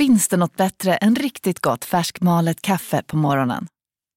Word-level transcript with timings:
Finns 0.00 0.28
det 0.28 0.36
något 0.36 0.56
bättre 0.56 0.96
än 0.96 1.16
riktigt 1.16 1.60
gott 1.60 1.84
färskmalet 1.84 2.62
kaffe 2.62 3.02
på 3.06 3.16
morgonen? 3.16 3.66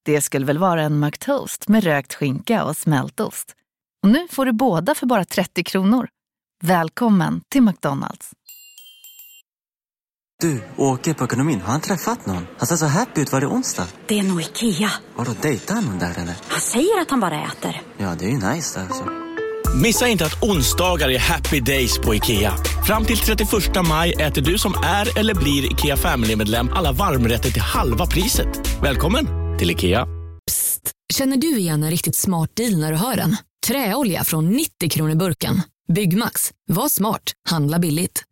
Det 0.05 0.21
skulle 0.21 0.45
väl 0.45 0.57
vara 0.57 0.81
en 0.81 0.99
McToast 0.99 1.67
med 1.67 1.83
rökt 1.83 2.13
skinka 2.13 2.63
och 2.63 2.77
smältost. 2.77 3.55
Och 4.03 4.09
nu 4.09 4.27
får 4.31 4.45
du 4.45 4.51
båda 4.51 4.95
för 4.95 5.05
bara 5.05 5.25
30 5.25 5.63
kronor. 5.63 6.07
Välkommen 6.63 7.41
till 7.49 7.61
McDonalds. 7.61 8.31
Du, 10.41 10.63
åker 10.77 11.13
på 11.13 11.23
ekonomin. 11.23 11.61
Har 11.61 11.71
han 11.71 11.81
träffat 11.81 12.25
någon? 12.25 12.47
Han 12.57 12.67
ser 12.67 12.75
så 12.75 12.85
happy 12.85 13.21
ut. 13.21 13.31
Var 13.31 13.41
det 13.41 13.47
onsdag? 13.47 13.87
Det 14.07 14.19
är 14.19 14.23
nog 14.23 14.41
Ikea. 14.41 14.91
Har 15.15 15.25
du 15.25 15.33
dejtat 15.33 15.85
någon 15.85 15.99
där 15.99 16.19
eller? 16.19 16.35
Han 16.47 16.61
säger 16.61 17.01
att 17.01 17.09
han 17.09 17.19
bara 17.19 17.43
äter. 17.43 17.81
Ja, 17.97 18.15
det 18.19 18.25
är 18.25 18.29
ju 18.29 18.53
nice 18.53 18.79
där 18.79 18.85
alltså. 18.85 19.32
Missa 19.73 20.07
inte 20.07 20.25
att 20.25 20.43
onsdagar 20.43 21.09
är 21.09 21.19
happy 21.19 21.59
days 21.59 21.99
på 21.99 22.15
IKEA. 22.15 22.53
Fram 22.85 23.05
till 23.05 23.17
31 23.17 23.49
maj 23.87 24.13
äter 24.13 24.41
du 24.41 24.57
som 24.57 24.73
är 24.83 25.19
eller 25.19 25.35
blir 25.35 25.71
IKEA 25.71 25.97
Family-medlem 25.97 26.69
alla 26.73 26.91
varmrätter 26.91 27.49
till 27.51 27.61
halva 27.61 28.05
priset. 28.05 28.47
Välkommen 28.83 29.27
till 29.59 29.71
IKEA. 29.71 30.07
Psst! 30.51 30.91
Känner 31.13 31.37
du 31.37 31.57
igen 31.57 31.83
en 31.83 31.91
riktigt 31.91 32.15
smart 32.15 32.49
deal 32.55 32.77
när 32.77 32.91
du 32.91 32.97
hör 32.97 33.15
den? 33.15 33.37
Träolja 33.67 34.23
från 34.23 34.49
90 34.49 34.89
kronor 34.89 35.15
burken. 35.15 35.61
Byggmax. 35.93 36.51
Var 36.67 36.89
smart. 36.89 37.23
Handla 37.49 37.79
billigt. 37.79 38.23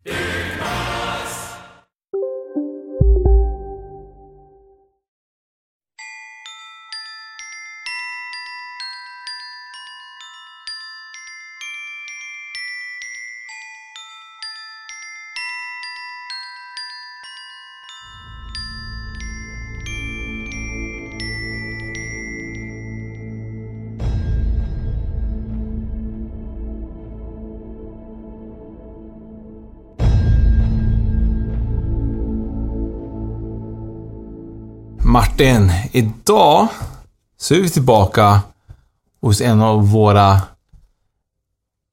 Martin, 35.12 35.72
idag 35.92 36.68
så 37.38 37.54
är 37.54 37.60
vi 37.60 37.70
tillbaka 37.70 38.40
hos 39.20 39.40
en 39.40 39.60
av 39.60 39.90
våra 39.90 40.40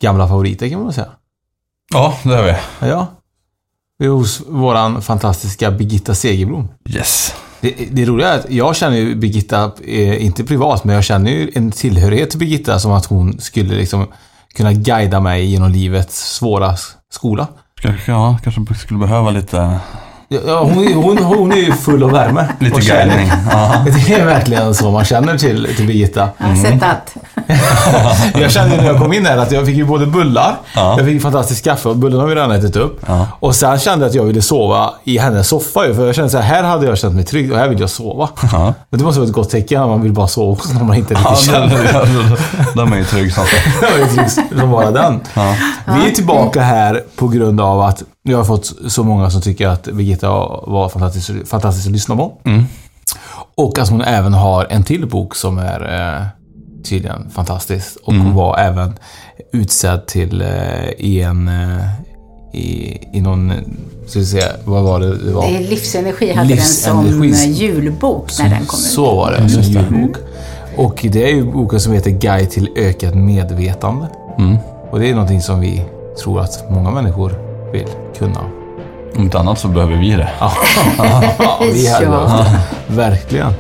gamla 0.02 0.28
favoriter 0.28 0.70
kan 0.70 0.84
man 0.84 0.94
säga. 0.94 1.08
Ja, 1.94 2.18
det 2.24 2.36
är 2.36 2.44
vi. 2.44 2.88
Ja. 2.88 3.08
Vi 3.98 4.06
är 4.06 4.10
hos 4.10 4.42
våran 4.48 5.02
fantastiska 5.02 5.72
Birgitta 5.72 6.16
Segerblom. 6.16 6.68
Yes. 6.90 7.36
Det, 7.62 7.76
det 7.92 8.06
roliga 8.06 8.34
är 8.34 8.40
att 8.40 8.52
jag 8.52 8.76
känner 8.76 8.98
ju 8.98 9.16
Birgitta, 9.16 9.72
eh, 9.86 10.26
inte 10.26 10.44
privat, 10.44 10.84
men 10.84 10.96
jag 10.96 11.04
känner 11.04 11.32
ju 11.32 11.52
en 11.56 11.72
tillhörighet 11.72 12.30
till 12.30 12.40
Birgitta 12.40 12.80
som 12.80 12.92
att 12.92 13.06
hon 13.06 13.40
skulle 13.40 13.76
liksom 13.76 14.08
kunna 14.54 14.74
guida 14.74 15.20
mig 15.20 15.46
genom 15.46 15.72
livets 15.72 16.34
svåra 16.36 16.76
skola. 17.12 17.48
Kanske, 17.82 18.12
ja, 18.12 18.38
kanske 18.44 18.76
skulle 18.76 19.00
behöva 19.00 19.32
lite, 19.32 19.80
Ja, 20.32 20.60
hon, 20.64 20.88
är- 20.88 20.94
hon, 20.96 21.18
hon 21.18 21.52
är 21.52 21.56
ju 21.58 21.72
full 21.74 22.04
av 22.04 22.12
värme. 22.12 22.48
lite 22.60 22.76
och 22.76 22.82
kärlek. 22.84 23.16
guidning. 23.16 23.32
Ja. 23.52 23.72
Det 24.08 24.14
är 24.14 24.26
verkligen 24.26 24.74
så 24.76 24.92
man 24.92 25.06
känner 25.06 25.38
till, 25.38 25.68
till 25.78 25.88
Birgitta. 25.88 26.30
Sett 26.64 26.84
att. 26.84 27.16
Jag 28.40 28.52
kände 28.52 28.78
när 28.78 28.84
jag 28.86 28.98
kom 28.98 29.14
in 29.14 29.26
här 29.26 29.38
att 29.38 29.52
jag 29.52 29.66
fick 29.66 29.76
ju 29.76 29.86
både 29.86 30.06
bullar, 30.06 30.56
Ja. 30.76 30.96
jag 30.98 31.06
fick 31.06 31.22
fantastiskt 31.22 31.64
kaffe 31.66 31.90
och 31.90 31.96
bullarna 31.98 32.24
har 32.24 32.30
vi 32.30 32.36
redan 32.36 32.52
ätit 32.52 32.76
upp. 32.76 33.00
Ja. 33.08 33.28
Och 33.40 33.56
sen 33.56 33.80
kände 33.80 34.06
jag 34.06 34.10
att 34.10 34.16
jag 34.16 34.24
ville 34.24 34.42
sova 34.42 34.94
i 35.04 35.18
hennes 35.18 35.48
soffa 35.48 35.88
ju, 35.88 35.96
för 35.96 36.06
jag 36.06 36.16
kände 36.16 36.30
så 36.30 36.38
här, 36.38 36.56
här 36.56 36.64
hade 36.64 36.86
jag 36.86 36.98
känt 36.98 37.16
mig 37.16 37.24
trygg 37.26 37.52
och 37.52 37.58
här 37.58 37.68
vill 37.68 37.80
jag 37.80 37.90
sova. 37.90 38.30
Ja. 38.52 38.74
Men 38.90 39.00
det 39.00 39.06
måste 39.06 39.20
vara 39.20 39.28
ett 39.30 39.36
gott 39.36 39.50
tecken 39.50 39.82
att 39.82 39.88
man 39.90 40.02
vill 40.02 40.14
bara 40.14 40.28
sova 40.28 40.52
också 40.52 40.74
när 40.74 40.84
man 40.84 40.98
inte 40.98 41.14
Ja, 41.24 41.30
riktigt 41.32 41.52
den, 41.54 41.70
känner. 41.70 42.76
den 42.76 42.94
är 42.94 42.98
ju 42.98 43.04
trygg 43.06 43.34
som 43.34 43.44
trygg 43.46 44.32
som 44.60 44.72
bara 44.72 44.92
den. 44.92 45.20
Ja. 45.34 45.56
Vi 45.86 46.10
är 46.10 46.16
tillbaka 46.16 46.62
här 46.62 47.04
på 47.16 47.28
grund 47.28 47.62
av 47.62 47.82
att 47.82 48.04
jag 48.30 48.38
har 48.38 48.46
fått 48.46 48.74
så 48.88 49.04
många 49.04 49.30
som 49.30 49.42
tycker 49.42 49.68
att 49.68 49.84
Birgitta 49.84 50.30
var 50.68 50.90
fantastisk, 50.90 51.48
fantastisk 51.48 51.88
att 51.88 51.92
lyssna 51.94 52.16
på. 52.16 52.32
Mm. 52.46 52.64
Och 53.56 53.80
att 53.80 53.90
hon 53.90 54.02
även 54.02 54.34
har 54.34 54.68
en 54.70 54.84
till 54.84 55.08
bok 55.10 55.36
som 55.36 55.58
är 55.58 56.18
eh, 56.20 56.26
tydligen 56.84 57.30
fantastisk. 57.30 57.98
Och 58.04 58.14
Mm. 58.14 58.26
hon 58.26 58.36
var 58.36 58.58
även 58.58 58.94
utsedd 59.54 60.06
till 60.08 60.42
eh, 60.42 60.90
i 60.98 61.22
en... 61.22 61.48
Eh, 61.48 61.86
i, 62.54 62.98
I 63.14 63.22
någon... 63.22 63.52
Ska 64.08 64.20
vi 64.20 64.26
se, 64.26 64.42
vad 64.66 64.84
var 64.84 65.00
det? 65.00 65.18
det 65.26 65.32
var? 65.32 65.48
Det 65.48 65.56
är 65.58 65.60
Livsenergi 65.70 66.34
hade 66.34 66.48
Livsenergi. 66.50 67.28
den 67.30 67.36
som 67.38 67.52
eh, 67.52 67.52
julbok 67.52 68.32
när 68.40 68.50
den 68.50 68.66
kom 68.66 68.80
ut. 68.80 68.86
Så 68.86 69.16
var 69.16 69.32
det, 69.32 69.50
som 69.50 69.62
julbok. 69.62 70.16
Och 70.76 71.06
det 71.12 71.24
är 71.32 71.36
ju 71.36 71.52
boken 71.52 71.80
som 71.80 71.94
heter 71.94 72.12
Guide 72.12 72.50
till 72.50 72.70
ökat 72.76 73.16
medvetande. 73.16 74.08
Mm. 74.38 74.58
Och 74.92 75.00
det 75.00 75.10
är 75.10 75.14
någonting 75.14 75.42
som 75.42 75.60
vi 75.60 75.86
tror 76.24 76.42
att 76.42 76.72
många 76.72 76.92
människor 76.92 77.49
vill 77.72 77.88
kunna. 78.18 78.40
Om 79.16 79.24
inte 79.24 79.40
annat 79.40 79.60
så 79.60 79.68
behöver 79.68 79.96
vi 79.96 80.12
det. 80.12 80.30
Ja, 80.40 80.52
vi 81.74 81.88
hade 81.88 82.06
Ja. 82.06 82.46
Verkligen. 82.88 83.54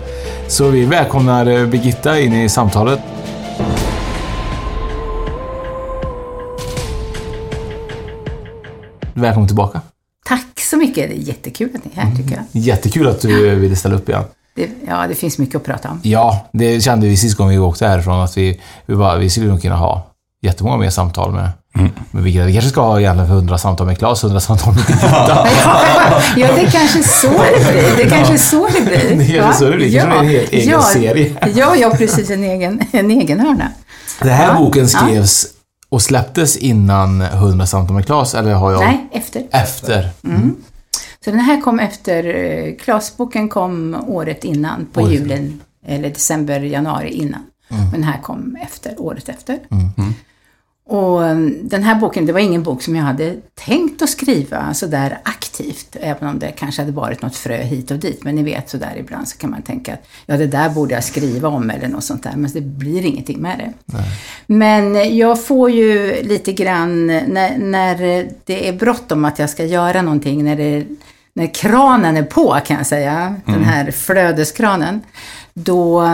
Så 0.47 0.67
vi 0.67 0.85
välkomnar 0.85 1.45
eh, 1.45 1.65
Birgitta 1.65 2.19
in 2.19 2.33
i 2.33 2.49
samtalet. 2.49 2.99
Välkommen 9.13 9.47
tillbaka. 9.47 9.81
Tack 10.25 10.59
så 10.59 10.77
mycket. 10.77 11.09
Det 11.09 11.15
är 11.15 11.27
jättekul 11.27 11.69
att 11.75 11.85
ni 11.85 11.91
är 11.95 12.01
här 12.01 12.15
tycker 12.15 12.35
jag. 12.35 12.43
Jättekul 12.51 13.07
att 13.07 13.21
du 13.21 13.55
ville 13.55 13.75
ställa 13.75 13.95
upp 13.95 14.09
igen. 14.09 14.23
Det, 14.55 14.69
ja, 14.87 15.07
det 15.07 15.15
finns 15.15 15.37
mycket 15.37 15.55
att 15.55 15.63
prata 15.63 15.89
om. 15.89 15.99
Ja, 16.03 16.49
det 16.53 16.81
kände 16.81 17.07
vi 17.07 17.17
sist 17.17 17.37
gången 17.37 17.53
vi 17.53 17.59
åkte 17.59 17.87
härifrån 17.87 18.19
att 18.19 18.37
vi, 18.37 18.61
vi, 18.85 18.95
bara, 18.95 19.17
vi 19.17 19.29
skulle 19.29 19.47
nog 19.47 19.61
kunna 19.61 19.75
ha 19.75 20.07
jättemånga 20.41 20.77
mer 20.77 20.89
samtal 20.89 21.31
med, 21.31 21.49
med 21.73 22.23
Birgitta. 22.23 22.45
Vi 22.45 22.53
kanske 22.53 22.69
ska 22.69 22.81
ha 22.81 22.99
egentligen 22.99 23.31
100 23.31 23.57
samtal 23.57 23.87
med 23.87 23.97
Claes, 23.97 24.23
100 24.23 24.39
samtal 24.39 24.73
med 24.73 24.83
Birgitta. 24.85 25.47
Ja, 26.37 26.47
det 26.55 26.61
är 26.61 26.71
kanske 26.71 27.03
så 27.03 27.27
det 27.27 27.71
blir. 27.71 27.97
Det 27.97 28.03
är 28.03 28.09
kanske 28.09 28.37
så 28.37 28.67
det 28.67 28.81
blir. 28.81 29.15
Det 29.27 29.37
är 29.37 29.41
va? 29.41 29.53
så 29.53 29.65
det 29.65 29.75
blir. 29.75 29.91
Det 29.91 29.99
kanske 29.99 30.19
blir 30.19 30.29
en 30.29 30.39
helt 30.39 30.53
egen 30.53 30.69
ja, 30.69 30.81
serie. 30.81 31.35
Ja, 31.55 31.75
ja, 31.75 31.89
precis. 31.89 32.29
En 32.29 32.43
egen, 32.43 32.81
en 32.91 33.11
egen 33.11 33.39
hörna. 33.39 33.71
Den 34.21 34.33
här 34.33 34.47
Ja, 34.47 34.59
boken 34.59 34.87
skrevs 34.89 35.47
och 35.89 36.01
släpptes 36.01 36.57
innan 36.57 37.21
100 37.21 37.65
samtal 37.65 37.95
med 37.95 38.05
Claes, 38.05 38.35
eller 38.35 38.53
har 38.53 38.71
jag... 38.71 38.81
Nej, 38.81 39.09
efter. 39.11 39.43
Efter. 39.51 40.09
Så 41.25 41.31
den 41.31 41.39
här 41.39 41.61
kom 41.61 41.79
efter, 41.79 42.23
eh, 42.35 42.75
Klasboken 42.75 43.49
kom 43.49 43.95
året 44.07 44.43
innan, 44.43 44.87
på 44.93 45.01
Året. 45.01 45.13
julen, 45.13 45.61
eller 45.87 46.09
december, 46.09 46.59
januari 46.59 47.09
innan. 47.09 47.41
Mm. 47.71 47.83
Men 47.83 47.91
den 47.91 48.03
här 48.03 48.21
kom 48.21 48.57
efter, 48.61 49.01
året 49.01 49.29
efter. 49.29 49.59
Och 50.89 51.25
eh, 51.25 51.37
den 51.61 51.83
här 51.83 51.95
boken, 51.95 52.25
det 52.25 52.33
var 52.33 52.39
ingen 52.39 52.63
bok 52.63 52.81
som 52.81 52.95
jag 52.95 53.03
hade 53.03 53.35
tänkt 53.55 54.01
att 54.01 54.09
skriva 54.09 54.73
sådär 54.73 55.19
aktivt, 55.23 55.95
även 56.01 56.29
om 56.29 56.39
det 56.39 56.51
kanske 56.51 56.81
hade 56.81 56.91
varit 56.91 57.21
något 57.21 57.35
frö 57.35 57.57
hit 57.57 57.91
och 57.91 57.99
dit. 57.99 58.23
Men 58.23 58.35
ni 58.35 58.43
vet, 58.43 58.69
sådär 58.69 58.95
ibland 58.97 59.27
så 59.27 59.37
kan 59.37 59.49
man 59.49 59.61
tänka 59.61 59.93
att 59.93 60.07
ja, 60.25 60.37
det 60.37 60.47
där 60.47 60.69
borde 60.69 60.93
jag 60.93 61.03
skriva 61.03 61.49
om 61.49 61.69
eller 61.69 61.87
något 61.87 62.03
sånt 62.03 62.23
där, 62.23 62.33
men 62.35 62.51
det 62.51 62.61
blir 62.61 63.05
ingenting 63.05 63.41
med 63.41 63.57
det. 63.59 63.97
Men 64.47 65.17
jag 65.17 65.45
får 65.45 65.69
ju 65.71 66.23
lite 66.23 66.53
grann, 66.53 67.07
när, 67.07 67.57
när 67.57 67.97
det 68.45 68.69
är 68.69 68.73
bråttom 68.73 69.25
att 69.25 69.39
jag 69.39 69.49
ska 69.49 69.65
göra 69.65 70.01
någonting, 70.01 70.43
när, 70.43 70.55
det, 70.55 70.85
när 71.33 71.53
kranen 71.53 72.17
är 72.17 72.23
på 72.23 72.59
kan 72.65 72.77
jag 72.77 72.87
säga, 72.87 73.35
den 73.45 73.63
här 73.63 73.91
flödeskranen, 73.91 75.01
då, 75.53 76.05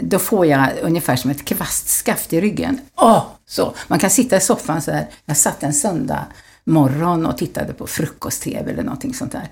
då 0.00 0.18
får 0.18 0.46
jag 0.46 0.68
ungefär 0.82 1.16
som 1.16 1.30
ett 1.30 1.44
kvastskaft 1.44 2.32
i 2.32 2.40
ryggen. 2.40 2.80
Åh, 2.96 3.24
så. 3.46 3.74
Man 3.88 3.98
kan 3.98 4.10
sitta 4.10 4.36
i 4.36 4.40
soffan 4.40 4.82
så 4.82 4.90
här. 4.90 5.06
Jag 5.24 5.36
satt 5.36 5.62
en 5.62 5.74
söndag 5.74 6.26
morgon 6.64 7.26
och 7.26 7.38
tittade 7.38 7.72
på 7.72 7.86
frukost-tv 7.86 8.70
eller 8.70 8.82
någonting 8.82 9.14
sånt 9.14 9.32
där. 9.32 9.48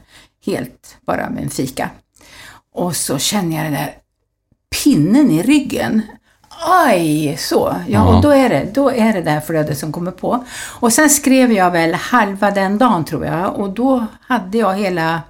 Helt 0.47 0.97
bara 1.07 1.31
med 1.31 1.43
en 1.43 1.51
fika. 1.51 1.91
Och 2.75 2.97
så 2.97 3.19
känner 3.19 3.57
jag 3.57 3.65
den 3.67 3.73
där 3.73 3.95
pinnen 4.85 5.31
i 5.31 5.43
ryggen. 5.43 6.03
Aj, 6.67 7.37
så. 7.39 7.75
Ja, 7.89 8.17
och 8.17 8.23
då 8.23 8.31
är, 8.31 8.49
det, 8.49 8.71
då 8.75 8.91
är 8.91 9.13
det 9.13 9.23
det 9.23 9.31
här 9.31 9.41
flödet 9.41 9.79
som 9.79 9.93
kommer 9.93 10.11
på. 10.11 10.45
Och 10.81 10.93
sen 10.93 11.11
skrev 11.11 11.53
jag 11.53 11.71
väl 11.71 11.95
halva 11.95 12.51
den 12.51 12.79
dagen 12.79 13.05
tror 13.05 13.27
jag 13.27 13.59
och 13.59 13.71
då 13.71 14.07
hade 14.21 14.59
jag 14.59 14.75
hela 14.75 15.23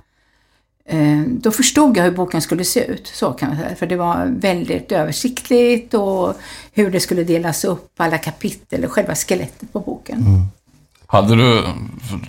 då 1.26 1.50
förstod 1.50 1.96
jag 1.96 2.04
hur 2.04 2.10
boken 2.10 2.42
skulle 2.42 2.64
se 2.64 2.84
ut, 2.84 3.10
så 3.14 3.30
kan 3.32 3.48
man 3.48 3.58
säga. 3.58 3.76
För 3.76 3.86
det 3.86 3.96
var 3.96 4.26
väldigt 4.40 4.92
översiktligt 4.92 5.94
och 5.94 6.34
hur 6.72 6.90
det 6.90 7.00
skulle 7.00 7.24
delas 7.24 7.64
upp, 7.64 7.90
alla 7.96 8.18
kapitel 8.18 8.84
och 8.84 8.92
själva 8.92 9.14
skelettet 9.14 9.72
på 9.72 9.80
boken. 9.80 10.24
Hade 11.06 11.36
du 11.36 11.62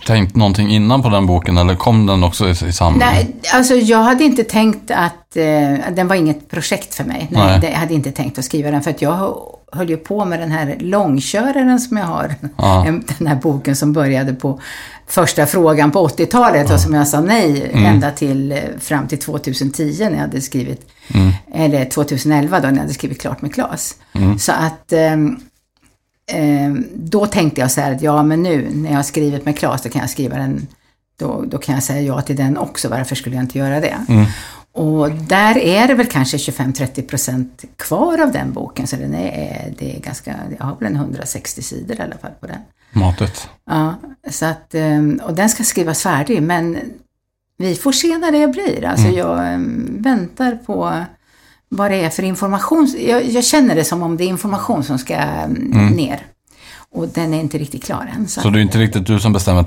tänkt 0.05 0.35
någonting 0.35 0.69
innan 0.69 1.01
på 1.03 1.09
den 1.09 1.25
boken 1.25 1.57
eller 1.57 1.75
kom 1.75 2.05
den 2.05 2.23
också 2.23 2.47
i, 2.47 2.51
i 2.51 2.55
samband? 2.71 2.99
Nej, 2.99 3.35
alltså 3.53 3.75
jag 3.75 3.97
hade 4.03 4.23
inte 4.23 4.43
tänkt 4.43 4.91
att, 4.91 5.37
eh, 5.37 5.93
den 5.95 6.07
var 6.07 6.15
inget 6.15 6.49
projekt 6.49 6.95
för 6.95 7.03
mig. 7.03 7.27
Nej, 7.31 7.59
Nej. 7.61 7.71
jag 7.71 7.79
hade 7.79 7.93
inte 7.93 8.11
tänkt 8.11 8.39
att 8.39 8.45
skriva 8.45 8.71
den 8.71 8.81
för 8.83 8.91
att 8.91 9.01
jag 9.01 9.35
höll 9.71 9.89
ju 9.89 9.97
på 9.97 10.25
med 10.25 10.39
den 10.39 10.51
här 10.51 10.75
långköraren 10.79 11.79
som 11.79 11.97
jag 11.97 12.05
har. 12.05 12.35
Ja. 12.57 12.85
En- 12.87 13.03
Den 13.17 13.27
här 13.27 13.35
boken 13.35 13.75
som 13.75 13.93
började 13.93 14.33
på 14.33 14.59
första 15.11 15.45
frågan 15.45 15.91
på 15.91 16.07
80-talet 16.07 16.71
och 16.71 16.79
som 16.79 16.93
jag 16.93 17.07
sa 17.07 17.21
nej 17.21 17.71
ända 17.73 18.11
till 18.11 18.51
eh, 18.51 18.57
fram 18.79 19.07
till 19.07 19.19
2010 19.19 19.97
när 19.99 20.11
jag 20.11 20.17
hade 20.17 20.41
skrivit, 20.41 20.81
eller 21.53 21.85
2011 21.85 22.59
då 22.59 22.67
när 22.67 22.73
jag 22.73 22.81
hade 22.81 22.93
skrivit 22.93 23.21
klart 23.21 23.41
med 23.41 23.53
Klas. 23.53 23.95
Så 24.39 24.51
att 24.51 24.93
ehm, 24.93 25.39
då 26.93 27.25
tänkte 27.25 27.61
jag 27.61 27.71
så 27.71 27.81
här 27.81 27.95
att 27.95 28.01
ja 28.01 28.23
men 28.23 28.43
nu 28.43 28.69
när 28.73 28.89
jag 28.89 28.97
har 28.97 29.03
skrivit 29.03 29.45
med 29.45 29.57
Klas 29.57 29.81
då 29.81 29.89
kan 29.89 30.01
jag 30.01 30.09
skriva 30.09 30.37
den, 30.37 30.67
då, 31.19 31.43
då 31.47 31.57
kan 31.57 31.75
jag 31.75 31.83
säga 31.83 32.01
ja 32.01 32.21
till 32.21 32.35
den 32.35 32.57
också, 32.57 32.89
varför 32.89 33.15
skulle 33.15 33.35
jag 33.35 33.43
inte 33.43 33.57
göra 33.57 33.79
det? 33.79 33.95
Och 34.73 35.11
där 35.11 35.57
är 35.57 35.87
det 35.87 35.93
väl 35.93 36.05
kanske 36.05 36.37
25-30% 36.37 37.47
kvar 37.75 38.21
av 38.21 38.31
den 38.31 38.53
boken, 38.53 38.87
så 38.87 38.95
den 38.95 39.13
är, 39.13 39.73
det 39.79 39.95
är 39.95 39.99
ganska, 39.99 40.35
jag 40.59 40.65
har 40.65 40.75
väl 40.75 40.87
en 40.87 40.95
160 40.95 41.61
sidor 41.61 41.97
i 41.97 42.01
alla 42.01 42.17
fall 42.17 42.31
på 42.39 42.47
den. 42.47 42.59
Matet. 42.91 43.49
Ja, 43.65 43.95
så 44.29 44.45
att, 44.45 44.75
ehm, 44.75 45.21
och 45.23 45.33
den 45.33 45.49
ska 45.49 45.63
skrivas 45.63 46.03
färdig, 46.03 46.41
men 46.41 46.77
vi 47.57 47.75
får 47.75 47.91
se 47.91 48.17
när 48.17 48.31
det 48.31 48.47
blir. 48.47 48.85
Alltså 48.85 49.07
jag 49.07 49.53
ehm, 49.53 49.97
väntar 50.01 50.55
på 50.55 51.05
vad 51.69 51.91
det 51.91 52.03
är 52.03 52.09
för 52.09 52.23
information. 52.23 52.95
Jag, 52.99 53.25
jag 53.25 53.43
känner 53.43 53.75
det 53.75 53.83
som 53.83 54.03
om 54.03 54.17
det 54.17 54.23
är 54.23 54.27
information 54.27 54.83
som 54.83 54.99
ska 54.99 55.13
ehm, 55.13 55.87
ner. 55.87 56.25
Och 56.91 57.07
den 57.07 57.33
är 57.33 57.39
inte 57.39 57.57
riktigt 57.57 57.83
klar 57.83 58.11
än. 58.15 58.27
Så 58.27 58.49
det 58.49 58.59
är 58.59 58.61
inte 58.61 58.77
riktigt 58.77 59.07
du 59.07 59.19
som 59.19 59.33
bestämmer 59.33 59.63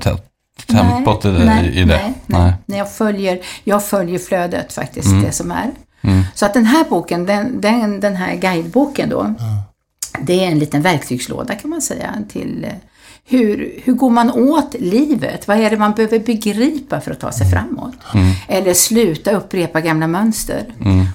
te- 0.67 0.73
tempot 0.73 1.25
i, 1.25 1.27
nej, 1.31 1.67
i 1.77 1.79
det? 1.79 1.85
Nej, 1.85 2.13
nej. 2.25 2.53
nej. 2.65 2.77
Jag, 2.79 2.91
följer, 2.91 3.39
jag 3.63 3.85
följer 3.85 4.19
flödet 4.19 4.73
faktiskt, 4.73 5.07
Mm. 5.07 5.23
det 5.23 5.31
som 5.31 5.51
är. 5.51 5.71
Så 6.33 6.45
att 6.45 6.53
den 6.53 6.65
här 6.65 6.85
boken, 6.89 7.25
den, 7.25 7.61
den, 7.61 7.99
den 7.99 8.15
här 8.15 8.35
guideboken 8.35 9.09
då, 9.09 9.33
det 10.23 10.43
är 10.45 10.47
en 10.51 10.59
liten 10.59 10.81
verktygslåda 10.81 11.55
kan 11.55 11.69
man 11.69 11.81
säga 11.81 12.13
till 12.29 12.63
eh, 12.63 12.71
hur, 13.27 13.79
hur 13.83 13.93
går 13.93 14.09
man 14.09 14.31
åt 14.31 14.75
livet? 14.79 15.47
Vad 15.47 15.57
är 15.57 15.69
det 15.69 15.77
man 15.77 15.91
behöver 15.93 16.19
begripa 16.19 17.01
för 17.01 17.11
att 17.11 17.19
ta 17.19 17.31
sig 17.31 17.49
framåt? 17.49 17.93
Eller 18.47 18.73
sluta 18.73 19.31
upprepa 19.31 19.81
gamla 19.81 20.07
mönster. 20.07 20.63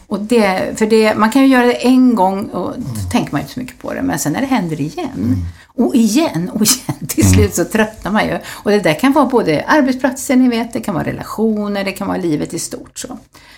Och 0.06 0.20
det, 0.20 0.78
för 0.78 0.86
det, 0.86 1.14
man 1.14 1.30
kan 1.30 1.42
ju 1.42 1.48
göra 1.48 1.66
det 1.66 1.86
en 1.86 2.14
gång 2.14 2.44
och 2.44 2.74
då 2.76 3.10
tänker 3.10 3.32
man 3.32 3.40
inte 3.40 3.52
så 3.52 3.60
mycket 3.60 3.78
på 3.78 3.94
det. 3.94 4.02
Men 4.02 4.18
sen 4.18 4.32
när 4.32 4.40
det 4.40 4.46
händer 4.46 4.80
igen 4.80 5.36
och 5.66 5.94
igen 5.94 6.50
och 6.54 6.62
igen 6.62 7.06
till 7.08 7.30
slut 7.32 7.54
så 7.54 7.64
tröttnar 7.64 8.12
man 8.12 8.24
ju. 8.26 8.38
Och 8.48 8.70
det 8.70 8.80
där 8.80 8.94
kan 8.94 9.12
vara 9.12 9.26
både 9.26 9.64
arbetsplatser, 9.68 10.36
ni 10.36 10.48
vet, 10.48 10.72
det 10.72 10.80
kan 10.80 10.94
vara 10.94 11.04
relationer, 11.04 11.84
det 11.84 11.92
kan 11.92 12.06
vara 12.08 12.18
livet 12.18 12.54
i 12.54 12.58
stort. 12.58 12.98
Så. 12.98 13.08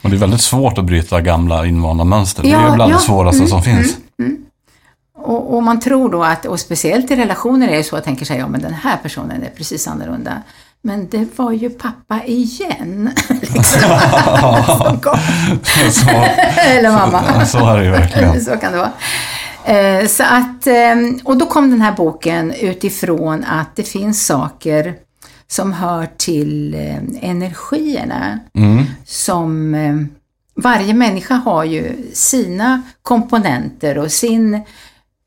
Och 0.03 0.11
det 0.11 0.17
är 0.17 0.21
väldigt 0.21 0.41
svårt 0.41 0.79
att 0.79 0.85
bryta 0.85 1.21
gamla 1.21 1.67
invanda 1.67 2.05
mönster. 2.05 2.43
det 2.43 2.49
är 2.49 2.53
Ja, 2.53 2.69
ju 2.71 2.75
bland 2.75 2.93
ja. 2.93 2.97
det 2.97 3.03
svåraste 3.03 3.47
som 3.47 3.63
finns. 3.63 3.97
Och, 5.25 5.55
och 5.57 5.63
man 5.63 5.81
tror 5.81 6.11
då 6.13 6.25
att, 6.25 6.47
och 6.47 6.61
speciellt 6.61 7.11
i 7.11 7.17
relationer 7.17 7.69
är 7.69 7.77
det 7.77 7.85
så 7.85 7.97
att 7.97 8.05
tänker 8.05 8.25
sig, 8.25 8.39
ja 8.39 8.49
men 8.49 8.61
den 8.63 8.75
här 8.75 8.97
personen 9.03 9.43
är 9.43 9.51
precis 9.57 9.89
annorlunda. 9.89 10.43
Men 10.83 11.09
det 11.09 11.39
var 11.39 11.53
ju 11.53 11.71
pappa 11.71 12.21
igen. 12.27 13.11
liksom. 13.41 13.99
Som 14.67 15.01
kom. 15.01 15.19
Så, 15.91 16.11
Eller 16.61 16.91
mamma. 16.91 17.47
så 17.47 17.67
är 17.67 17.79
det 17.79 17.85
ju 17.85 17.91
verkligen. 17.91 18.41
så 18.45 18.57
kan 18.57 18.73
det 18.73 18.79
vara. 18.79 18.93
Eh, 19.65 20.07
Så 20.07 20.23
att, 20.23 20.67
eh, 20.67 20.95
och 21.25 21.37
då 21.37 21.47
kom 21.47 21.71
den 21.71 21.81
här 21.81 21.93
boken 21.93 22.53
utifrån 22.53 23.45
att 23.45 23.77
det 23.77 23.83
finns 23.83 24.27
saker 24.27 24.95
som 25.49 25.73
hör 25.73 26.09
till 26.17 26.75
eh, 26.75 27.31
energierna. 27.31 28.39
Som 29.05 29.75
eh, 29.75 29.97
varje 30.63 30.95
människa 30.95 31.35
har 31.35 31.65
ju 31.65 31.97
sina 32.15 32.83
komponenter 33.03 33.99
och 33.99 34.11
sin 34.13 34.61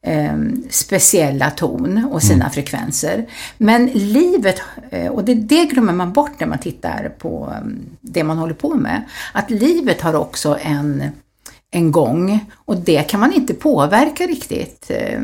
eh, 0.06 0.38
speciella 0.70 1.50
ton 1.50 2.10
och 2.12 2.24
sina 2.24 2.50
frekvenser. 2.50 3.26
Men 3.58 3.86
livet, 3.86 4.62
eh, 4.90 5.08
och 5.08 5.24
det, 5.24 5.34
det 5.34 5.66
glömmer 5.66 5.94
man 5.94 6.14
bort 6.14 6.40
när 6.40 6.48
man 6.48 6.58
tittar 6.58 7.10
på 7.18 7.54
eh, 7.54 7.68
det 8.02 8.24
man 8.24 8.38
håller 8.38 8.54
på 8.54 8.76
med, 8.76 9.02
att 9.34 9.50
livet 9.50 10.02
har 10.02 10.14
också 10.14 10.58
en 10.62 11.04
en 11.76 11.92
gång 11.92 12.40
och 12.66 12.78
det 12.78 13.04
kan 13.10 13.20
man 13.20 13.34
inte 13.34 13.54
påverka 13.54 14.24
riktigt. 14.24 14.86
Eh, 14.90 15.20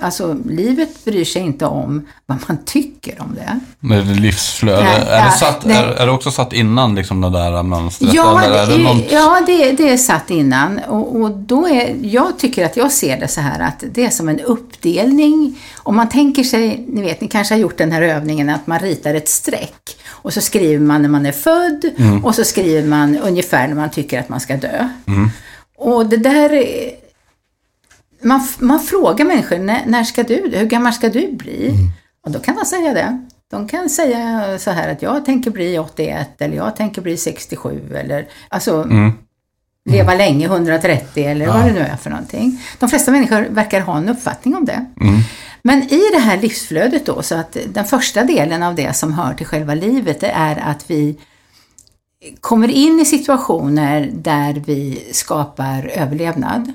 Alltså 0.00 0.36
livet 0.44 1.04
bryr 1.04 1.24
sig 1.24 1.42
inte 1.42 1.66
om 1.66 2.06
vad 2.26 2.38
man 2.48 2.58
tycker 2.64 3.22
om 3.22 3.34
det. 3.34 3.60
Med 3.80 4.20
livsflöde. 4.20 4.82
Nej, 4.82 5.02
är, 5.08 5.24
det 5.24 5.30
satt, 5.30 5.64
nej. 5.64 5.76
är, 5.76 5.84
är 5.84 6.06
det 6.06 6.12
också 6.12 6.30
satt 6.30 6.52
innan 6.52 6.94
liksom 6.94 7.20
det 7.20 7.30
där 7.30 7.62
mönstret? 7.62 8.14
Ja, 8.14 8.42
Eller 8.42 8.62
är 8.62 8.66
det 8.66 8.76
det, 8.76 8.82
något... 8.82 9.12
ja 9.12 9.42
det, 9.46 9.72
det 9.72 9.88
är 9.88 9.96
satt 9.96 10.30
innan. 10.30 10.78
Och, 10.88 11.16
och 11.16 11.30
då 11.30 11.68
är, 11.68 11.96
jag 12.02 12.38
tycker 12.38 12.64
att 12.66 12.76
jag 12.76 12.92
ser 12.92 13.20
det 13.20 13.28
så 13.28 13.40
här 13.40 13.60
att 13.60 13.84
det 13.92 14.04
är 14.04 14.10
som 14.10 14.28
en 14.28 14.40
uppdelning. 14.40 15.58
Om 15.76 15.96
man 15.96 16.08
tänker 16.08 16.42
sig, 16.44 16.84
ni 16.88 17.02
vet, 17.02 17.20
ni 17.20 17.28
kanske 17.28 17.54
har 17.54 17.58
gjort 17.60 17.78
den 17.78 17.92
här 17.92 18.02
övningen 18.02 18.48
att 18.48 18.66
man 18.66 18.78
ritar 18.78 19.14
ett 19.14 19.28
streck. 19.28 19.96
Och 20.08 20.32
så 20.32 20.40
skriver 20.40 20.78
man 20.84 21.02
när 21.02 21.08
man 21.08 21.26
är 21.26 21.32
född 21.32 21.84
och 22.24 22.34
så 22.34 22.44
skriver 22.44 22.88
man 22.88 23.18
ungefär 23.18 23.68
när 23.68 23.74
man 23.74 23.90
tycker 23.90 24.20
att 24.20 24.28
man 24.28 24.40
ska 24.40 24.56
dö. 24.56 24.88
Och 25.76 26.06
det 26.06 26.16
där 26.16 26.52
är, 26.52 26.90
man, 28.22 28.48
man 28.58 28.80
frågar 28.80 29.24
människor, 29.24 29.58
när, 29.58 29.86
när 29.86 30.04
ska 30.04 30.22
du, 30.22 30.50
hur 30.54 30.66
gammal 30.66 30.92
ska 30.92 31.08
du 31.08 31.32
bli? 31.32 31.74
Och 32.24 32.30
då 32.30 32.38
kan 32.38 32.54
man 32.54 32.66
säga 32.66 32.94
det. 32.94 33.26
De 33.50 33.68
kan 33.68 33.88
säga 33.88 34.58
så 34.58 34.70
här 34.70 34.92
att 34.92 35.02
jag 35.02 35.24
tänker 35.24 35.50
bli 35.50 35.78
81 35.78 36.28
eller 36.38 36.56
jag 36.56 36.76
tänker 36.76 37.02
bli 37.02 37.16
67 37.16 37.80
eller 37.94 38.28
alltså 38.48 38.84
leva 39.90 40.14
länge, 40.14 40.46
130 40.46 41.24
eller 41.24 41.46
vad 41.46 41.64
det 41.64 41.72
nu 41.72 41.80
är 41.80 41.96
för 41.96 42.10
någonting. 42.10 42.60
De 42.78 42.88
flesta 42.88 43.10
människor 43.10 43.46
verkar 43.50 43.80
ha 43.80 43.96
en 43.96 44.08
uppfattning 44.08 44.56
om 44.56 44.64
det. 44.64 44.86
Men 45.62 45.82
i 45.82 46.00
det 46.12 46.18
här 46.18 46.36
livsflödet 46.36 47.06
då, 47.06 47.22
så 47.22 47.34
att 47.34 47.56
den 47.66 47.84
första 47.84 48.24
delen 48.24 48.62
av 48.62 48.74
det 48.74 48.96
som 48.96 49.12
hör 49.12 49.34
till 49.34 49.46
själva 49.46 49.74
livet, 49.74 50.20
det 50.20 50.30
är 50.30 50.56
att 50.56 50.90
vi 50.90 51.16
kommer 52.40 52.68
in 52.68 53.00
i 53.00 53.04
situationer 53.04 54.10
där 54.14 54.62
vi 54.66 55.08
skapar 55.12 55.90
överlevnad. 55.94 56.72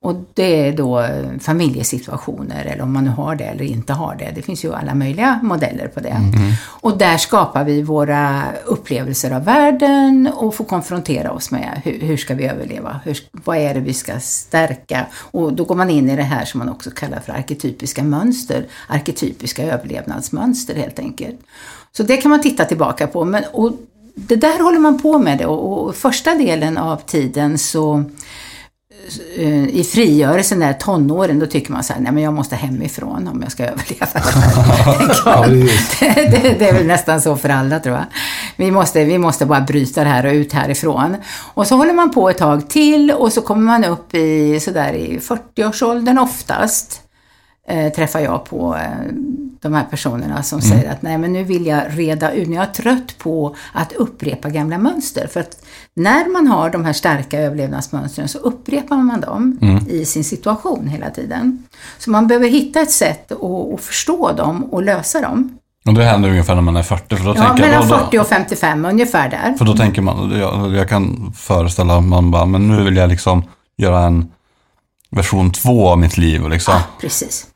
Och 0.00 0.14
det 0.34 0.68
är 0.68 0.72
då 0.72 1.06
familjesituationer, 1.40 2.64
eller 2.64 2.82
om 2.82 2.92
man 2.92 3.04
nu 3.04 3.10
har 3.10 3.36
det 3.36 3.44
eller 3.44 3.64
inte 3.64 3.92
har 3.92 4.14
det. 4.14 4.32
Det 4.34 4.42
finns 4.42 4.64
ju 4.64 4.74
alla 4.74 4.94
möjliga 4.94 5.40
modeller 5.42 5.88
på 5.88 6.00
det. 6.00 6.16
Och 6.64 6.98
där 6.98 7.16
skapar 7.16 7.64
vi 7.64 7.82
våra 7.82 8.42
upplevelser 8.64 9.30
av 9.30 9.44
världen 9.44 10.30
och 10.34 10.54
får 10.54 10.64
konfrontera 10.64 11.32
oss 11.32 11.50
med 11.50 11.80
hur, 11.84 12.00
hur 12.00 12.16
ska 12.16 12.34
vi 12.34 12.46
överleva? 12.46 13.00
Hur, 13.04 13.18
vad 13.32 13.56
är 13.56 13.74
det 13.74 13.80
vi 13.80 13.94
ska 13.94 14.20
stärka? 14.20 15.06
Och 15.14 15.52
då 15.52 15.64
går 15.64 15.74
man 15.74 15.90
in 15.90 16.10
i 16.10 16.16
det 16.16 16.22
här 16.22 16.44
som 16.44 16.58
man 16.58 16.68
också 16.68 16.90
kallar 16.90 17.20
för 17.20 17.32
arketypiska 17.32 18.02
mönster. 18.02 18.66
Arketypiska 18.88 19.62
överlevnadsmönster 19.62 20.74
helt 20.74 20.98
enkelt. 20.98 21.40
Så 21.96 22.02
det 22.02 22.16
kan 22.16 22.30
man 22.30 22.42
titta 22.42 22.64
tillbaka 22.64 23.06
på. 23.06 23.24
Men, 23.24 23.44
och 23.52 23.72
det 24.16 24.36
där 24.36 24.62
håller 24.62 24.78
man 24.78 24.98
på 24.98 25.18
med 25.18 25.42
och, 25.42 25.86
och 25.86 25.94
första 25.94 26.34
delen 26.34 26.78
av 26.78 26.96
tiden 26.96 27.58
så 27.58 28.04
eh, 29.36 29.68
i 29.68 29.84
frigörelsen 29.84 30.60
där 30.60 30.72
tonåren, 30.72 31.38
då 31.38 31.46
tycker 31.46 31.72
man 31.72 31.84
så 31.84 31.92
här, 31.92 32.00
nej 32.00 32.12
men 32.12 32.22
jag 32.22 32.34
måste 32.34 32.56
hemifrån 32.56 33.28
om 33.28 33.42
jag 33.42 33.52
ska 33.52 33.64
överleva 33.64 34.06
det 34.12 34.18
här. 35.30 35.46
Det, 36.30 36.58
det 36.58 36.68
är 36.68 36.72
väl 36.72 36.86
nästan 36.86 37.20
så 37.20 37.36
för 37.36 37.48
alla 37.48 37.80
tror 37.80 37.94
jag. 37.94 38.04
Vi 38.56 38.70
måste, 38.70 39.04
vi 39.04 39.18
måste 39.18 39.46
bara 39.46 39.60
bryta 39.60 40.04
det 40.04 40.10
här 40.10 40.26
och 40.26 40.32
ut 40.32 40.52
härifrån. 40.52 41.16
Och 41.54 41.66
så 41.66 41.76
håller 41.76 41.94
man 41.94 42.10
på 42.10 42.30
ett 42.30 42.38
tag 42.38 42.68
till 42.70 43.10
och 43.10 43.32
så 43.32 43.40
kommer 43.40 43.62
man 43.62 43.84
upp 43.84 44.14
i 44.14 44.60
sådär 44.60 44.92
i 44.92 45.18
40-årsåldern 45.18 46.18
oftast. 46.18 47.05
Eh, 47.68 47.92
träffar 47.92 48.20
jag 48.20 48.44
på 48.44 48.76
eh, 48.76 49.12
de 49.60 49.74
här 49.74 49.84
personerna 49.90 50.42
som 50.42 50.60
säger 50.60 50.90
att 50.92 51.02
nej 51.02 51.18
men 51.18 51.32
nu 51.32 51.44
vill 51.44 51.66
jag 51.66 51.82
reda 51.88 52.32
ut, 52.32 52.48
nu 52.48 52.54
är 52.56 52.60
jag 52.60 52.74
trött 52.74 53.18
på 53.18 53.56
att 53.72 53.92
upprepa 53.92 54.48
gamla 54.48 54.78
mönster. 54.78 55.26
För 55.26 55.40
att 55.40 55.56
när 55.94 56.32
man 56.32 56.46
har 56.46 56.70
de 56.70 56.84
här 56.84 56.92
starka 56.92 57.40
överlevnadsmönstren 57.40 58.28
så 58.28 58.38
upprepar 58.38 58.96
man 58.96 59.20
dem 59.20 59.58
i 59.88 60.04
sin 60.04 60.24
situation 60.24 60.88
hela 60.88 61.10
tiden. 61.10 61.64
Så 61.98 62.10
man 62.10 62.26
behöver 62.26 62.48
hitta 62.48 62.80
ett 62.80 62.90
sätt 62.90 63.32
att, 63.32 63.42
att 63.74 63.80
förstå 63.80 64.32
dem 64.32 64.64
och 64.64 64.82
lösa 64.82 65.20
dem. 65.20 65.58
Och 65.86 65.94
det 65.94 66.04
händer 66.04 66.28
ungefär 66.28 66.54
när 66.54 66.62
man 66.62 66.76
är 66.76 66.82
40. 66.82 67.16
För 67.16 67.24
då 67.24 67.30
Ja, 67.30 67.34
tänker 67.34 67.62
jag, 67.62 67.70
mellan 67.70 67.88
då, 67.88 67.98
40 67.98 68.18
och 68.18 68.26
55, 68.26 68.84
ungefär 68.84 69.28
där. 69.28 69.54
För 69.58 69.64
då 69.64 69.76
tänker 69.76 70.02
man, 70.02 70.38
jag, 70.38 70.74
jag 70.74 70.88
kan 70.88 71.32
föreställa 71.36 72.00
man 72.00 72.30
bara, 72.30 72.46
men 72.46 72.68
nu 72.68 72.84
vill 72.84 72.96
jag 72.96 73.08
liksom 73.08 73.42
göra 73.76 74.00
en 74.06 74.28
version 75.10 75.52
två 75.52 75.88
av 75.88 75.98
mitt 75.98 76.16
liv. 76.16 76.44
Och 76.44 76.50
liksom, 76.50 76.74
Ja, 76.74 76.82
precis. 77.00 77.46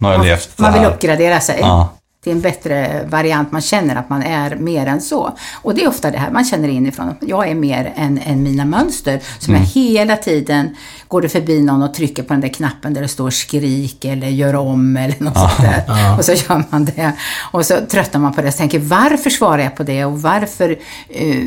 Har 0.00 0.12
jag 0.12 0.24
levt 0.24 0.56
det 0.56 0.62
Man 0.62 0.72
vill 0.72 0.84
uppgradera 0.84 1.40
sig 1.40 1.58
Ja. 1.60 1.88
till 2.24 2.32
en 2.32 2.40
bättre 2.40 3.04
variant. 3.08 3.52
Man 3.52 3.60
känner 3.62 3.96
att 3.96 4.10
man 4.10 4.22
är 4.22 4.56
mer 4.56 4.86
än 4.86 5.00
så. 5.00 5.36
Och 5.62 5.74
det 5.74 5.84
är 5.84 5.88
ofta 5.88 6.10
det 6.10 6.18
här 6.18 6.30
man 6.30 6.44
känner 6.44 6.68
inifrån. 6.68 7.14
Jag 7.20 7.48
är 7.48 7.54
mer 7.54 7.92
än, 7.96 8.18
än 8.18 8.42
mina 8.42 8.64
mönster. 8.64 9.20
Som 9.38 9.54
Mm. 9.54 9.62
jag 9.62 9.68
hela 9.82 10.16
tiden 10.16 10.76
går 11.08 11.22
det 11.22 11.28
förbi 11.28 11.62
någon 11.62 11.82
och 11.82 11.94
trycker 11.94 12.22
på 12.22 12.32
den 12.32 12.40
där 12.40 12.48
knappen 12.48 12.94
där 12.94 13.02
det 13.02 13.08
står 13.08 13.30
skrik 13.30 14.04
eller 14.04 14.26
gör 14.28 14.54
om 14.54 14.96
eller 14.96 15.14
något 15.22 15.38
sånt 15.38 15.58
där. 15.60 15.82
Och 16.18 16.24
så 16.24 16.32
gör 16.32 16.62
man 16.70 16.84
det. 16.84 17.12
Och 17.52 17.66
så 17.66 17.80
tröttnar 17.90 18.20
man 18.20 18.32
på 18.32 18.42
det 18.42 18.48
och 18.48 18.56
tänker 18.56 18.78
varför 18.78 19.30
svarar 19.30 19.62
jag 19.62 19.76
på 19.76 19.82
det 19.82 20.04
och 20.04 20.22
varför 20.22 20.76
eh, 21.08 21.44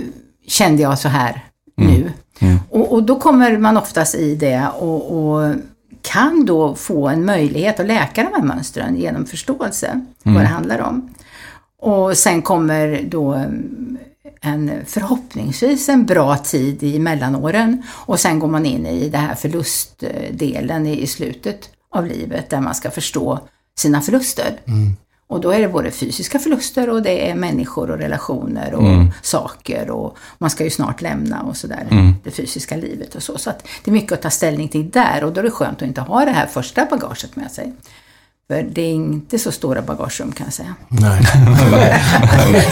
kände 0.48 0.82
jag 0.82 1.00
så 1.00 1.08
här 1.10 1.46
nu? 1.78 2.12
Och, 2.70 2.94
och 2.94 3.04
då 3.04 3.20
kommer 3.20 3.58
man 3.58 3.78
oftast 3.78 4.16
i 4.16 4.36
det 4.36 4.68
och, 4.80 5.12
och 5.34 5.56
kan 6.12 6.46
då 6.46 6.76
få 6.76 7.08
en 7.08 7.26
möjlighet 7.26 7.80
att 7.80 7.86
läka 7.86 8.24
de 8.24 8.34
här 8.34 8.44
mönstren 8.44 8.96
genom 8.96 9.26
förståelse 9.26 10.06
vad 10.24 10.42
det 10.42 10.48
handlar 10.48 10.80
om. 10.80 11.10
Och 11.80 12.18
sen 12.18 12.42
kommer 12.42 13.04
då 13.04 13.34
mm, 13.34 13.98
en 14.42 14.72
förhoppningsvis 14.86 15.90
en 15.90 16.06
bra 16.06 16.38
tid 16.38 16.84
i 16.84 17.00
mellanåren 17.00 17.84
och 17.90 18.20
sen 18.20 18.40
går 18.40 18.48
man 18.48 18.66
in 18.66 18.86
i 18.86 19.10
det 19.10 19.18
här 19.18 19.36
förlustdelen 19.36 20.88
i 20.88 21.02
i 21.02 21.08
slutet 21.08 21.70
av 21.92 22.06
livet 22.06 22.50
där 22.50 22.62
man 22.62 22.76
ska 22.76 22.92
förstå 22.92 23.40
sina 23.78 24.02
förluster. 24.02 24.60
Och 25.30 25.42
då 25.42 25.52
är 25.52 25.60
det 25.60 25.68
både 25.68 25.92
fysiska 25.92 26.40
förluster 26.40 26.90
och 26.90 27.02
det 27.02 27.30
är 27.30 27.36
människor 27.36 27.92
och 27.92 27.98
relationer 27.98 28.74
och 28.74 29.06
saker 29.22 29.90
och 29.90 30.18
man 30.38 30.50
ska 30.50 30.64
ju 30.64 30.70
snart 30.70 31.02
lämna 31.02 31.42
och 31.42 31.58
sådär, 31.58 32.14
det 32.24 32.32
fysiska 32.32 32.76
livet 32.76 33.16
och 33.16 33.24
så. 33.24 33.38
Så 33.38 33.50
att 33.50 33.68
det 33.84 33.92
är 33.92 33.94
mycket 33.94 34.12
att 34.12 34.22
ta 34.22 34.30
ställning 34.30 34.68
till 34.68 34.90
där 34.90 35.24
och 35.24 35.34
då 35.34 35.40
är 35.40 35.44
det 35.44 35.52
skönt 35.52 35.82
att 35.82 35.88
inte 35.88 36.02
ha 36.02 36.26
det 36.26 36.32
här 36.32 36.46
första 36.46 36.86
bagaget 36.86 37.36
med 37.36 37.52
sig. 37.52 37.74
För 38.48 38.64
det 38.64 38.82
är 38.82 38.94
inte 38.94 39.40
så 39.40 39.52
stora 39.52 39.82
bagagerum 39.82 40.32
kan 40.32 40.46
jag 40.46 40.54
säga 40.54 40.76
Nej. 40.88 41.24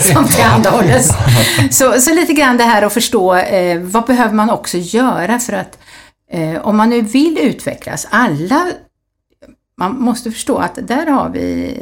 som 0.12 0.28
tillhandahålles. 0.28 1.12
Så, 1.70 2.00
så 2.00 2.14
lite 2.14 2.32
grann 2.32 2.56
det 2.56 2.64
här 2.64 2.82
att 2.82 2.92
förstå 2.92 3.34
eh, 3.36 3.80
vad 3.80 4.06
behöver 4.06 4.34
man 4.34 4.50
också 4.50 4.78
göra 4.78 5.38
för 5.38 5.52
att 5.52 5.78
eh, 6.32 6.66
om 6.66 6.76
man 6.76 6.90
nu 6.90 7.00
vill 7.00 7.38
utvecklas, 7.38 8.06
alla 8.10 8.66
man 9.78 10.00
måste 10.00 10.30
förstå 10.30 10.56
att 10.56 10.78
där 10.82 11.06
har 11.06 11.30
vi 11.30 11.74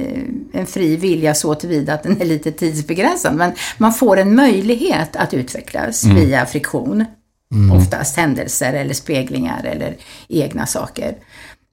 en 0.52 0.66
fri 0.66 0.96
vilja 0.96 1.34
så 1.34 1.54
tillvida 1.54 1.94
att 1.94 2.02
den 2.02 2.20
är 2.20 2.24
lite 2.24 2.52
tidsbegränsad. 2.52 3.34
Men 3.34 3.52
man 3.78 3.92
får 3.92 4.16
en 4.16 4.34
möjlighet 4.34 5.16
att 5.16 5.34
utvecklas 5.34 6.04
via 6.04 6.46
friktion. 6.46 7.04
Oftast 7.72 8.16
händelser 8.16 8.72
eller 8.72 8.94
speglingar 8.94 9.64
eller 9.64 9.96
egna 10.28 10.66
saker. 10.66 11.16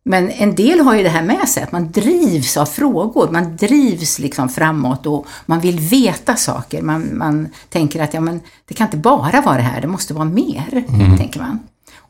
Men 0.06 0.30
en 0.30 0.56
del 0.56 0.80
har 0.80 0.96
ju 0.96 1.04
det 1.04 1.10
här 1.10 1.24
med 1.24 1.50
sig, 1.50 1.64
att 1.64 1.72
man 1.72 1.92
drivs 1.92 2.58
av 2.58 2.66
frågor. 2.66 3.30
Man 3.32 3.58
drivs 3.58 4.20
liksom 4.20 4.50
framåt 4.50 5.06
och 5.06 5.28
man 5.46 5.60
vill 5.60 5.80
veta 5.80 6.36
saker. 6.36 6.82
Man, 6.82 7.18
man 7.18 7.48
tänker 7.70 8.04
att 8.04 8.14
ja, 8.14 8.22
men 8.22 8.40
det 8.66 8.74
kan 8.74 8.88
inte 8.88 8.98
bara 8.98 9.42
vara 9.42 9.58
det 9.58 9.64
här, 9.64 9.82
det 9.82 9.88
måste 9.88 10.14
vara 10.14 10.26
mer, 10.26 10.84
tänker 11.18 11.40
man. 11.40 11.60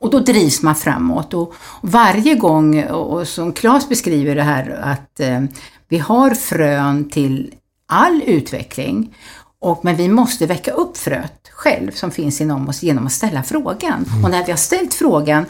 Och 0.04 0.10
då 0.10 0.20
drivs 0.20 0.62
man 0.62 0.76
framåt. 0.76 1.34
Och 1.34 1.54
varje 1.82 2.36
gång, 2.36 2.84
och 2.84 3.28
som 3.28 3.54
Claes 3.54 3.90
beskriver 3.90 4.36
det 4.36 4.44
här, 4.44 4.80
att 4.84 5.20
eh, 5.20 5.44
vi 5.88 5.98
har 5.98 6.30
frön 6.30 7.10
till 7.10 7.54
all 7.88 8.22
utveckling. 8.26 9.16
Och, 9.60 9.86
men 9.86 9.96
vi 9.96 10.08
måste 10.08 10.46
väcka 10.46 10.72
upp 10.72 10.98
fröet 10.98 11.50
själv 11.52 11.92
som 11.92 12.12
finns 12.12 12.42
inom 12.42 12.70
oss 12.70 12.84
genom 12.84 13.06
att 13.06 13.12
ställa 13.12 13.44
frågan. 13.44 14.06
Och 14.24 14.32
när 14.32 14.46
vi 14.46 14.52
har 14.52 14.58
ställt 14.58 14.94
frågan, 14.94 15.46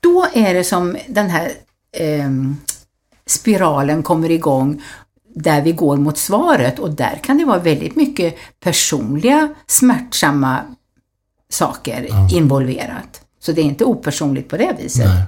då 0.00 0.26
är 0.32 0.54
det 0.54 0.64
som 0.64 0.96
den 1.08 1.30
här 1.30 1.52
ehm, 1.96 2.56
spiralen 3.26 4.02
kommer 4.02 4.30
igång 4.30 4.82
där 5.34 5.62
vi 5.62 5.72
går 5.72 5.96
mot 5.96 6.18
svaret 6.18 6.78
och 6.78 6.90
där 6.90 7.20
kan 7.22 7.38
det 7.38 7.44
vara 7.44 7.58
väldigt 7.58 7.96
mycket 7.96 8.36
personliga 8.60 9.54
smärtsamma 9.66 10.60
saker 11.50 12.08
involverat. 12.34 13.23
Så 13.44 13.52
det 13.52 13.60
är 13.60 13.64
inte 13.64 13.84
opersonligt 13.84 14.48
på 14.48 14.56
det 14.56 14.76
viset. 14.78 15.06
Nej. 15.06 15.22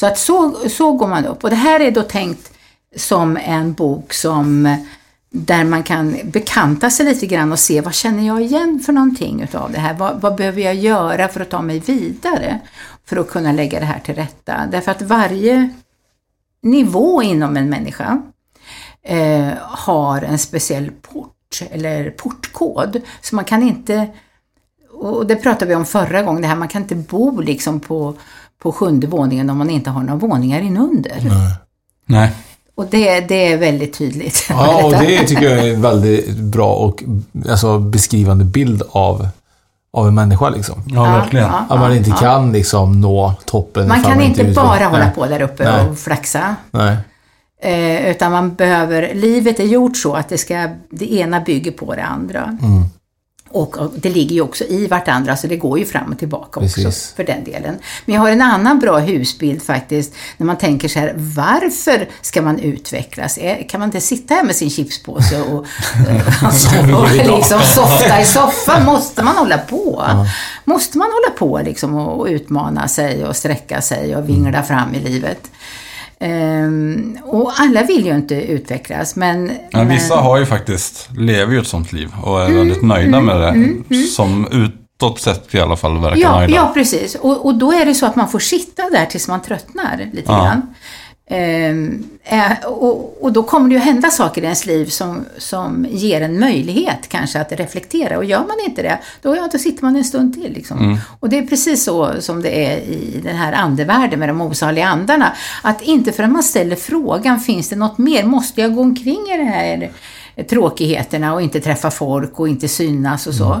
Så 0.00 0.06
att 0.06 0.18
så, 0.18 0.68
så 0.68 0.92
går 0.92 1.08
man 1.08 1.26
upp. 1.26 1.44
Och 1.44 1.50
det 1.50 1.56
här 1.56 1.80
är 1.80 1.90
då 1.90 2.02
tänkt 2.02 2.52
som 2.96 3.36
en 3.36 3.72
bok 3.72 4.12
som 4.12 4.76
där 5.30 5.64
man 5.64 5.82
kan 5.82 6.16
bekanta 6.24 6.90
sig 6.90 7.06
lite 7.06 7.26
grann 7.26 7.52
och 7.52 7.58
se 7.58 7.80
vad 7.80 7.94
känner 7.94 8.26
jag 8.26 8.42
igen 8.42 8.80
för 8.86 8.92
någonting 8.92 9.42
utav 9.42 9.72
det 9.72 9.78
här? 9.78 9.94
Vad, 9.94 10.20
vad 10.20 10.34
behöver 10.34 10.62
jag 10.62 10.74
göra 10.74 11.28
för 11.28 11.40
att 11.40 11.50
ta 11.50 11.62
mig 11.62 11.78
vidare? 11.78 12.60
För 13.04 13.16
att 13.16 13.30
kunna 13.30 13.52
lägga 13.52 13.80
det 13.80 13.86
här 13.86 14.00
till 14.00 14.14
rätta. 14.14 14.66
Därför 14.70 14.90
att 14.90 15.02
varje 15.02 15.68
nivå 16.62 17.22
inom 17.22 17.56
en 17.56 17.70
människa 17.70 18.22
eh, 19.02 19.52
har 19.60 20.22
en 20.22 20.38
speciell 20.38 20.90
port 20.90 21.62
eller 21.70 22.10
portkod. 22.10 23.00
Så 23.20 23.36
man 23.36 23.44
kan 23.44 23.62
inte, 23.62 24.08
och 25.06 25.26
det 25.26 25.36
pratade 25.36 25.66
vi 25.68 25.74
om 25.74 25.84
förra 25.84 26.22
gången, 26.22 26.42
det 26.42 26.48
här 26.48 26.56
man 26.56 26.68
kan 26.68 26.82
inte 26.82 26.94
bo 26.94 27.40
liksom 27.40 27.80
på, 27.80 28.14
på 28.62 28.72
sjunde 28.72 29.06
våningen 29.06 29.50
om 29.50 29.58
man 29.58 29.70
inte 29.70 29.90
har 29.90 30.00
några 30.02 30.14
våningar 30.16 30.60
inunder. 30.60 31.16
Nej. 32.06 32.32
Och 32.74 32.86
det, 32.90 33.20
det 33.20 33.52
är 33.52 33.58
väldigt 33.58 33.98
tydligt. 33.98 34.46
Ja, 34.48 34.84
och 34.84 34.92
det 35.00 35.26
tycker 35.26 35.42
jag 35.42 35.68
är 35.68 35.74
en 35.74 35.82
väldigt 35.82 36.36
bra 36.36 36.74
och 36.74 37.02
alltså, 37.48 37.78
beskrivande 37.78 38.44
bild 38.44 38.82
av, 38.90 39.28
av 39.92 40.08
en 40.08 40.14
människa. 40.14 40.48
Liksom. 40.50 40.82
Ja, 40.86 41.02
verkligen. 41.02 41.46
ja. 41.46 41.66
Att 41.68 41.80
man 41.80 41.96
inte 41.96 42.10
kan 42.10 42.52
liksom, 42.52 43.00
nå 43.00 43.34
toppen. 43.44 43.88
Man 43.88 44.02
kan 44.02 44.20
inte 44.20 44.40
utvecklar- 44.42 44.54
bara 44.54 44.84
hålla 44.86 45.04
Nej. 45.04 45.12
på 45.14 45.26
där 45.26 45.42
uppe 45.42 45.64
Nej. 45.64 45.88
och 45.88 45.98
flaxa. 45.98 46.56
Nej. 46.70 46.96
Eh, 47.62 48.10
utan 48.10 48.32
man 48.32 48.54
behöver, 48.54 49.14
livet 49.14 49.60
är 49.60 49.64
gjort 49.64 49.96
så 49.96 50.14
att 50.14 50.28
det, 50.28 50.38
ska, 50.38 50.68
det 50.90 51.12
ena 51.12 51.40
bygger 51.40 51.70
på 51.72 51.94
det 51.94 52.04
andra. 52.04 52.58
Mm. 52.62 52.84
Och, 53.52 53.78
och 53.78 53.90
det 53.96 54.10
ligger 54.10 54.34
ju 54.34 54.40
också 54.40 54.64
i 54.64 54.86
vartandra, 54.86 55.36
så 55.36 55.46
det 55.46 55.56
går 55.56 55.78
ju 55.78 55.84
fram 55.84 56.12
och 56.12 56.18
tillbaka 56.18 56.60
Precis. 56.60 56.86
också 56.86 57.14
för 57.16 57.24
den 57.24 57.44
delen. 57.44 57.78
Men 58.04 58.14
jag 58.14 58.22
har 58.22 58.30
en 58.30 58.42
annan 58.42 58.78
bra 58.78 58.98
husbild 58.98 59.62
faktiskt, 59.62 60.12
när 60.36 60.46
man 60.46 60.58
tänker 60.58 60.88
så 60.88 60.98
här, 60.98 61.14
varför 61.16 62.08
ska 62.20 62.42
man 62.42 62.58
utvecklas? 62.58 63.38
Eh, 63.38 63.66
Kan 63.68 63.80
man 63.80 63.88
inte 63.88 64.00
sitta 64.00 64.34
här 64.34 64.44
med 64.44 64.56
sin 64.56 64.70
chipspåse 64.70 65.40
och, 65.42 65.54
och, 66.92 67.00
och 67.02 67.10
liksom 67.38 67.60
softa 67.60 68.20
i 68.20 68.24
soffan? 68.38 68.84
Måste 68.84 69.22
man 69.22 69.36
hålla 69.36 69.58
på? 69.58 70.04
Måste 70.64 70.98
man 70.98 71.08
hålla 71.12 71.36
på 71.38 71.60
liksom 71.64 71.94
och, 71.94 72.20
och 72.20 72.26
utmana 72.26 72.88
sig 72.88 73.24
och 73.26 73.36
sträcka 73.36 73.80
sig 73.80 74.16
och 74.16 74.28
vingla 74.28 74.62
fram 74.62 74.94
i 74.94 75.00
livet? 75.00 75.50
Ehm, 76.22 77.18
och 77.24 77.52
alla 77.56 77.82
vill 77.82 78.06
ju 78.06 78.14
inte 78.14 78.34
utvecklas, 78.34 79.16
men... 79.16 79.50
Men 79.72 79.88
vissa 79.88 80.14
men- 80.14 80.24
har 80.24 80.38
ju 80.38 80.46
faktiskt, 80.46 81.08
lever 81.18 81.52
ju 81.52 81.60
ett 81.60 81.66
sånt 81.66 81.92
liv 81.92 82.08
och 82.22 82.40
är 82.40 82.44
Mm, 82.46 82.58
väldigt 82.58 82.82
nöjda 82.82 83.20
med 83.20 83.40
det. 83.88 83.94
Som 84.06 84.46
utåt 84.52 85.20
sett 85.20 85.54
i 85.54 85.60
alla 85.60 85.76
fall 85.76 85.98
verkar 85.98 86.16
Ja, 86.16 86.38
nöjda. 86.38 86.54
ja 86.54 86.70
precis. 86.74 87.14
Och, 87.14 87.46
och 87.46 87.54
då 87.54 87.72
är 87.72 87.86
det 87.86 87.94
så 87.94 88.06
att 88.06 88.16
man 88.16 88.28
får 88.28 88.38
sitta 88.38 88.82
där 88.90 89.06
tills 89.06 89.28
man 89.28 89.42
tröttnar 89.42 89.96
lite 90.12 90.32
Ja. 90.32 90.44
grann. 90.44 90.74
Ehm, 91.26 92.04
eh, 92.24 92.64
och, 92.66 93.22
och 93.22 93.32
då 93.32 93.42
kommer 93.42 93.68
det 93.68 93.74
ju 93.74 93.80
hända 93.80 94.10
saker 94.10 94.42
i 94.42 94.44
ens 94.44 94.66
liv 94.66 94.86
som, 94.86 95.24
som 95.38 95.86
ger 95.90 96.20
en 96.20 96.40
möjlighet 96.40 97.08
kanske 97.08 97.40
att 97.40 97.52
reflektera. 97.52 98.18
Och 98.18 98.24
gör 98.24 98.38
man 98.38 98.56
inte 98.68 98.82
det, 98.82 98.98
då, 99.22 99.36
ja, 99.36 99.48
då 99.52 99.58
sitter 99.58 99.84
man 99.84 99.96
en 99.96 100.04
stund 100.04 100.34
till. 100.34 100.52
Liksom. 100.52 100.98
Och 101.20 101.28
det 101.28 101.38
är 101.38 101.46
precis 101.46 101.84
så 101.84 102.20
som 102.20 102.42
det 102.42 102.66
är 102.66 102.76
i 102.78 103.20
den 103.24 103.36
här 103.36 103.52
andevärlden 103.52 104.18
med 104.18 104.28
de 104.28 104.40
osaliga 104.40 104.86
andarna. 104.86 105.32
Att 105.62 105.82
inte 105.82 106.12
förrän 106.12 106.32
man 106.32 106.42
ställer 106.42 106.76
frågan, 106.76 107.40
finns 107.40 107.68
det 107.68 107.76
något 107.76 107.98
mer? 107.98 108.24
Måste 108.24 108.60
jag 108.60 108.74
gå 108.74 108.80
omkring 108.80 109.20
i 109.34 109.36
det 109.36 109.44
här 109.44 109.90
tråkigheterna 110.50 111.34
och 111.34 111.42
inte 111.42 111.60
träffa 111.60 111.90
folk 111.90 112.40
och 112.40 112.48
inte 112.48 112.68
synas 112.68 113.26
och 113.26 113.34
så? 113.34 113.60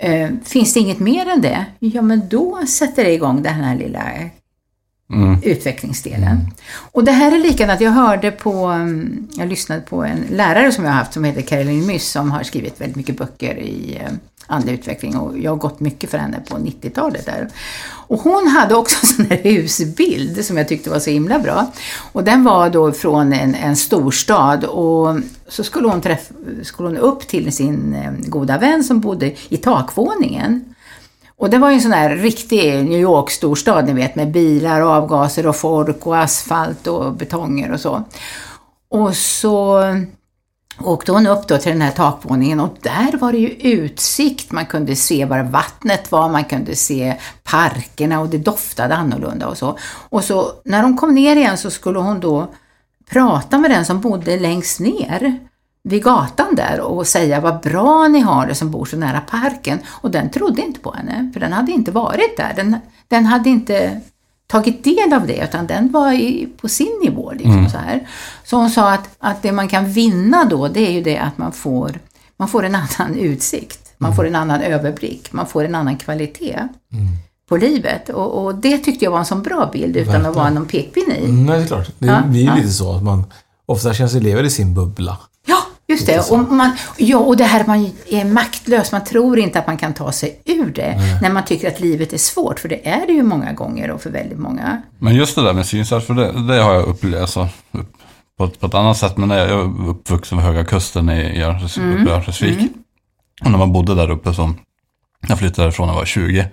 Eh, 0.00 0.28
finns 0.44 0.74
det 0.74 0.80
inget 0.80 0.98
mer 0.98 1.28
än 1.28 1.40
det? 1.40 1.64
Ja, 1.78 2.02
men 2.02 2.28
då 2.28 2.58
sätter 2.66 3.04
det 3.04 3.12
igång 3.12 3.42
den 3.42 3.54
här 3.54 3.76
lilla 3.76 4.02
Mm. 5.12 5.38
utvecklingsdelen. 5.42 6.38
Och 6.92 7.04
det 7.04 7.12
här 7.12 7.32
är 7.32 7.38
likadant, 7.38 7.80
jag 7.80 7.90
hörde 7.90 8.30
på, 8.30 8.64
mm, 8.66 9.28
jag 9.36 9.48
lyssnade 9.48 9.80
på 9.80 10.04
en 10.04 10.26
lärare 10.30 10.72
som 10.72 10.84
jag 10.84 10.92
har 10.92 10.98
haft 10.98 11.12
som 11.12 11.24
heter 11.24 11.42
Caroline 11.42 11.86
Myss 11.86 12.10
som 12.10 12.30
har 12.30 12.42
skrivit 12.42 12.80
väldigt 12.80 12.96
mycket 12.96 13.18
böcker 13.18 13.56
i 13.58 13.98
eh, 14.04 14.12
andlig 14.46 14.72
utveckling 14.72 15.16
och 15.16 15.38
jag 15.38 15.50
har 15.50 15.56
gått 15.56 15.80
mycket 15.80 16.10
för 16.10 16.18
henne 16.18 16.40
på 16.48 16.56
90-talet 16.56 17.26
där. 17.26 17.48
Och 17.84 18.20
hon 18.20 18.48
hade 18.48 18.74
också 18.74 18.96
en 19.02 19.08
sån 19.08 19.26
här 19.26 19.42
husbild 19.42 20.44
som 20.44 20.56
jag 20.56 20.68
tyckte 20.68 20.90
var 20.90 20.98
så 20.98 21.10
himla 21.10 21.38
bra. 21.38 21.72
Och 22.12 22.24
den 22.24 22.44
var 22.44 22.70
då 22.70 22.92
från 22.92 23.32
en, 23.32 23.54
en 23.54 23.76
storstad 23.76 24.64
och 24.64 25.16
så 25.48 25.64
skulle 25.64 25.88
hon, 25.88 26.00
träff, 26.00 26.30
skulle 26.62 26.88
hon 26.88 26.98
upp 26.98 27.28
till 27.28 27.52
sin 27.52 27.94
eh, 27.94 28.12
goda 28.26 28.58
vän 28.58 28.84
som 28.84 29.00
bodde 29.00 29.32
i 29.48 29.56
takvåningen. 29.56 30.71
Och 31.42 31.50
det 31.50 31.58
var 31.58 31.70
ju 31.70 31.74
en 31.74 31.80
sån 31.80 31.92
här 31.92 32.16
riktig 32.16 32.84
New 32.84 33.00
York-storstad, 33.00 33.86
ni 33.86 33.92
vet, 33.92 34.14
med 34.14 34.30
bilar, 34.30 34.80
och 34.80 34.90
avgaser 34.90 35.46
och 35.46 35.56
folk 35.56 36.06
och 36.06 36.18
asfalt 36.18 36.86
och 36.86 37.12
betonger 37.12 37.72
och 37.72 37.80
så. 37.80 38.02
Och 38.90 39.16
så 39.16 39.82
åkte 40.80 41.12
hon 41.12 41.26
upp 41.26 41.48
då 41.48 41.58
till 41.58 41.72
den 41.72 41.80
här 41.80 41.90
takvåningen 41.90 42.60
och 42.60 42.76
där 42.80 43.18
var 43.18 43.32
det 43.32 43.38
ju 43.38 43.48
utsikt. 43.48 44.52
Man 44.52 44.66
kunde 44.66 44.96
se 44.96 45.24
var 45.24 45.42
vattnet 45.42 46.12
var, 46.12 46.28
man 46.28 46.44
kunde 46.44 46.76
se 46.76 47.16
parkerna 47.42 48.20
och 48.20 48.28
det 48.28 48.38
doftade 48.38 48.94
annorlunda 48.94 49.48
och 49.48 49.58
så. 49.58 49.78
Och 50.08 50.24
så 50.24 50.52
när 50.64 50.82
hon 50.82 50.96
kom 50.96 51.14
ner 51.14 51.36
igen 51.36 51.58
så 51.58 51.70
skulle 51.70 51.98
hon 51.98 52.20
då 52.20 52.46
prata 53.10 53.58
med 53.58 53.70
den 53.70 53.84
som 53.84 54.00
bodde 54.00 54.38
längst 54.38 54.80
ner 54.80 55.38
vid 55.84 56.02
gatan 56.04 56.54
där 56.54 56.80
och 56.80 57.06
säga 57.06 57.40
vad 57.40 57.60
bra 57.60 58.08
ni 58.08 58.20
har 58.20 58.46
det 58.46 58.54
som 58.54 58.70
bor 58.70 58.84
så 58.84 58.96
nära 58.96 59.20
parken. 59.20 59.78
Och 59.88 60.10
den 60.10 60.30
trodde 60.30 60.62
inte 60.62 60.80
på 60.80 60.92
henne, 60.92 61.30
för 61.32 61.40
den 61.40 61.52
hade 61.52 61.72
inte 61.72 61.90
varit 61.90 62.36
där. 62.36 62.52
Den, 62.56 62.76
den 63.08 63.26
hade 63.26 63.50
inte 63.50 64.00
tagit 64.46 64.84
del 64.84 65.12
av 65.12 65.26
det, 65.26 65.44
utan 65.44 65.66
den 65.66 65.92
var 65.92 66.12
i, 66.12 66.48
på 66.60 66.68
sin 66.68 67.00
nivå. 67.04 67.32
Liksom, 67.32 67.68
så, 67.70 67.78
här. 67.78 68.08
så 68.44 68.56
hon 68.56 68.70
sa 68.70 68.92
att, 68.92 69.08
att 69.18 69.42
det 69.42 69.52
man 69.52 69.68
kan 69.68 69.90
vinna 69.92 70.44
då, 70.44 70.68
det 70.68 70.80
är 70.88 70.92
ju 70.92 71.02
det 71.02 71.18
att 71.18 71.38
man 71.38 71.52
får, 71.52 71.98
man 72.36 72.48
får 72.48 72.64
en 72.64 72.74
annan 72.74 73.14
utsikt. 73.18 73.78
Man 73.98 74.16
får 74.16 74.26
en 74.26 74.36
annan 74.36 74.60
överblick, 74.60 75.32
man 75.32 75.46
får 75.46 75.64
en 75.64 75.74
annan 75.74 75.96
kvalitet 75.96 76.68
på 77.48 77.56
livet. 77.56 78.08
Och, 78.08 78.44
och 78.44 78.54
det 78.54 78.78
tyckte 78.78 79.04
jag 79.04 79.12
var 79.12 79.18
en 79.18 79.24
sån 79.24 79.42
bra 79.42 79.70
bild, 79.72 79.96
utan 79.96 80.26
att 80.26 80.36
vara 80.36 80.50
någon 80.50 80.66
pekpinne 80.66 81.14
i. 81.14 81.24
Mm, 81.24 81.46
nej, 81.46 81.58
det 81.58 81.64
är 81.64 81.66
klart. 81.66 81.90
Det 81.98 82.06
Ja, 82.06 82.22
blir 82.26 82.40
ju 82.40 82.46
ja. 82.46 82.54
lite 82.54 82.68
så 82.68 82.92
att 82.96 83.02
man 83.02 83.24
ofta 83.66 83.94
känns 83.94 84.14
elever 84.14 84.44
i 84.44 84.50
sin 84.50 84.74
bubbla. 84.74 85.18
Ja, 85.92 85.96
Just 86.16 86.28
det. 86.28 86.34
Och, 86.34 86.52
man, 86.52 86.70
ja, 86.96 87.18
och 87.18 87.36
det 87.36 87.44
här 87.44 87.64
man 87.66 87.90
är 88.10 88.24
maktlös. 88.24 88.92
Man 88.92 89.04
tror 89.04 89.38
inte 89.38 89.58
att 89.58 89.66
man 89.66 89.76
kan 89.76 89.94
ta 89.94 90.12
sig 90.12 90.40
ur 90.44 90.72
det 90.74 91.18
när 91.22 91.30
man 91.30 91.44
tycker 91.44 91.68
att 91.68 91.80
livet 91.80 92.12
är 92.12 92.18
svårt. 92.18 92.60
För 92.60 92.68
det 92.68 92.88
är 92.88 93.06
det 93.06 93.12
ju 93.12 93.22
många 93.22 93.52
gånger 93.52 93.90
och 93.90 94.02
för 94.02 94.10
väldigt 94.10 94.38
många. 94.38 94.82
Men 94.98 95.14
just 95.14 95.34
det 95.34 95.42
där 95.42 95.52
med 95.52 95.66
synsvärd, 95.66 96.02
för 96.02 96.14
det, 96.14 96.46
det 96.54 96.62
har 96.62 96.74
jag 96.74 96.84
upplevt 96.86 97.20
alltså, 97.20 97.48
på, 98.38 98.44
ett- 98.44 98.60
på 98.60 98.66
ett 98.66 98.74
annat 98.74 98.96
sätt. 98.98 99.16
Men 99.16 99.30
jag 99.30 99.48
är 99.50 99.88
uppvuxen 99.88 100.38
vid 100.38 100.46
Höga 100.46 100.64
Kusten 100.64 101.10
i 101.10 101.20
i 101.20 101.42
Örnskölds- 101.42 102.00
uppe 102.00 102.10
i 102.10 102.12
Örnsköldsvik. 102.14 102.58
Och 103.44 103.50
när 103.50 103.58
man 103.58 103.72
bodde 103.72 103.94
där 103.94 104.10
uppe 104.10 104.34
som, 104.34 104.56
jag 105.28 105.38
flyttade 105.38 105.62
därifrån 105.66 105.86
när 105.86 105.94
jag 105.94 105.98
var 106.00 106.06
20. 106.06 106.46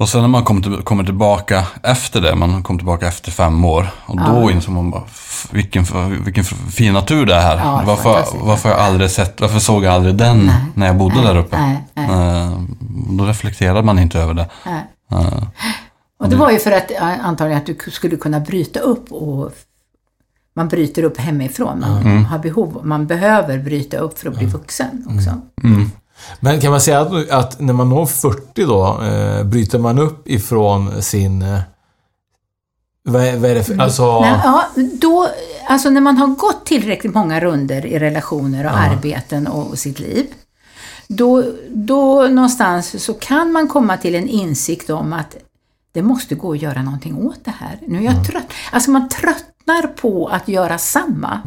Och 0.00 0.08
sen 0.08 0.20
när 0.20 0.28
man 0.28 0.44
kom 0.44 0.62
till, 0.62 0.76
kommer 0.76 1.04
tillbaka 1.04 1.64
efter 1.82 2.20
det, 2.20 2.34
man 2.34 2.62
kom 2.62 2.78
tillbaka 2.78 3.06
efter 3.08 3.30
fem 3.30 3.64
år. 3.64 3.86
Och 4.06 4.16
då 4.16 4.50
insåg 4.50 4.74
man 4.74 4.90
bara, 4.90 5.02
"F- 5.06 5.48
vilken, 5.50 5.84
vilken 6.24 6.44
fin 6.44 6.92
natur 6.92 7.26
det 7.26 7.34
är 7.34 7.40
här. 7.40 7.56
Ja, 7.58 7.82
varför, 7.86 8.24
varför 8.40 8.68
jag 8.68 8.78
aldrig 8.78 9.10
sett, 9.10 9.40
varför 9.40 9.58
såg 9.58 9.84
jag 9.84 9.94
aldrig 9.94 10.14
den 10.14 10.50
när 10.74 10.86
jag 10.86 10.96
bodde 10.96 11.22
där 11.22 11.36
uppe? 11.36 11.58
nej, 11.60 11.84
nej. 11.94 12.10
Eh, 12.10 12.60
Då 13.18 13.24
reflekterade 13.24 13.82
man 13.82 13.98
inte 13.98 14.18
över 14.18 14.34
det. 14.34 14.46
Nej. 14.66 14.84
Eh, 15.12 15.42
Och 16.20 16.28
det 16.28 16.36
var 16.36 16.50
ju 16.50 16.58
för 16.58 16.72
att 16.72 16.90
ja, 17.00 17.16
antagligen 17.22 17.58
att 17.60 17.66
du 17.66 17.90
skulle 17.90 18.16
kunna 18.16 18.40
bryta 18.40 18.80
upp 18.80 19.12
och 19.12 19.52
man 20.56 20.68
bryter 20.68 21.02
upp 21.02 21.18
hemifrån. 21.20 21.80
Man 21.80 22.24
har 22.24 22.38
behov, 22.38 22.80
man 22.84 23.06
behöver 23.06 23.58
bryta 23.58 23.96
upp 23.96 24.18
för 24.18 24.28
att 24.28 24.36
bli 24.38 24.46
vuxen 24.46 25.06
också. 25.16 25.30
Men 26.40 26.60
kan 26.60 26.70
man 26.70 26.80
säga 26.80 27.00
att, 27.00 27.30
att 27.30 27.60
när 27.60 27.72
man 27.72 27.88
når 27.88 28.06
40 28.06 28.64
då, 28.64 29.02
eh, 29.02 29.44
bryter 29.44 29.78
man 29.78 29.98
upp 29.98 30.28
ifrån 30.28 31.02
sin... 31.02 31.42
Eh, 31.42 31.60
vad, 33.02 33.24
är, 33.24 33.36
vad 33.36 33.50
är 33.50 33.54
det 33.54 33.64
för... 33.64 33.78
Alltså... 33.80 34.20
Nej, 34.20 34.40
ja, 34.44 34.64
då, 35.00 35.28
alltså 35.68 35.90
när 35.90 36.00
man 36.00 36.16
har 36.16 36.26
gått 36.26 36.66
tillräckligt 36.66 37.14
många 37.14 37.40
runder 37.40 37.86
i 37.86 37.98
relationer 37.98 38.64
och 38.64 38.78
arbeten 38.78 39.46
och, 39.46 39.70
och 39.70 39.78
sitt 39.78 40.00
liv. 40.00 40.26
Då, 41.08 41.44
då 41.68 42.22
någonstans 42.22 43.04
så 43.04 43.14
kan 43.14 43.52
man 43.52 43.68
komma 43.68 43.96
till 43.96 44.14
en 44.14 44.28
insikt 44.28 44.90
om 44.90 45.12
att 45.12 45.36
det 45.92 46.02
måste 46.02 46.34
gå 46.34 46.52
att 46.52 46.62
göra 46.62 46.82
någonting 46.82 47.16
åt 47.16 47.44
det 47.44 47.54
här. 47.58 47.78
Nu 47.86 47.98
är 47.98 48.02
jag 48.02 48.26
trött. 48.26 48.46
Alltså 48.72 48.90
man 48.90 49.08
tröttnar 49.08 49.86
på 49.86 50.28
att 50.28 50.48
göra 50.48 50.78
samma. 50.78 51.40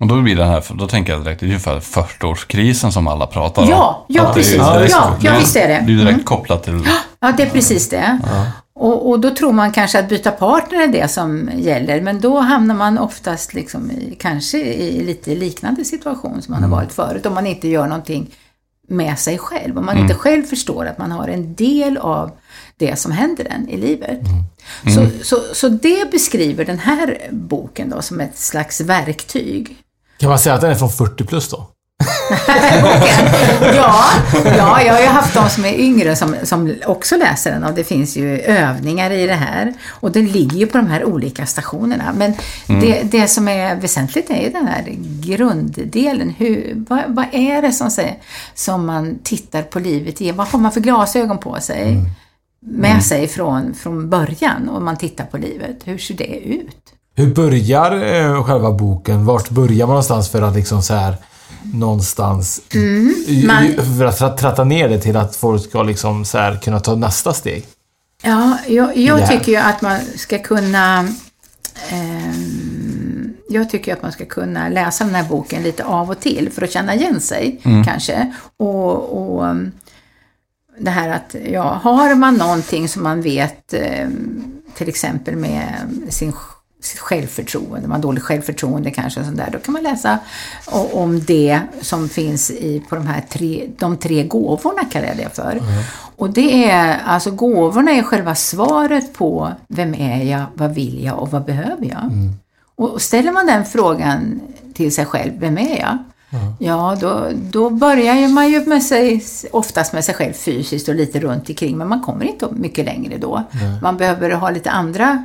Och 0.00 0.06
då 0.06 0.20
blir 0.22 0.36
det 0.36 0.44
här, 0.44 0.64
då 0.74 0.88
tänker 0.88 1.12
jag 1.12 1.24
direkt, 1.24 1.40
det 1.40 1.46
är 1.46 1.48
ungefär 1.48 1.80
40-årskrisen 1.80 2.90
som 2.90 3.06
alla 3.08 3.26
pratar 3.26 3.62
om. 3.62 3.68
Ja, 3.68 4.04
ja, 4.08 4.22
det 4.22 4.28
är 4.28 4.32
precis. 4.34 4.54
direkt- 4.56 4.90
Ja, 4.90 5.16
ja, 5.22 5.32
visst 5.38 5.56
är 5.56 5.68
det. 5.68 5.84
Det 5.86 5.92
är 5.92 5.96
direkt 6.04 6.24
kopplat 6.24 6.64
till... 6.64 6.82
Ja, 7.20 7.32
det 7.36 7.42
är 7.42 7.50
precis 7.50 7.88
det. 7.88 8.18
Och, 8.74 9.08
och 9.10 9.20
då 9.20 9.30
tror 9.34 9.52
man 9.52 9.72
kanske 9.72 9.98
att 9.98 10.08
byta 10.08 10.30
partner 10.30 10.82
är 10.82 10.86
det 10.86 11.08
som 11.08 11.50
gäller, 11.56 12.00
men 12.00 12.20
då 12.20 12.38
hamnar 12.40 12.74
man 12.74 12.98
oftast 12.98 13.54
liksom 13.54 13.90
i, 13.90 14.16
kanske 14.20 14.58
i 14.58 15.04
lite 15.04 15.34
liknande 15.34 15.84
situation 15.84 16.42
som 16.42 16.52
man 16.54 16.62
har 16.62 16.70
varit 16.70 16.92
förut, 16.92 17.26
om 17.26 17.34
man 17.34 17.46
inte 17.46 17.68
gör 17.68 17.86
någonting 17.86 18.26
med 18.88 19.18
sig 19.18 19.38
själv. 19.38 19.78
Om 19.78 19.86
man 19.86 19.98
inte 19.98 20.14
själv 20.14 20.42
förstår 20.42 20.86
att 20.86 20.98
man 20.98 21.10
har 21.10 21.28
en 21.28 21.54
del 21.54 21.96
av 21.96 22.30
det 22.76 22.96
som 22.98 23.12
händer 23.12 23.44
en 23.50 23.68
i 23.68 23.76
livet. 23.76 24.20
Så, 24.94 25.06
så, 25.22 25.36
så 25.54 25.68
det 25.68 26.10
beskriver 26.10 26.64
den 26.64 26.78
här 26.78 27.18
boken 27.30 27.90
då 27.90 28.02
som 28.02 28.20
ett 28.20 28.38
slags 28.38 28.80
verktyg. 28.80 29.76
Kan 30.18 30.28
man 30.28 30.38
säga 30.38 30.54
att 30.54 30.60
den 30.60 30.70
är 30.70 30.74
från 30.74 30.90
40 30.90 31.24
plus 31.24 31.48
då? 31.48 31.68
Ja, 33.60 34.04
ja, 34.44 34.82
jag 34.82 34.94
har 34.94 35.00
ju 35.00 35.06
haft 35.06 35.34
de 35.34 35.48
som 35.48 35.64
är 35.64 35.74
yngre 35.74 36.16
som, 36.16 36.34
som 36.42 36.74
också 36.86 37.16
läser 37.16 37.52
den 37.52 37.64
och 37.64 37.74
det 37.74 37.84
finns 37.84 38.16
ju 38.16 38.40
övningar 38.40 39.10
i 39.10 39.26
det 39.26 39.34
här. 39.34 39.74
Och 39.88 40.12
det 40.12 40.22
ligger 40.22 40.58
ju 40.58 40.66
på 40.66 40.78
de 40.78 40.86
här 40.86 41.04
olika 41.04 41.46
stationerna. 41.46 42.14
Men 42.16 42.32
det, 42.66 43.02
det 43.02 43.28
som 43.28 43.48
är 43.48 43.76
väsentligt 43.76 44.30
är 44.30 44.42
ju 44.42 44.50
den 44.50 44.66
här 44.66 44.84
grunddelen. 45.20 46.30
Hur, 46.30 46.72
vad, 46.88 47.02
vad 47.08 47.26
är 47.32 47.62
det 47.62 47.72
som, 47.72 47.90
säger, 47.90 48.16
som 48.54 48.86
man 48.86 49.18
tittar 49.22 49.62
på 49.62 49.78
livet 49.78 50.20
i? 50.20 50.32
Vad 50.32 50.46
har 50.46 50.58
man 50.58 50.72
för 50.72 50.80
glasögon 50.80 51.38
på 51.38 51.60
sig? 51.60 52.02
Med 52.60 53.02
sig 53.04 53.28
från, 53.28 53.74
från 53.74 54.10
början 54.10 54.68
om 54.68 54.84
man 54.84 54.96
tittar 54.96 55.24
på 55.24 55.36
livet. 55.36 55.76
Hur 55.84 55.98
ser 55.98 56.14
det 56.14 56.38
ut? 56.38 56.76
Hur 57.18 57.34
börjar 57.34 57.92
eh, 58.14 58.44
själva 58.44 58.72
boken? 58.72 59.24
Vart 59.24 59.50
börjar 59.50 59.78
man 59.86 59.88
någonstans 59.88 60.28
för 60.28 60.42
att 60.42 60.54
liksom 60.54 60.82
så 60.82 60.94
här 60.94 61.14
någonstans... 61.74 62.60
i- 62.74 63.44
man- 63.46 63.74
För 63.98 64.04
att 64.04 64.20
tra- 64.20 64.36
tratta 64.36 64.64
ner 64.64 64.88
det 64.88 64.98
till 65.00 65.16
att 65.16 65.36
folk 65.36 65.64
ska 65.64 65.82
liksom 65.82 66.24
så 66.24 66.38
här 66.38 66.56
kunna 66.56 66.80
ta 66.80 66.94
nästa 66.94 67.32
steg. 67.32 67.66
Ja, 68.22 68.58
jag, 68.66 68.96
jag 68.96 69.20
Ja. 69.20 69.26
tycker 69.26 69.52
ju 69.52 69.58
att 69.58 69.82
man 69.82 70.00
ska 70.16 70.38
kunna 70.38 71.08
ehm, 71.90 73.34
jag 73.48 73.70
tycker 73.70 73.92
att 73.92 74.02
man 74.02 74.12
ska 74.12 74.24
kunna 74.24 74.68
läsa 74.68 75.04
den 75.04 75.14
här 75.14 75.24
boken 75.28 75.62
lite 75.62 75.84
av 75.84 76.10
och 76.10 76.20
till 76.20 76.50
för 76.52 76.62
att 76.62 76.70
känna 76.72 76.94
igen 76.94 77.20
sig 77.20 77.60
kanske. 77.84 78.32
Och, 78.56 79.22
och 79.36 79.46
ehm, 79.48 79.72
det 80.80 80.90
här 80.90 81.08
att, 81.08 81.34
ja, 81.52 81.80
har 81.82 82.14
man 82.14 82.34
någonting 82.34 82.88
som 82.88 83.02
man 83.02 83.22
vet 83.22 83.74
ehm, 83.74 84.44
till 84.74 84.88
exempel 84.88 85.36
med 85.36 85.74
sin 86.08 86.32
självförtroende, 86.98 87.88
man 87.88 87.96
har 87.96 88.02
dåligt 88.02 88.22
självförtroende 88.22 88.90
kanske 88.90 89.20
och 89.20 89.26
sånt 89.26 89.38
där, 89.38 89.50
då 89.52 89.58
kan 89.58 89.72
man 89.72 89.82
läsa 89.82 90.18
om 90.92 91.20
det 91.24 91.60
som 91.80 92.08
finns 92.08 92.50
i, 92.50 92.82
på 92.88 92.94
de 92.94 93.06
här 93.06 93.24
tre, 93.28 93.68
de 93.78 93.96
tre 93.96 94.24
gåvorna 94.24 94.84
kallar 94.84 95.06
jag 95.06 95.16
det 95.16 95.36
för. 95.36 95.62
Och 96.16 96.30
det 96.30 96.70
är, 96.70 96.98
alltså 97.06 97.30
gåvorna 97.30 97.90
är 97.90 98.02
själva 98.02 98.34
svaret 98.34 99.12
på 99.12 99.52
vem 99.68 99.94
är 99.94 100.24
jag, 100.24 100.44
vad 100.54 100.74
vill 100.74 101.04
jag 101.04 101.18
och 101.18 101.30
vad 101.30 101.44
behöver 101.44 101.86
jag? 101.86 102.10
Och 102.76 102.90
och 102.92 103.02
ställer 103.02 103.32
man 103.32 103.46
den 103.46 103.64
frågan 103.64 104.40
till 104.74 104.94
sig 104.94 105.06
själv, 105.06 105.32
vem 105.38 105.58
är 105.58 105.78
jag? 105.78 105.98
Ja, 106.58 106.96
då, 107.00 107.28
då 107.34 107.70
börjar 107.70 108.28
man 108.28 108.50
ju 108.50 108.66
med 108.66 108.82
sig, 108.82 109.24
oftast 109.52 109.92
med 109.92 110.04
sig 110.04 110.14
själv 110.14 110.32
fysiskt 110.32 110.88
och 110.88 110.94
lite 110.94 111.20
runt 111.20 111.48
omkring, 111.48 111.78
men 111.78 111.88
man 111.88 112.00
kommer 112.00 112.24
inte 112.24 112.48
mycket 112.50 112.84
längre 112.84 113.18
då. 113.18 113.42
Man 113.82 113.96
behöver 113.96 114.30
ha 114.30 114.50
lite 114.50 114.70
andra 114.70 115.24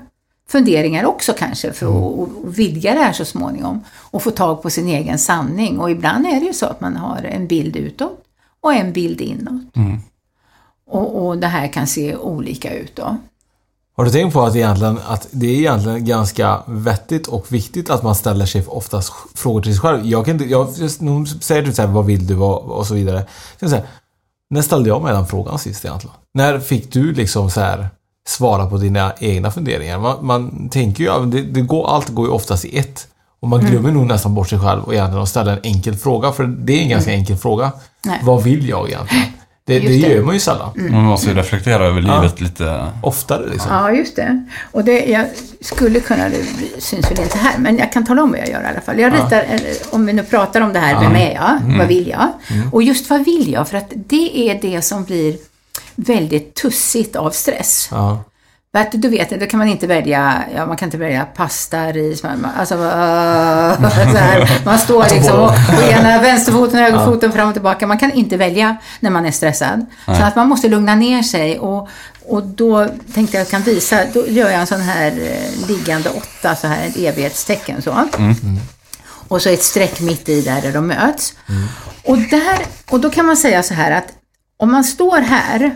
funderingar 0.49 1.06
också 1.06 1.34
kanske 1.38 1.73
för 1.73 1.86
att 1.86 2.19
och 2.19 2.60
vidga 2.60 2.93
det 2.93 2.99
här 2.99 3.13
så 3.13 3.25
småningom. 3.25 3.84
Och 3.95 4.21
få 4.21 4.32
tag 4.32 4.62
på 4.62 4.69
sin 4.69 4.88
egen 4.88 5.19
sanning. 5.19 5.79
Och 5.79 5.91
ibland 5.91 6.25
är 6.25 6.39
det 6.39 6.45
ju 6.45 6.53
så 6.53 6.65
att 6.65 6.82
man 6.82 6.95
har 6.95 7.23
en 7.23 7.47
bild 7.47 7.75
utåt 7.75 8.19
och 8.62 8.73
en 8.73 8.93
bild 8.93 9.21
inåt. 9.21 9.75
Och, 10.88 11.25
och 11.25 11.38
det 11.38 11.47
här 11.47 11.67
kan 11.67 11.88
se 11.88 12.15
olika 12.15 12.73
ut 12.73 12.95
då. 12.95 13.17
Har 13.95 14.06
du 14.06 14.12
tänkt 14.12 14.34
på 14.34 14.41
att, 14.41 14.56
egentligen, 14.56 14.99
att 15.08 15.27
det 15.32 15.45
är 15.47 15.56
egentligen 15.56 16.06
ganska 16.06 16.62
vettigt 16.67 17.27
och 17.27 17.51
viktigt 17.51 17.89
att 17.89 18.03
man 18.03 18.15
ställer 18.15 18.45
sig 18.45 18.65
oftast 18.67 19.13
frågor 19.36 19.62
till 19.62 19.73
sig 19.73 19.82
själv? 19.82 20.06
Jag 20.06 20.25
kan 20.25 20.34
inte, 20.34 20.45
jag, 20.45 20.67
någon 20.99 21.27
säger 21.27 21.63
typ 21.63 21.75
så 21.75 21.82
här, 21.82 21.89
vad 21.89 22.06
vill 22.06 22.27
du 22.27 22.38
och, 22.38 22.62
och 22.62 22.88
så 22.88 22.93
vidare. 22.93 23.25
Jag 23.60 23.69
säga, 23.69 23.84
när 24.49 24.62
ställde 24.62 24.89
jag 24.89 25.01
mig 25.01 25.13
den 25.13 25.27
frågan 25.27 25.60
sist 25.60 25.86
egentligen? 25.86 26.15
När 26.34 26.60
fick 26.60 26.93
du 26.93 27.13
liksom 27.13 27.49
så 27.49 27.60
här 27.60 27.89
svara 28.27 28.65
på 28.65 28.77
dina 28.77 29.13
egna 29.19 29.51
funderingar? 29.51 29.99
Man, 29.99 30.25
man 30.25 30.69
tänker 30.69 31.03
ju, 31.03 31.25
det, 31.25 31.41
det 31.41 31.62
går, 31.62 31.88
allt 31.95 32.09
går 32.09 32.27
ju 32.27 32.31
oftast 32.31 32.65
i 32.65 32.77
ett. 32.77 33.07
Och 33.39 33.49
man 33.49 33.59
glömmer 33.59 33.91
nog 33.91 34.05
nästan 34.05 34.36
bort 34.36 34.49
sig 34.49 34.59
själv 34.59 34.83
och 34.83 34.93
egentligen 34.93 35.27
ställa 35.27 35.51
en 35.51 35.59
enkel 35.63 35.95
fråga. 35.95 36.31
För 36.31 36.43
det 36.43 36.73
är 36.73 36.81
en 36.81 36.89
ganska 36.89 37.12
enkel 37.12 37.38
fråga. 37.38 37.71
Nej. 38.05 38.19
Vad 38.23 38.43
vill 38.43 38.69
jag 38.69 38.89
egentligen? 38.89 39.25
Det, 39.65 39.79
det, 39.79 39.95
gör 39.95 40.23
man 40.23 40.33
ju 40.33 40.39
sällan. 40.39 40.69
Man 40.75 41.03
måste 41.03 41.29
ju 41.29 41.36
reflektera 41.36 41.86
över 41.86 42.01
livet 42.01 42.41
lite. 42.41 42.86
Oftare 43.01 43.49
liksom. 43.51 43.71
Ja, 43.71 43.91
just 43.91 44.15
det. 44.15 44.45
Och 44.71 44.83
det, 44.83 45.05
jag 45.05 45.25
skulle 45.62 45.99
kunna, 45.99 46.29
det 46.29 46.81
syns 46.81 47.12
väl 47.12 47.19
inte 47.19 47.38
här, 47.38 47.57
men 47.57 47.77
jag 47.77 47.91
kan 47.91 48.05
tala 48.05 48.23
om 48.23 48.31
vad 48.31 48.39
jag 48.39 48.49
gör 48.49 48.62
i 48.62 48.65
alla 48.65 48.81
fall. 48.81 48.99
Jag 48.99 49.13
ritar, 49.13 49.43
eller, 49.49 49.71
om 49.91 50.05
vi 50.05 50.13
nu 50.13 50.23
pratar 50.23 50.62
om 50.62 50.73
det 50.73 50.79
här, 50.79 51.01
vem 51.01 51.15
är 51.15 51.33
jag? 51.33 51.77
Vad 51.77 51.88
vill 51.88 52.07
jag? 52.07 52.31
Och 52.71 52.83
just 52.83 53.09
vad 53.09 53.25
vill 53.25 53.51
jag? 53.51 53.67
För 53.67 53.77
att 53.77 53.91
det 53.95 54.49
är 54.49 54.62
det 54.62 54.81
som 54.81 55.03
blir 55.03 55.36
väldigt 55.95 56.56
tussigt 56.56 57.15
av 57.15 57.32
stress. 57.32 57.88
Ja. 57.91 58.23
Att 58.77 58.91
du 58.91 59.10
vet, 59.10 59.29
då 59.39 59.45
kan 59.45 59.58
man 59.58 59.67
inte 59.67 59.88
välja, 59.88 60.43
ja 60.56 60.65
man 60.65 60.77
kan 60.77 60.88
inte 60.88 60.97
välja 60.97 61.25
pasta, 61.25 61.91
ris, 61.91 62.23
man, 62.23 62.47
alltså, 62.58 62.75
uh, 62.77 62.82
här, 62.82 64.65
man 64.65 64.79
står 64.79 65.03
liksom 65.03 65.39
och, 65.39 65.49
på 65.49 65.82
ena 65.82 66.21
vänsterfoten 66.21 66.79
och 66.79 66.86
högerfoten 66.86 67.32
fram 67.32 67.47
och 67.47 67.53
tillbaka. 67.53 67.88
Man 67.88 67.97
kan 67.97 68.12
inte 68.12 68.38
välja 68.38 68.77
när 68.99 69.10
man 69.10 69.25
är 69.25 69.32
stressad. 69.32 69.86
Så 70.06 70.23
att 70.23 70.36
man 70.36 70.47
måste 70.47 70.69
lugna 70.69 70.95
ner 70.95 71.21
sig 71.21 71.60
och, 71.60 71.89
och 72.25 72.43
då 72.43 72.88
tänkte 73.13 73.38
jag 73.38 73.49
kan 73.49 73.62
visa, 73.62 73.99
då 74.13 74.27
gör 74.27 74.49
jag 74.49 74.60
en 74.62 74.67
sån 74.67 74.82
här 74.82 75.12
eh, 75.12 75.67
liggande 75.67 76.10
åtta, 76.10 76.56
så 76.56 76.67
här 76.67 76.88
ett 76.88 76.97
evighetstecken 76.97 77.82
så. 77.82 78.10
Och 79.27 79.41
så 79.41 79.49
ett 79.49 79.63
streck 79.63 79.99
mitt 79.99 80.29
i 80.29 80.41
där, 80.41 80.62
där 80.62 80.71
de 80.71 80.88
möts. 80.88 81.34
Och, 82.03 82.17
där, 82.17 82.60
och 82.89 82.99
då 82.99 83.10
kan 83.10 83.25
man 83.25 83.38
säga 83.38 83.63
så 83.63 83.73
här 83.73 83.91
att 83.91 84.08
om 84.57 84.71
man 84.71 84.83
står 84.83 85.17
här, 85.21 85.75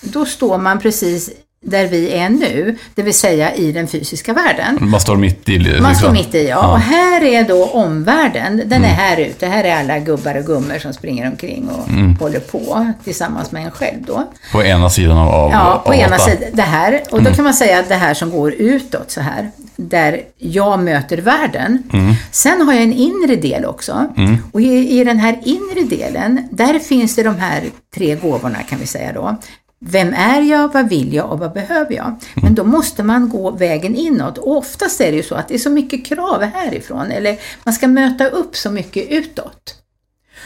då 0.00 0.24
står 0.24 0.58
man 0.58 0.78
precis 0.78 1.30
där 1.66 1.86
vi 1.86 2.12
är 2.12 2.28
nu, 2.28 2.76
det 2.94 3.02
vill 3.02 3.14
säga 3.14 3.54
i 3.54 3.72
den 3.72 3.88
fysiska 3.88 4.32
världen. 4.32 4.78
Man 4.80 5.00
står 5.00 5.16
mitt 5.16 5.48
i. 5.48 5.58
Liksom. 5.58 5.82
Man 5.82 5.96
står 5.96 6.12
mitt 6.12 6.34
i, 6.34 6.48
ja. 6.48 6.72
Och 6.72 6.78
här 6.78 7.24
är 7.24 7.44
då 7.44 7.66
omvärlden. 7.66 8.62
Den 8.66 8.84
är 8.84 8.88
här 8.88 9.16
ute. 9.16 9.46
Här 9.46 9.64
är 9.64 9.76
alla 9.76 9.98
gubbar 9.98 10.34
och 10.34 10.44
gummor 10.44 10.78
som 10.78 10.92
springer 10.92 11.26
omkring 11.30 11.68
och 11.68 11.88
håller 12.20 12.40
på 12.40 12.92
tillsammans 13.04 13.52
med 13.52 13.64
en 13.64 13.70
själv 13.70 14.02
då. 14.06 14.30
På 14.52 14.62
ena 14.62 14.90
sidan 14.90 15.18
av, 15.18 15.28
av 15.28 15.50
Ja, 15.50 15.82
på 15.86 15.92
av 15.92 15.98
ena 15.98 16.18
sidan. 16.18 16.48
Det 16.52 16.62
här. 16.62 17.02
Och 17.10 17.22
då 17.22 17.30
kan 17.34 17.44
man 17.44 17.54
säga 17.54 17.78
att 17.78 17.88
det 17.88 17.94
här 17.94 18.14
som 18.14 18.30
går 18.30 18.52
utåt 18.52 19.10
så 19.10 19.20
här. 19.20 19.50
Där 19.76 20.20
jag 20.38 20.80
möter 20.80 21.18
världen. 21.18 21.82
Sen 22.30 22.60
har 22.66 22.72
jag 22.74 22.82
en 22.82 22.92
inre 22.92 23.36
del 23.36 23.64
också. 23.64 24.06
Och 24.52 24.60
i, 24.60 25.00
i 25.00 25.04
den 25.04 25.18
här 25.18 25.38
inre 25.44 25.96
delen, 25.96 26.48
där 26.50 26.78
finns 26.78 27.16
det 27.16 27.22
de 27.22 27.36
här 27.36 27.64
tre 27.94 28.14
gåvorna 28.14 28.62
kan 28.62 28.78
vi 28.78 28.86
säga 28.86 29.12
då. 29.12 29.36
Vem 29.80 30.14
är 30.14 30.40
jag, 30.42 30.72
vad 30.72 30.88
vill 30.88 31.14
jag 31.14 31.32
och 31.32 31.38
vad 31.38 31.52
behöver 31.52 31.94
jag? 31.94 32.14
Men 32.34 32.54
då 32.54 32.64
måste 32.64 33.02
man 33.02 33.28
gå 33.28 33.50
vägen 33.50 33.94
inåt. 33.96 34.38
Och 34.38 34.56
oftast 34.56 35.00
är 35.00 35.10
det 35.10 35.16
ju 35.16 35.22
så 35.22 35.34
att 35.34 35.48
det 35.48 35.54
är 35.54 35.58
så 35.58 35.70
mycket 35.70 36.06
krav 36.06 36.42
härifrån. 36.42 37.10
Eller 37.10 37.36
man 37.64 37.74
ska 37.74 37.88
möta 37.88 38.26
upp 38.28 38.56
så 38.56 38.70
mycket 38.70 39.06
utåt. 39.10 39.74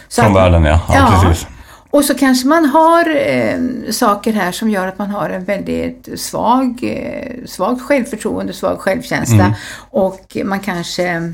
Så 0.08 0.22
Från 0.22 0.36
att- 0.36 0.42
världen 0.42 0.64
ja. 0.64 0.80
ja, 0.88 1.22
precis. 1.24 1.46
Och 1.90 2.04
så 2.04 2.14
kanske 2.14 2.48
man 2.48 2.64
har 2.64 3.16
eh, 3.16 3.58
saker 3.90 4.32
här 4.32 4.52
som 4.52 4.70
gör 4.70 4.86
att 4.86 4.98
man 4.98 5.10
har 5.10 5.30
en 5.30 5.44
väldigt 5.44 6.20
svag, 6.20 6.78
eh, 6.82 7.44
svag 7.46 7.80
självförtroende, 7.80 8.52
svag 8.52 8.78
självkänsla. 8.78 9.54
Och 9.90 10.36
man 10.44 10.60
kanske 10.60 11.32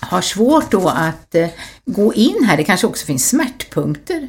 har 0.00 0.20
svårt 0.20 0.70
då 0.70 0.88
att 0.88 1.34
eh, 1.34 1.48
gå 1.86 2.14
in 2.14 2.44
här. 2.44 2.56
Det 2.56 2.64
kanske 2.64 2.86
också 2.86 3.06
finns 3.06 3.28
smärtpunkter 3.28 4.28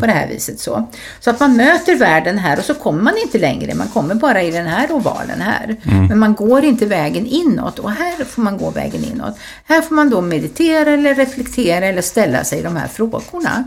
på 0.00 0.06
det 0.06 0.12
här 0.12 0.28
viset. 0.28 0.60
Så. 0.60 0.88
så 1.20 1.30
att 1.30 1.40
man 1.40 1.56
möter 1.56 1.94
världen 1.94 2.38
här 2.38 2.58
och 2.58 2.64
så 2.64 2.74
kommer 2.74 3.02
man 3.02 3.14
inte 3.24 3.38
längre. 3.38 3.74
Man 3.74 3.88
kommer 3.88 4.14
bara 4.14 4.42
i 4.42 4.50
den 4.50 4.66
här 4.66 4.92
ovalen 4.92 5.40
här. 5.40 5.76
Men 6.08 6.18
man 6.18 6.34
går 6.34 6.64
inte 6.64 6.86
vägen 6.86 7.26
inåt 7.26 7.78
och 7.78 7.90
här 7.90 8.24
får 8.24 8.42
man 8.42 8.58
gå 8.58 8.70
vägen 8.70 9.04
inåt. 9.04 9.38
Här 9.64 9.80
får 9.80 9.94
man 9.94 10.10
då 10.10 10.20
meditera 10.20 10.90
eller 10.90 11.14
reflektera 11.14 11.86
eller 11.86 12.02
ställa 12.02 12.44
sig 12.44 12.62
de 12.62 12.76
här 12.76 12.88
frågorna. 12.88 13.64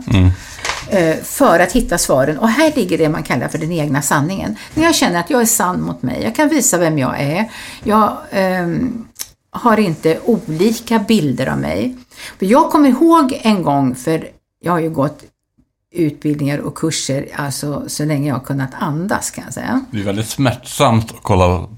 Eh, 0.90 1.16
för 1.22 1.60
att 1.60 1.72
hitta 1.72 1.98
svaren. 1.98 2.38
Och 2.38 2.48
här 2.48 2.72
ligger 2.76 2.98
det 2.98 3.08
man 3.08 3.22
kallar 3.22 3.48
för 3.48 3.58
den 3.58 3.72
egna 3.72 4.02
sanningen. 4.02 4.56
När 4.74 4.84
jag 4.84 4.94
känner 4.94 5.20
att 5.20 5.30
jag 5.30 5.40
är 5.40 5.46
sann 5.46 5.82
mot 5.82 6.02
mig, 6.02 6.22
jag 6.22 6.34
kan 6.34 6.48
visa 6.48 6.78
vem 6.78 6.98
jag 6.98 7.20
är. 7.20 7.50
Jag 7.84 8.16
ehm, 8.30 9.06
har 9.50 9.80
inte 9.80 10.18
olika 10.24 10.98
bilder 10.98 11.46
av 11.46 11.58
mig. 11.58 11.96
Jag 12.38 12.70
kommer 12.70 12.88
ihåg 12.88 13.40
en 13.42 13.62
gång, 13.62 13.94
för 13.94 14.28
jag 14.60 14.72
har 14.72 14.80
ju 14.80 14.90
gått 14.90 15.24
utbildningar 15.92 16.58
och 16.58 16.74
kurser 16.74 17.28
alltså 17.36 17.82
så 17.86 18.04
länge 18.04 18.28
jag 18.28 18.34
har 18.34 18.44
kunnat 18.44 18.70
andas 18.78 19.30
kan 19.30 19.44
jag 19.44 19.54
säga. 19.54 19.84
Det 19.90 19.98
är 20.00 20.04
väldigt 20.04 20.28
smärtsamt 20.28 21.10
att 21.10 21.22
kolla 21.22 21.68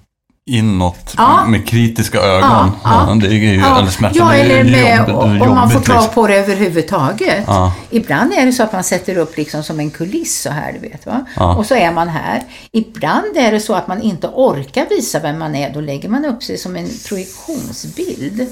inåt 0.46 1.14
Ja. 1.16 1.44
med 1.46 1.68
kritiska 1.68 2.18
ögon. 2.18 2.70
Ja, 2.85 3.07
ja. 3.09 3.14
det 3.20 3.27
är 3.27 3.31
ju 3.31 3.55
eller 3.55 3.90
smärtsamt. 3.90 4.16
ja, 4.16 4.35
eller 4.35 4.64
med, 4.64 5.11
om 5.11 5.55
man 5.55 5.70
får 5.70 5.74
jobbigt, 5.74 5.87
ta 5.87 5.94
liksom. 5.94 6.14
på 6.14 6.27
det 6.27 6.35
överhuvudtaget. 6.35 7.44
Ja. 7.46 7.72
Ibland 7.90 8.33
är 8.33 8.46
det 8.46 8.53
så 8.53 8.62
att 8.62 8.72
man 8.72 8.85
sätter 8.85 9.16
upp 9.18 9.37
liksom 9.37 9.62
som 9.62 9.81
en 9.81 9.90
kuliss 9.90 10.40
så 10.42 10.50
här, 10.50 10.72
du 10.72 10.79
vet 10.79 11.07
va. 11.07 11.24
Ja. 11.37 11.57
Och 11.57 11.66
så 11.66 11.74
är 11.74 11.92
man 11.92 12.09
här. 12.09 12.42
Ibland 12.72 13.37
är 13.37 13.53
det 13.53 13.61
så 13.61 13.74
att 13.74 13.88
man 13.88 14.03
inte 14.03 14.27
orkar 14.29 14.87
visa 14.90 15.20
vem 15.20 15.38
man 15.38 15.55
är, 15.55 15.74
då 15.74 15.81
lägger 15.81 16.09
man 16.09 16.24
upp 16.24 16.42
sig 16.42 16.59
som 16.59 16.77
en 16.77 16.88
projektionsbild. 17.09 18.46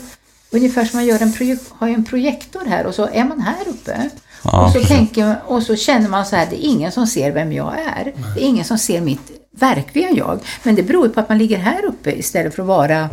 Ungefär 0.50 0.84
som 0.84 0.98
man 0.98 1.06
gör 1.06 1.22
en, 1.22 1.58
har 1.78 1.88
en 1.88 2.04
projektor 2.04 2.62
här 2.68 2.86
och 2.86 2.94
så 2.94 3.08
är 3.12 3.24
man 3.24 3.40
här 3.40 3.68
uppe. 3.68 4.10
Ja, 4.44 4.64
och, 4.66 4.72
så 4.72 4.78
precis. 4.78 4.88
tänker, 4.96 5.36
och 5.46 5.62
så 5.62 5.76
känner 5.76 6.08
man 6.08 6.26
så 6.26 6.36
här, 6.36 6.46
det 6.50 6.64
är 6.64 6.68
ingen 6.68 6.92
som 6.92 7.06
ser 7.06 7.32
vem 7.32 7.52
jag 7.52 7.74
är. 7.78 8.12
Det 8.34 8.40
är 8.44 8.44
ingen 8.46 8.64
som 8.64 8.78
ser 8.78 9.00
mitt 9.00 9.30
verkliga 9.56 10.10
jag. 10.10 10.40
Men 10.62 10.74
det 10.74 10.82
beror 10.82 11.06
ju 11.06 11.12
på 11.12 11.20
att 11.20 11.28
man 11.28 11.38
ligger 11.38 11.58
här 11.58 11.84
uppe 11.84 12.12
istället 12.12 12.54
för 12.54 12.62
att 12.62 12.68
vara 12.68 13.10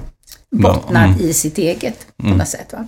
bottnad 0.52 1.06
Mm. 1.10 1.20
i 1.22 1.34
sitt 1.34 1.58
eget 1.58 2.08
på 2.18 2.28
något 2.28 2.48
sätt. 2.48 2.74
Va? 2.74 2.88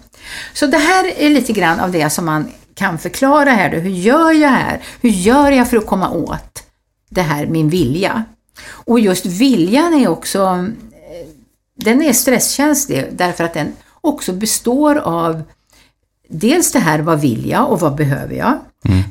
Så 0.53 0.65
det 0.67 0.77
här 0.77 1.13
är 1.17 1.29
lite 1.29 1.53
grann 1.53 1.79
av 1.79 1.91
det 1.91 2.09
som 2.09 2.25
man 2.25 2.47
kan 2.75 2.97
förklara 2.99 3.49
här. 3.51 3.69
Då. 3.71 3.77
Hur 3.77 3.89
gör 3.89 4.31
jag 4.31 4.49
här? 4.49 4.81
Hur 5.01 5.09
gör 5.09 5.51
jag 5.51 5.69
för 5.69 5.77
att 5.77 5.85
komma 5.85 6.09
åt 6.11 6.63
det 7.09 7.21
här, 7.21 7.45
min 7.45 7.69
vilja? 7.69 8.23
Och 8.69 8.99
just 8.99 9.25
viljan 9.25 9.93
är 9.93 10.07
också, 10.07 10.39
eh, 10.39 11.27
den 11.75 12.01
är 12.01 12.13
stresskänslig 12.13 13.05
därför 13.11 13.43
att 13.43 13.53
den 13.53 13.73
också 14.01 14.33
består 14.33 14.95
av 14.95 15.43
dels 16.31 16.71
det 16.71 16.79
här, 16.79 16.99
vad 16.99 17.21
vill 17.21 17.49
jag 17.49 17.71
och 17.71 17.79
vad 17.79 17.95
behöver 17.95 18.35
jag? 18.35 18.59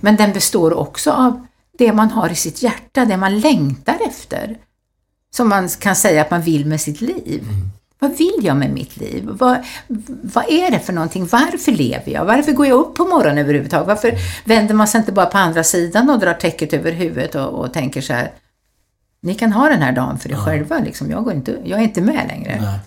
Men 0.00 0.16
den 0.16 0.32
består 0.32 0.72
också 0.72 1.10
av 1.10 1.46
det 1.78 1.92
man 1.92 2.10
har 2.10 2.30
i 2.30 2.34
sitt 2.34 2.62
hjärta, 2.62 3.04
det 3.04 3.16
man 3.16 3.40
längtar 3.40 3.98
efter. 4.08 4.56
Som 5.34 5.48
man 5.48 5.68
kan 5.68 5.96
säga 5.96 6.22
att 6.22 6.30
man 6.30 6.42
vill 6.42 6.66
med 6.66 6.80
sitt 6.80 7.00
liv. 7.00 7.44
Vad 7.98 8.16
vill 8.16 8.40
jag 8.42 8.56
med 8.56 8.72
mitt 8.72 8.96
liv? 8.96 9.28
Vad, 9.32 9.56
vad 10.22 10.44
är 10.48 10.70
det 10.70 10.80
för 10.80 10.92
någonting? 10.92 11.26
Varför 11.26 11.72
lever 11.72 12.12
jag? 12.12 12.24
Varför 12.24 12.52
går 12.52 12.66
jag 12.66 12.78
upp 12.78 12.94
på 12.94 13.04
morgonen 13.04 13.38
överhuvudtaget? 13.38 13.86
Varför 13.86 14.14
vänder 14.44 14.74
man 14.74 14.88
sig 14.88 14.98
inte 14.98 15.12
bara 15.12 15.26
på 15.26 15.38
andra 15.38 15.64
sidan 15.64 16.10
och 16.10 16.18
drar 16.18 16.34
täcket 16.34 16.72
över 16.72 16.92
huvudet 16.92 17.34
och, 17.34 17.48
och 17.48 17.72
tänker 17.72 18.00
så 18.00 18.12
här, 18.12 18.32
ni 19.22 19.34
kan 19.34 19.52
ha 19.52 19.68
den 19.68 19.82
här 19.82 19.92
dagen 19.92 20.18
för 20.18 20.32
er 20.32 20.36
själva, 20.36 20.78
liksom. 20.78 21.10
jag, 21.10 21.24
går 21.24 21.32
inte, 21.32 21.56
jag 21.64 21.78
är 21.78 21.84
inte 21.84 22.00
med 22.00 22.26
längre. 22.28 22.80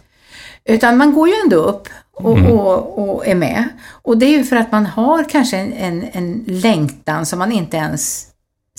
Utan 0.66 0.98
man 0.98 1.14
går 1.14 1.28
ju 1.28 1.34
ändå 1.44 1.56
upp 1.56 1.90
och, 2.16 2.38
och, 2.38 3.00
och 3.00 3.28
är 3.28 3.36
med. 3.36 3.70
Och 3.90 4.18
det 4.18 4.26
är 4.26 4.38
ju 4.38 4.44
för 4.44 4.56
att 4.56 4.72
man 4.72 4.86
har 4.86 5.24
kanske 5.30 5.58
en, 5.58 5.74
en, 5.74 6.08
en 6.12 6.44
längtan 6.48 7.26
som 7.26 7.40
man 7.40 7.52
inte 7.52 7.78
ens 7.78 8.28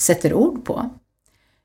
sätter 0.01 0.33
ord 0.33 0.65
på. 0.65 0.89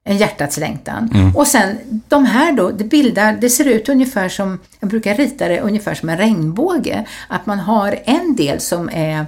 En 0.05 0.17
hjärtats 0.17 0.57
längtan. 0.57 1.33
Och 1.37 1.47
sen 1.47 1.79
de 2.09 2.25
här 2.25 2.53
då, 2.53 2.71
det 2.71 2.85
bildar, 2.85 3.33
det 3.33 3.51
ser 3.51 3.65
ut 3.65 3.89
ungefär 3.89 4.29
som, 4.29 4.59
jag 4.81 4.91
brukar 4.91 5.15
rita 5.15 5.49
det 5.49 5.61
ungefär 5.61 5.95
som 5.95 6.09
en 6.09 6.19
regnbåge. 6.19 7.05
Att 7.29 7.47
man 7.47 7.59
har 7.59 7.99
en 8.05 8.37
del 8.37 8.61
som 8.61 8.91
är 8.93 9.27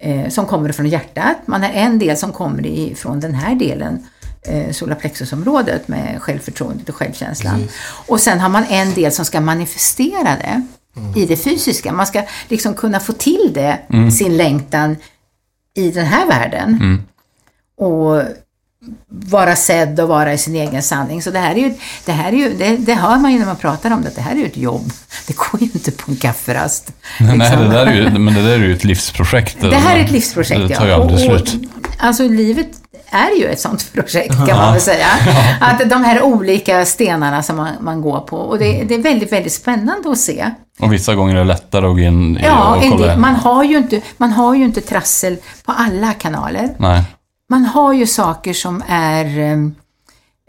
eh, 0.00 0.28
som 0.28 0.46
kommer 0.46 0.72
från 0.72 0.88
hjärtat. 0.88 1.36
Man 1.46 1.62
har 1.62 1.70
en 1.70 1.98
del 1.98 2.16
som 2.16 2.32
kommer 2.32 2.66
ifrån 2.66 3.20
den 3.20 3.34
här 3.34 3.54
delen, 3.54 4.06
eh, 4.42 4.72
solarplexusområdet 4.72 5.88
med 5.88 6.22
självförtroendet 6.22 6.88
och 6.88 6.94
självkänslan. 6.94 7.68
Och 8.06 8.20
sen 8.20 8.40
har 8.40 8.48
man 8.48 8.64
en 8.68 8.94
del 8.94 9.12
som 9.12 9.24
ska 9.24 9.40
manifestera 9.40 10.36
det 10.36 10.62
i 11.16 11.26
det 11.26 11.36
fysiska. 11.36 11.92
Man 11.92 12.06
ska 12.06 12.22
liksom 12.48 12.74
kunna 12.74 13.00
få 13.00 13.12
till 13.12 13.50
det, 13.54 13.78
sin 14.18 14.36
längtan 14.36 14.96
i 15.76 15.90
den 15.90 16.06
här 16.06 16.26
världen. 16.26 17.02
Och 17.78 18.22
vara 19.08 19.56
sedd 19.56 20.00
och 20.00 20.08
vara 20.08 20.32
i 20.32 20.38
sin 20.38 20.54
egen 20.54 20.82
sanning. 20.82 21.22
Så 21.22 21.30
det 21.30 21.38
här 21.38 21.54
är 21.54 21.58
ju, 21.58 21.74
det, 22.04 22.12
här 22.12 22.32
är 22.32 22.36
ju 22.36 22.54
det, 22.54 22.76
det 22.76 22.94
hör 22.94 23.16
man 23.16 23.32
ju 23.32 23.38
när 23.38 23.46
man 23.46 23.56
pratar 23.56 23.90
om 23.90 24.02
det, 24.02 24.10
det 24.14 24.20
här 24.20 24.32
är 24.32 24.36
ju 24.36 24.46
ett 24.46 24.56
jobb. 24.56 24.90
Det 25.26 25.36
går 25.36 25.60
ju 25.62 25.66
inte 25.74 25.92
på 25.92 26.10
en 26.10 26.16
kafferast. 26.16 26.92
Nej, 27.20 27.38
liksom. 27.38 27.60
det 27.60 27.68
där 27.68 27.86
är 27.86 27.92
ju, 27.94 28.18
men 28.18 28.34
det 28.34 28.42
där 28.42 28.50
är 28.50 28.58
ju 28.58 28.74
ett 28.74 28.84
livsprojekt. 28.84 29.60
Det 29.60 29.76
här 29.76 29.96
är 29.96 30.04
ett 30.04 30.10
livsprojekt, 30.10 30.68
Det 30.68 30.74
tar 30.74 30.84
ju 30.84 30.90
ja. 30.90 31.00
aldrig 31.02 31.30
och- 31.32 31.48
slut. 31.48 31.70
Alltså 31.98 32.28
livet 32.28 32.68
är 33.10 33.38
ju 33.38 33.46
ett 33.46 33.60
sånt 33.60 33.92
projekt 33.94 34.36
kan 34.36 34.56
man 34.58 34.72
väl 34.72 34.80
säga. 34.80 35.06
Att 35.60 35.90
de 35.90 36.04
här 36.04 36.22
olika 36.22 36.84
stenarna 36.84 37.42
som 37.42 37.56
man, 37.56 37.68
man 37.80 38.00
går 38.02 38.20
på. 38.20 38.36
Och 38.36 38.58
det, 38.58 38.84
det 38.88 38.94
är 38.94 39.02
väldigt, 39.02 39.32
väldigt 39.32 39.52
spännande 39.52 40.10
att 40.10 40.18
se. 40.18 40.50
Och 40.80 40.92
vissa 40.92 41.14
gånger 41.14 41.34
är 41.34 41.38
det 41.38 41.44
lättare 41.44 41.86
att 41.86 41.94
gå 41.94 42.00
in 42.00 42.38
Ja, 42.42 42.76
och 42.76 42.82
kolla. 42.82 43.06
del, 43.06 43.18
man, 43.18 43.34
har 43.34 43.64
ju 43.64 43.76
inte, 43.76 44.00
man 44.16 44.32
har 44.32 44.54
ju 44.54 44.64
inte 44.64 44.80
trassel 44.80 45.36
på 45.64 45.72
alla 45.72 46.12
kanaler. 46.12 46.74
Nej. 46.78 47.02
Man 47.48 47.64
har 47.64 47.92
ju 47.92 48.06
saker 48.06 48.52
som 48.52 48.82
är 48.88 49.38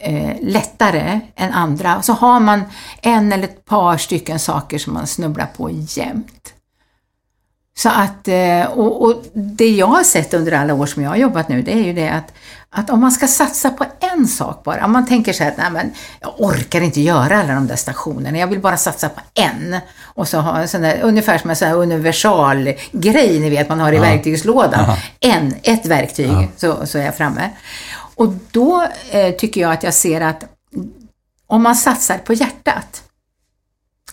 eh, 0.01 0.35
lättare 0.41 1.19
än 1.35 1.53
andra. 1.53 2.01
Så 2.01 2.13
har 2.13 2.39
man 2.39 2.63
en 3.01 3.33
eller 3.33 3.43
ett 3.43 3.65
par 3.65 3.97
stycken 3.97 4.39
saker 4.39 4.77
som 4.77 4.93
man 4.93 5.07
snubblar 5.07 5.47
på 5.57 5.69
jämt. 5.71 6.53
Så 7.77 7.89
att, 7.89 8.27
eh, 8.27 8.63
och, 8.65 9.01
och 9.01 9.23
det 9.33 9.69
jag 9.69 9.87
har 9.87 10.03
sett 10.03 10.33
under 10.33 10.51
alla 10.51 10.73
år 10.73 10.85
som 10.85 11.03
jag 11.03 11.09
har 11.09 11.17
jobbat 11.17 11.49
nu, 11.49 11.61
det 11.61 11.73
är 11.73 11.83
ju 11.83 11.93
det 11.93 12.09
att, 12.09 12.33
att 12.69 12.89
om 12.89 13.01
man 13.01 13.11
ska 13.11 13.27
satsa 13.27 13.69
på 13.69 13.85
en 13.99 14.27
sak 14.27 14.63
bara, 14.63 14.85
om 14.85 14.91
man 14.91 15.05
tänker 15.05 15.33
så 15.33 15.43
här 15.43 15.51
att 15.51 15.57
nej 15.57 15.71
men, 15.71 15.93
jag 16.21 16.33
orkar 16.37 16.81
inte 16.81 17.01
göra 17.01 17.39
alla 17.39 17.53
de 17.53 17.67
där 17.67 17.75
stationerna, 17.75 18.37
jag 18.37 18.47
vill 18.47 18.59
bara 18.59 18.77
satsa 18.77 19.09
på 19.09 19.21
en. 19.33 19.77
Och 20.03 20.27
så 20.27 20.39
ha 20.39 20.59
en 20.59 20.67
sån 20.67 20.81
där, 20.81 20.99
ungefär 21.01 21.37
som 21.37 21.49
en 21.49 21.55
sån 21.55 21.67
här 21.67 21.75
universal 21.75 22.73
grej, 22.91 23.39
ni 23.39 23.49
vet, 23.49 23.69
man 23.69 23.79
har 23.79 23.93
i 23.93 23.99
verktygslådan. 23.99 24.95
En, 25.19 25.53
ett 25.63 25.85
verktyg, 25.85 26.49
så, 26.57 26.85
så 26.85 26.97
är 26.97 27.05
jag 27.05 27.17
framme. 27.17 27.49
Och 28.15 28.33
då 28.51 28.87
eh, 29.11 29.35
tycker 29.35 29.61
jag 29.61 29.71
att 29.71 29.83
jag 29.83 29.93
ser 29.93 30.21
att 30.21 30.43
om 31.47 31.63
man 31.63 31.75
satsar 31.75 32.17
på 32.17 32.33
hjärtat, 32.33 33.03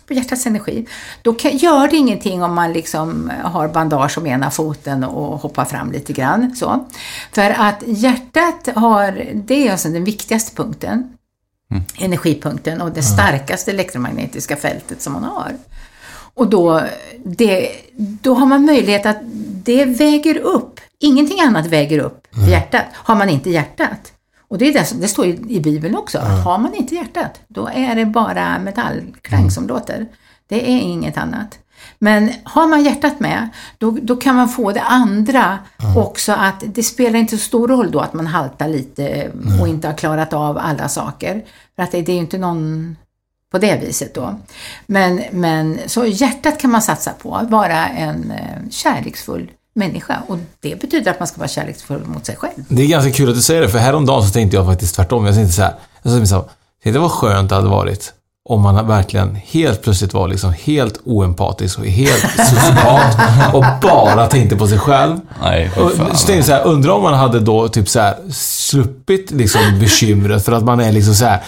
på 0.06 0.14
hjärtats 0.14 0.46
energi, 0.46 0.86
då 1.22 1.32
kan, 1.32 1.56
gör 1.56 1.88
det 1.88 1.96
ingenting 1.96 2.42
om 2.42 2.54
man 2.54 2.72
liksom 2.72 3.32
har 3.42 3.68
bandage 3.68 4.18
om 4.18 4.26
ena 4.26 4.50
foten 4.50 5.04
och 5.04 5.38
hoppar 5.38 5.64
fram 5.64 5.92
lite 5.92 6.12
grann. 6.12 6.56
Så. 6.56 6.86
För 7.32 7.50
att 7.50 7.82
hjärtat 7.86 8.68
har, 8.74 9.30
det 9.34 9.68
är 9.68 9.72
alltså 9.72 9.88
den 9.88 10.04
viktigaste 10.04 10.56
punkten, 10.56 11.16
energipunkten 11.98 12.80
och 12.80 12.90
det 12.90 13.02
starkaste 13.02 13.70
elektromagnetiska 13.70 14.56
fältet 14.56 15.02
som 15.02 15.12
man 15.12 15.24
har. 15.24 15.52
Och 16.34 16.48
då, 16.48 16.82
det, 17.24 17.70
då 17.96 18.34
har 18.34 18.46
man 18.46 18.64
möjlighet 18.64 19.06
att 19.06 19.18
det 19.64 19.84
väger 19.84 20.38
upp, 20.38 20.80
ingenting 21.00 21.40
annat 21.40 21.66
väger 21.66 21.98
upp 21.98 22.26
hjärtat, 22.48 22.84
har 22.92 23.14
man 23.14 23.28
inte 23.28 23.50
hjärtat. 23.50 24.13
Och 24.54 24.58
det, 24.58 24.68
är 24.68 24.72
det, 24.72 25.00
det 25.00 25.08
står 25.08 25.26
i, 25.26 25.40
i 25.48 25.60
Bibeln 25.60 25.96
också, 25.96 26.18
att 26.18 26.44
har 26.44 26.58
man 26.58 26.74
inte 26.74 26.94
hjärtat, 26.94 27.40
då 27.48 27.68
är 27.74 27.94
det 27.94 28.06
bara 28.06 28.58
metallklang 28.58 29.50
som 29.50 29.66
låter. 29.66 30.06
Det 30.48 30.70
är 30.70 30.80
inget 30.80 31.16
annat. 31.16 31.58
Men 31.98 32.32
har 32.44 32.66
man 32.66 32.84
hjärtat 32.84 33.20
med, 33.20 33.48
då, 33.78 33.90
då 34.02 34.16
kan 34.16 34.36
man 34.36 34.48
få 34.48 34.72
det 34.72 34.80
andra 34.80 35.58
också 35.96 36.32
att 36.32 36.62
det 36.66 36.82
spelar 36.82 37.18
inte 37.18 37.38
så 37.38 37.44
stor 37.44 37.68
roll 37.68 37.90
då 37.90 38.00
att 38.00 38.14
man 38.14 38.26
haltar 38.26 38.68
lite 38.68 39.30
och 39.60 39.68
inte 39.68 39.88
har 39.88 39.94
klarat 39.94 40.32
av 40.32 40.58
alla 40.58 40.88
saker. 40.88 41.44
För 41.76 41.82
att 41.82 41.92
det, 41.92 42.02
det 42.02 42.12
är 42.12 42.16
ju 42.16 42.20
inte 42.20 42.38
någon 42.38 42.96
på 43.50 43.58
det 43.58 43.80
viset 43.86 44.14
då. 44.14 44.40
Men, 44.86 45.22
men 45.30 45.78
så 45.86 46.06
hjärtat 46.06 46.60
kan 46.60 46.70
man 46.70 46.82
satsa 46.82 47.12
på, 47.12 47.40
vara 47.50 47.86
en 47.86 48.30
eh, 48.30 48.70
kärleksfull 48.70 49.50
människa. 49.74 50.22
Och 50.28 50.38
det 50.60 50.80
betyder 50.80 51.10
att 51.10 51.20
man 51.20 51.28
ska 51.28 51.38
vara 51.38 51.48
kärleksfull 51.48 52.04
mot 52.04 52.26
sig 52.26 52.36
själv. 52.36 52.64
Det 52.68 52.82
är 52.82 52.86
ganska 52.86 53.12
kul 53.12 53.28
att 53.28 53.34
du 53.34 53.42
säger 53.42 53.60
det, 53.60 53.68
för 53.68 53.78
häromdagen 53.78 54.22
så 54.22 54.32
tänkte 54.32 54.56
jag 54.56 54.66
faktiskt 54.66 54.94
tvärtom. 54.94 55.26
Jag 55.26 55.34
tänkte 55.34 55.52
så 55.52 55.62
här, 55.62 55.74
jag 56.02 56.12
tänkte 56.12 56.28
så 56.28 56.34
här, 56.34 56.44
tänkte 56.82 56.98
vad 57.00 57.10
skönt 57.10 57.48
det 57.48 57.54
hade 57.54 57.68
varit 57.68 58.12
om 58.48 58.60
man 58.62 58.86
verkligen 58.86 59.34
helt 59.34 59.82
plötsligt 59.82 60.14
var 60.14 60.28
liksom 60.28 60.52
helt 60.52 61.00
oempatisk 61.04 61.78
och 61.78 61.86
helt 61.86 62.20
sociopat 62.36 63.16
och 63.54 63.64
bara 63.82 64.26
tänkte 64.26 64.56
på 64.56 64.68
sig 64.68 64.78
själv. 64.78 65.20
Nej, 65.42 65.70
Och 65.76 65.90
så 65.90 65.96
tänkte 65.96 66.32
jag 66.32 66.44
så 66.44 66.52
här, 66.52 66.64
undrar 66.64 66.92
om 66.92 67.02
man 67.02 67.14
hade 67.14 67.40
då 67.40 67.68
typ 67.68 67.88
så 67.88 68.00
här 68.00 68.16
sluppit 68.32 69.30
liksom 69.30 69.78
bekymret 69.80 70.44
för 70.44 70.52
att 70.52 70.64
man 70.64 70.80
är 70.80 70.92
liksom 70.92 71.14
så 71.14 71.24
här. 71.24 71.42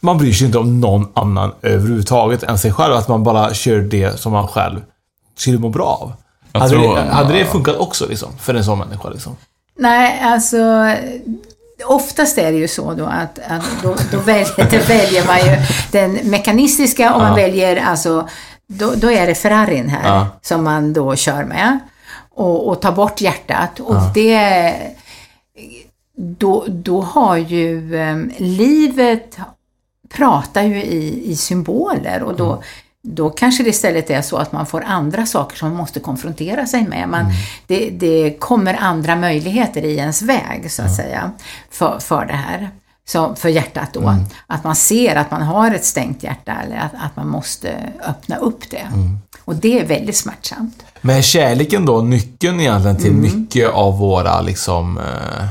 Man 0.00 0.18
bryr 0.18 0.32
sig 0.32 0.46
inte 0.46 0.58
om 0.58 0.80
någon 0.80 1.08
annan 1.14 1.52
överhuvudtaget 1.62 2.42
än 2.42 2.58
sig 2.58 2.72
själv. 2.72 2.94
Att 2.94 3.08
man 3.08 3.22
bara 3.22 3.54
kör 3.54 3.80
det 3.80 4.20
som 4.20 4.32
man 4.32 4.48
själv 4.48 4.80
skulle 5.38 5.58
må 5.58 5.68
bra 5.68 5.86
av. 5.86 6.12
Hade, 6.52 6.68
tror- 6.70 6.94
det, 6.96 7.02
hade 7.02 7.32
det 7.32 7.44
funkat 7.44 7.76
också 7.76 8.06
liksom? 8.08 8.38
För 8.38 8.54
en 8.54 8.64
sån 8.64 8.78
människa 8.78 9.08
liksom? 9.08 9.36
Nej, 9.78 10.20
alltså 10.22 10.86
oftast 11.84 12.38
är 12.38 12.52
det 12.52 12.58
ju 12.58 12.68
så 12.68 12.94
då 12.94 13.04
att, 13.04 13.38
att 13.48 13.62
då, 13.82 13.96
då, 14.12 14.18
väljer, 14.18 14.56
då 14.70 14.78
väljer 14.88 15.26
man 15.26 15.38
ju 15.38 15.56
den 15.92 16.12
mekanistiska 16.30 17.14
och 17.14 17.20
man 17.20 17.28
Ja. 17.28 17.34
väljer 17.46 17.76
alltså, 17.76 18.28
då, 18.68 18.92
då 18.96 19.10
är 19.12 19.26
det 19.26 19.34
Ferrarin 19.34 19.88
här 19.88 20.08
Ja. 20.16 20.26
som 20.42 20.64
man 20.64 20.92
då 20.92 21.16
kör 21.16 21.44
med 21.44 21.78
och, 22.34 22.68
och 22.68 22.80
tar 22.80 22.92
bort 22.92 23.20
hjärtat 23.20 23.80
och 23.80 23.94
Ja. 23.96 24.10
det 24.14 24.74
då, 26.16 26.64
då 26.68 27.00
har 27.00 27.36
ju 27.36 27.96
eh, 27.96 28.16
livet 28.38 29.36
pratar 30.14 30.62
ju 30.62 30.82
i, 30.82 31.30
i 31.32 31.36
symboler 31.36 32.22
och 32.22 32.36
då, 32.36 32.62
då 33.02 33.30
kanske 33.30 33.62
det 33.62 33.70
istället 33.70 34.10
är 34.10 34.22
så 34.22 34.36
att 34.36 34.52
man 34.52 34.66
får 34.66 34.84
andra 34.84 35.26
saker 35.26 35.56
som 35.56 35.68
man 35.68 35.76
måste 35.76 36.00
konfrontera 36.00 36.66
sig 36.66 36.88
med. 36.88 37.08
Man, 37.08 37.24
det, 37.66 37.90
det 37.90 38.36
kommer 38.40 38.74
andra 38.80 39.16
möjligheter 39.16 39.84
i 39.84 39.96
ens 39.96 40.22
väg, 40.22 40.70
så 40.70 40.82
att 40.82 40.96
säga, 40.96 41.30
för, 41.70 41.98
för 41.98 42.26
det 42.26 42.32
här. 42.32 42.70
Så 43.04 43.34
för 43.34 43.48
hjärtat 43.48 43.88
då. 43.92 44.14
Att 44.46 44.64
man 44.64 44.76
ser 44.76 45.16
att 45.16 45.30
man 45.30 45.42
har 45.42 45.70
ett 45.70 45.84
stängt 45.84 46.22
hjärta 46.22 46.52
eller 46.64 46.76
att, 46.76 46.92
att 46.94 47.16
man 47.16 47.28
måste 47.28 47.76
öppna 48.08 48.36
upp 48.36 48.70
det. 48.70 48.86
Och 49.44 49.54
det 49.56 49.80
är 49.80 49.86
väldigt 49.86 50.16
smärtsamt. 50.16 50.82
Men 51.00 51.16
är 51.16 51.22
kärleken 51.22 51.86
då 51.86 52.02
nyckeln 52.02 52.60
egentligen 52.60 52.96
till 52.96 53.10
Mm. 53.10 53.22
mycket 53.22 53.70
av 53.70 53.98
våra 53.98 54.40
liksom... 54.40 54.98
Eh, 54.98 55.44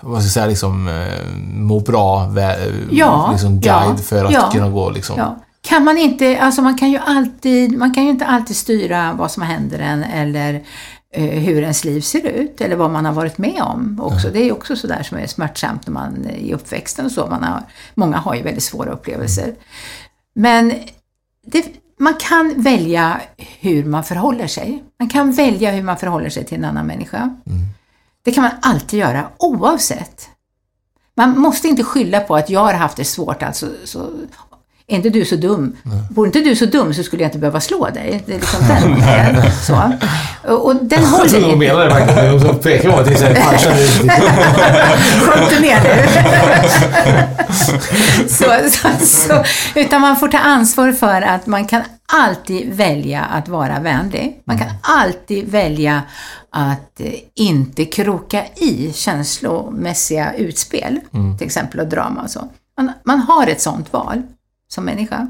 Vad 0.00 0.20
ska 0.20 0.26
jag 0.26 0.32
säga? 0.32 0.46
Liksom 0.46 0.88
eh, 0.88 1.36
må 1.54 1.80
bra, 1.80 2.32
Ja, 2.90 3.28
liksom 3.32 3.60
guide 3.60 3.94
ja, 3.98 4.02
för 4.02 4.24
att 4.24 4.32
ja. 4.32 4.50
kunna 4.52 4.68
gå 4.68 4.90
liksom... 4.90 5.18
Ja. 5.18 5.36
Kan 5.66 5.84
man 5.84 5.98
inte, 5.98 6.40
alltså 6.40 6.62
man 6.62 6.78
kan 6.78 6.90
ju 6.90 6.98
alltid, 6.98 7.78
man 7.78 7.94
kan 7.94 8.04
ju 8.04 8.10
inte 8.10 8.26
alltid 8.26 8.56
styra 8.56 9.12
vad 9.12 9.30
som 9.30 9.42
händer 9.42 9.78
en 9.78 10.04
eller 10.04 10.54
eh, 11.12 11.24
hur 11.24 11.62
ens 11.62 11.84
liv 11.84 12.00
ser 12.00 12.26
ut 12.26 12.60
eller 12.60 12.76
vad 12.76 12.90
man 12.90 13.04
har 13.04 13.12
varit 13.12 13.38
med 13.38 13.62
om 13.62 14.00
också. 14.02 14.28
Det 14.30 14.38
är 14.38 14.44
ju 14.44 14.52
också 14.52 14.76
sådär 14.76 15.02
som 15.02 15.18
är 15.18 15.26
smärtsamt 15.26 15.86
när 15.86 15.92
man 15.92 16.30
i 16.30 16.54
uppväxten 16.54 17.06
och 17.06 17.12
så. 17.12 17.26
Man 17.26 17.44
har, 17.44 17.62
många 17.94 18.16
har 18.16 18.34
ju 18.34 18.42
väldigt 18.42 18.62
svåra 18.62 18.90
upplevelser. 18.90 19.54
Men 20.34 20.72
det, 21.46 21.64
man 21.98 22.14
kan 22.14 22.62
välja 22.62 23.20
hur 23.36 23.84
man 23.84 24.04
förhåller 24.04 24.46
sig. 24.46 24.84
Man 24.98 25.08
kan 25.08 25.32
välja 25.32 25.70
hur 25.70 25.82
man 25.82 25.96
förhåller 25.96 26.30
sig 26.30 26.44
till 26.44 26.58
en 26.58 26.64
annan 26.64 26.86
människa. 26.86 27.36
Det 28.24 28.32
kan 28.32 28.42
man 28.42 28.52
alltid 28.62 29.00
göra 29.00 29.28
oavsett. 29.38 30.28
Man 31.16 31.38
måste 31.38 31.68
inte 31.68 31.84
skylla 31.84 32.20
på 32.20 32.36
att 32.36 32.50
jag 32.50 32.60
har 32.60 32.74
haft 32.74 32.96
det 32.96 33.04
svårt, 33.04 33.42
alltså 33.42 33.66
så, 33.84 34.10
är 34.88 34.96
inte 34.96 35.10
du 35.10 35.24
så 35.24 35.36
dum? 35.36 35.76
Vore 36.10 36.26
inte 36.26 36.38
du 36.40 36.56
så 36.56 36.66
dum 36.66 36.94
så 36.94 37.02
skulle 37.02 37.22
jag 37.22 37.28
inte 37.28 37.38
behöva 37.38 37.60
slå 37.60 37.88
dig. 37.90 38.22
Det 38.26 38.32
är 38.34 38.38
liksom 38.38 38.60
den. 38.68 39.02
så. 39.62 39.92
Och, 40.54 40.76
den 40.76 40.98
Alltså, 41.04 41.16
håller 41.16 41.44
inte. 41.46 41.56
menar 41.56 41.84
det 41.84 41.94
verkligen. 41.94 42.40
De 42.40 42.58
pekar 42.58 42.90
på 42.92 42.98
att 42.98 43.06
det 43.06 43.12
är 43.12 43.28
du 43.28 43.34
riktigt? 43.82 44.12
Sjönk 45.22 45.50
du 45.50 45.60
ner 45.60 45.80
nu? 45.82 46.06
så, 48.28 48.70
så, 48.70 48.88
så, 49.06 49.44
utan 49.74 50.00
man 50.00 50.16
får 50.16 50.28
ta 50.28 50.38
ansvar 50.38 50.92
för 50.92 51.22
att 51.22 51.46
man 51.46 51.64
kan 51.66 51.82
alltid 52.12 52.74
välja 52.74 53.22
att 53.22 53.48
vara 53.48 53.80
vänlig. 53.80 54.42
Man 54.44 54.58
kan 54.58 54.68
alltid 54.80 55.48
välja 55.48 56.02
att 56.50 57.00
eh, 57.00 57.12
inte 57.34 57.84
kroka 57.84 58.42
i 58.56 58.92
känslomässiga 58.94 60.32
utspel, 60.34 61.00
till 61.38 61.46
exempel 61.46 61.80
och 61.80 61.86
drama 61.86 62.22
och 62.22 62.30
så. 62.30 62.40
Man, 62.78 62.92
man 63.04 63.18
har 63.20 63.46
ett 63.46 63.60
sånt 63.60 63.92
val 63.92 64.22
som 64.76 64.84
människa. 64.84 65.26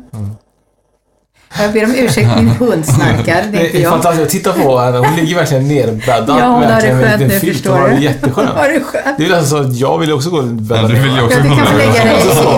Jag 1.58 1.72
ber 1.72 1.84
om 1.84 1.94
ursäkt, 1.94 2.28
min 2.36 2.48
hund 2.60 2.86
snarkar, 2.86 3.24
det 3.24 3.30
är 3.32 3.52
Det 3.52 3.66
inte 3.66 3.78
är 3.78 3.82
jag. 3.82 3.92
fantastiskt. 3.92 4.30
Titta 4.30 4.52
på 4.52 4.78
henne. 4.78 4.98
Hon 4.98 5.16
ligger 5.16 5.34
verkligen 5.36 5.68
nerbäddad. 5.68 6.38
Ja, 6.40 6.46
hon 6.46 6.62
har 6.64 6.80
det 6.80 7.04
skönt 7.04 7.20
nu, 7.42 7.52
förstår 7.52 7.70
Hon 7.72 7.80
har 7.80 7.88
det 7.88 7.96
du. 7.96 8.02
jätteskönt. 8.02 8.48
Har 8.50 8.68
du 8.68 8.80
skönt? 8.80 9.18
Det 9.18 9.24
är 9.24 9.28
nästan 9.28 9.46
så 9.46 9.56
att 9.70 9.76
jag 9.76 9.98
vill 9.98 10.12
också 10.12 10.30
gå 10.30 10.36
och 10.38 10.44
bädda 10.44 10.82
Ja, 10.82 10.88
du 10.88 10.94
vill 10.94 11.14
ju 11.16 11.22
också 11.22 11.38
Ja, 11.38 11.42
du 11.42 11.48
kan 11.56 11.66
få 11.66 11.76
lägga 11.78 12.04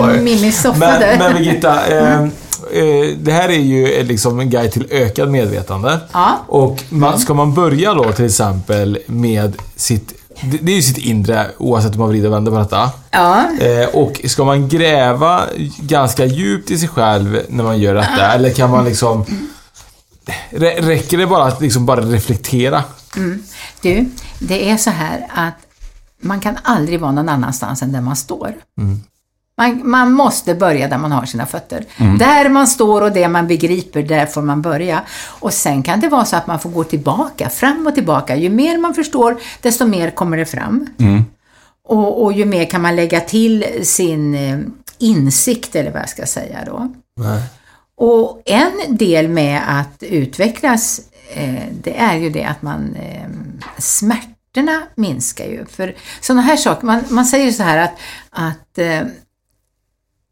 dig 0.07 0.17
i 0.19 0.21
Mimis 0.23 0.61
soffa 0.61 0.79
Men, 0.79 0.99
där. 0.99 1.15
men 1.19 1.33
Birgitta, 1.33 1.87
eh, 1.89 2.21
eh, 2.23 2.27
det 3.21 3.31
här 3.31 3.49
är 3.49 3.53
ju 3.53 3.93
eh, 3.93 4.05
liksom 4.05 4.39
en 4.39 4.49
guide 4.49 4.71
till 4.71 4.87
ökad 4.91 5.29
medvetande. 5.29 5.97
Ja. 6.11 6.37
Och 6.47 6.83
man, 6.89 7.19
ska 7.19 7.33
man 7.33 7.53
börja 7.53 7.93
då 7.93 8.11
till 8.11 8.25
exempel 8.25 8.97
med 9.07 9.53
sitt... 9.75 10.13
Det, 10.43 10.57
det 10.61 10.71
är 10.71 10.75
ju 10.75 10.81
sitt 10.81 10.97
inre, 10.97 11.47
oavsett 11.57 11.93
om 11.93 11.99
man 11.99 12.09
vrider 12.09 12.27
och 12.27 12.33
vänder 12.33 12.51
på 12.51 12.57
detta. 12.57 12.91
Ja. 13.11 13.45
Eh, 13.59 13.87
och 13.95 14.21
ska 14.25 14.43
man 14.43 14.67
gräva 14.69 15.43
ganska 15.79 16.25
djupt 16.25 16.71
i 16.71 16.77
sig 16.77 16.89
själv 16.89 17.41
när 17.49 17.63
man 17.63 17.79
gör 17.79 17.93
detta? 17.95 18.31
Eller 18.33 18.49
kan 18.53 18.69
man 18.69 18.85
liksom... 18.85 19.25
Rä- 20.51 20.81
Räcker 20.81 21.17
det 21.17 21.27
bara 21.27 21.45
att 21.45 21.61
liksom 21.61 21.85
bara 21.85 22.01
reflektera? 22.01 22.83
Du, 23.81 24.09
det 24.39 24.69
är 24.69 24.77
så 24.77 24.89
här 24.89 25.27
att 25.35 25.53
man 26.21 26.39
kan 26.39 26.57
aldrig 26.63 26.99
vara 26.99 27.11
någon 27.11 27.29
annanstans 27.29 27.81
än 27.81 27.91
där 27.91 28.01
man 28.01 28.15
står. 28.15 28.53
Man, 29.59 29.89
man 29.89 30.11
måste 30.11 30.55
börja 30.55 30.87
där 30.87 30.97
man 30.97 31.11
har 31.11 31.25
sina 31.25 31.45
fötter. 31.45 31.85
Där 32.19 32.49
man 32.49 32.67
står 32.67 33.01
och 33.01 33.11
det 33.11 33.27
man 33.27 33.47
begriper, 33.47 34.03
där 34.03 34.25
får 34.25 34.41
man 34.41 34.61
börja. 34.61 35.01
Och 35.25 35.53
sen 35.53 35.83
kan 35.83 35.99
det 35.99 36.09
vara 36.09 36.25
så 36.25 36.35
att 36.35 36.47
man 36.47 36.59
får 36.59 36.69
gå 36.69 36.83
tillbaka, 36.83 37.49
fram 37.49 37.87
och 37.87 37.95
tillbaka. 37.95 38.35
Ju 38.35 38.49
mer 38.49 38.77
man 38.77 38.93
förstår, 38.93 39.37
desto 39.61 39.85
mer 39.85 40.11
kommer 40.11 40.37
det 40.37 40.45
fram. 40.45 40.87
Och, 41.87 42.23
och 42.23 42.33
ju 42.33 42.45
mer 42.45 42.65
kan 42.65 42.81
man 42.81 42.95
lägga 42.95 43.19
till 43.19 43.65
sin 43.83 44.35
eh, 44.35 44.59
insikt, 44.97 45.75
eller 45.75 45.91
vad 45.91 46.01
jag 46.01 46.09
ska 46.09 46.25
säga 46.25 46.57
då. 46.65 46.93
Nej. 47.17 47.41
Och 47.97 48.41
en 48.45 48.97
del 48.97 49.27
med 49.27 49.61
att 49.67 50.03
utvecklas, 50.03 51.01
eh, 51.33 51.63
det 51.83 51.97
är 51.97 52.15
ju 52.15 52.29
det 52.29 52.43
att 52.43 52.61
man 52.61 52.95
eh, 52.95 53.29
smärtorna 53.77 54.81
minskar 54.95 55.45
ju. 55.45 55.65
För 55.65 55.95
sådana 56.21 56.41
här 56.41 56.57
saker, 56.57 56.85
man, 56.85 57.03
man 57.09 57.25
säger 57.25 57.51
så 57.51 57.63
här 57.63 57.77
att, 57.77 57.93
att 58.29 58.77
eh, 58.77 59.01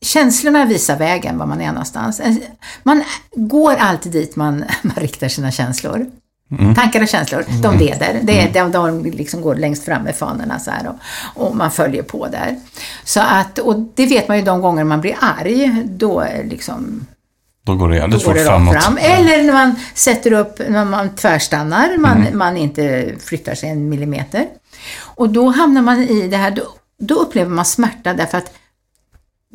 känslorna 0.02 0.66
visar 0.66 0.98
vägen 0.98 1.38
var 1.38 1.46
man 1.46 1.62
är 1.62 1.68
någonstans. 1.72 2.20
En- 2.20 2.42
Man 2.84 3.04
går 3.36 3.76
alltid 3.76 4.12
dit 4.12 4.36
man, 4.36 4.58
man 4.82 4.96
riktar 4.96 5.28
sina 5.28 5.52
känslor. 5.52 6.06
Tankar 6.76 7.02
och 7.02 7.08
känslor, 7.08 7.46
de 7.64 7.78
leder. 7.78 8.20
Det 8.24 8.40
är, 8.42 8.54
de, 8.54 8.72
de 8.72 9.04
liksom 9.04 9.42
går 9.42 9.56
längst 9.56 9.86
fram 9.86 10.04
med 10.04 10.16
fanorna 10.16 10.60
så 10.60 10.72
här 10.72 10.88
och, 11.36 11.48
och 11.48 11.56
man 11.56 11.72
följer 11.72 12.04
på 12.04 12.28
där. 12.28 12.56
Så 13.04 13.20
att, 13.20 13.60
och 13.60 13.80
det 13.96 14.06
vet 14.06 14.28
man 14.28 14.38
ju 14.38 14.44
de 14.44 14.62
gånger 14.62 14.84
man 14.84 15.02
blir 15.02 15.16
arg, 15.20 15.84
då 15.86 16.26
liksom 16.44 17.06
Då 17.64 17.76
går 17.76 17.90
det 17.90 17.96
jävligt 17.96 18.24
fort 18.24 18.38
framåt. 18.38 18.84
fram. 18.84 18.98
Eller 19.02 19.44
när 19.44 19.54
man 19.54 19.76
sätter 19.94 20.32
upp, 20.32 20.62
när 20.70 20.86
man 20.86 21.16
tvärstannar, 21.16 21.98
man, 21.98 22.28
man 22.34 22.58
inte 22.58 23.12
flyttar 23.20 23.56
sig 23.56 23.70
en 23.70 23.90
millimeter. 23.90 24.48
Och 25.04 25.30
då 25.30 25.50
hamnar 25.50 25.82
man 25.82 26.02
i 26.04 26.28
det 26.28 26.38
här, 26.38 26.52
då, 26.52 26.64
då 27.00 27.16
upplever 27.16 27.50
man 27.52 27.66
smärta 27.66 28.14
därför 28.14 28.38
att 28.38 28.52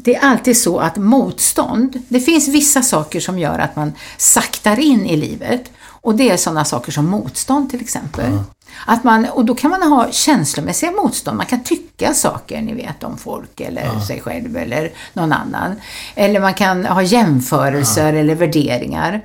det 0.04 0.14
är 0.14 0.20
alltid 0.20 0.56
så 0.56 0.78
att 0.78 0.96
motstånd, 0.96 2.02
det 2.08 2.20
finns 2.20 2.48
vissa 2.48 2.82
saker 2.82 3.20
som 3.20 3.38
gör 3.38 3.58
att 3.58 3.76
man 3.76 3.92
saktar 4.18 4.80
in 4.80 5.06
i 5.06 5.16
livet. 5.16 5.62
Och 6.04 6.14
det 6.14 6.30
är 6.30 6.36
sådana 6.36 6.64
saker 6.64 6.92
som 6.92 7.06
motstånd 7.06 7.70
till 7.70 7.80
exempel. 7.80 8.38
Att 8.86 9.04
man, 9.04 9.24
och 9.24 9.44
då 9.44 9.54
kan 9.54 9.70
man 9.70 9.82
ha 9.82 10.10
känslomässiga 10.12 10.90
motstånd, 10.90 11.36
man 11.36 11.46
kan 11.46 11.62
tycka 11.62 12.14
saker, 12.14 12.62
ni 12.62 12.74
vet, 12.74 13.04
om 13.04 13.18
folk 13.18 13.60
eller 13.60 14.00
sig 14.00 14.20
själv 14.20 14.56
eller 14.56 14.92
någon 15.12 15.32
annan. 15.32 15.74
Eller 16.14 16.40
man 16.40 16.54
kan 16.54 16.86
ha 16.86 17.02
jämförelser 17.02 18.12
eller 18.12 18.34
värderingar. 18.34 19.20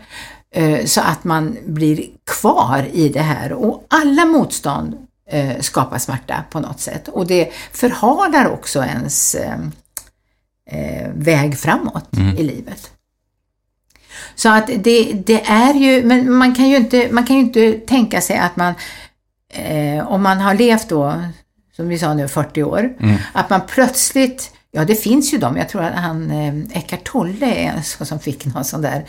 eh, 0.56 0.86
Så 0.86 1.02
att 1.02 1.24
man 1.24 1.58
blir 1.66 2.06
kvar 2.32 2.86
i 2.94 3.10
det 3.10 3.22
här. 3.22 3.54
Och 3.54 3.86
alla 3.90 4.26
motstånd 4.26 4.98
eh, 5.32 5.60
skapar 5.60 5.98
smärta 5.98 6.44
på 6.50 6.60
något 6.60 6.80
sätt. 6.80 7.08
Och 7.08 7.28
det 7.28 7.50
förhalar 7.72 8.50
också 8.50 8.84
ens 8.84 9.36
eh, 10.68 11.10
väg 11.14 11.58
framåt 11.58 12.10
i 12.38 12.44
livet. 12.44 12.92
Så 14.36 14.50
att 14.50 14.68
det, 14.68 15.14
det 15.14 15.42
är 15.46 15.74
ju, 15.74 16.06
men 16.06 16.34
man 16.34 16.56
kan 16.56 16.70
ju 16.70 16.78
inte, 16.78 17.08
man 17.12 17.26
kan 17.26 17.36
ju 17.36 17.42
inte 17.42 17.74
tänka 17.74 18.22
sig 18.22 18.38
att 18.38 18.56
man, 18.56 18.74
eh, 19.54 20.08
om 20.08 20.24
man 20.24 20.38
har 20.38 20.54
levt 20.54 20.90
då, 20.90 21.24
som 21.76 21.88
vi 21.88 22.00
sa 22.00 22.14
nu, 22.14 22.28
40 22.28 22.64
år, 22.64 22.94
att 23.34 23.50
man 23.50 23.62
plötsligt 23.68 24.52
Ja, 24.78 24.86
det 24.86 24.96
finns 24.96 25.34
ju 25.34 25.38
de. 25.38 25.58
Jag 25.58 25.70
tror 25.70 25.84
att 25.84 25.94
han 25.94 26.32
eh, 26.32 26.78
Eckart 26.78 27.04
Tolle 27.04 27.46
är 27.46 27.74
en 28.00 28.06
som 28.06 28.20
fick 28.20 28.46
någon 28.46 28.66
sån 28.66 28.82
där 28.82 29.06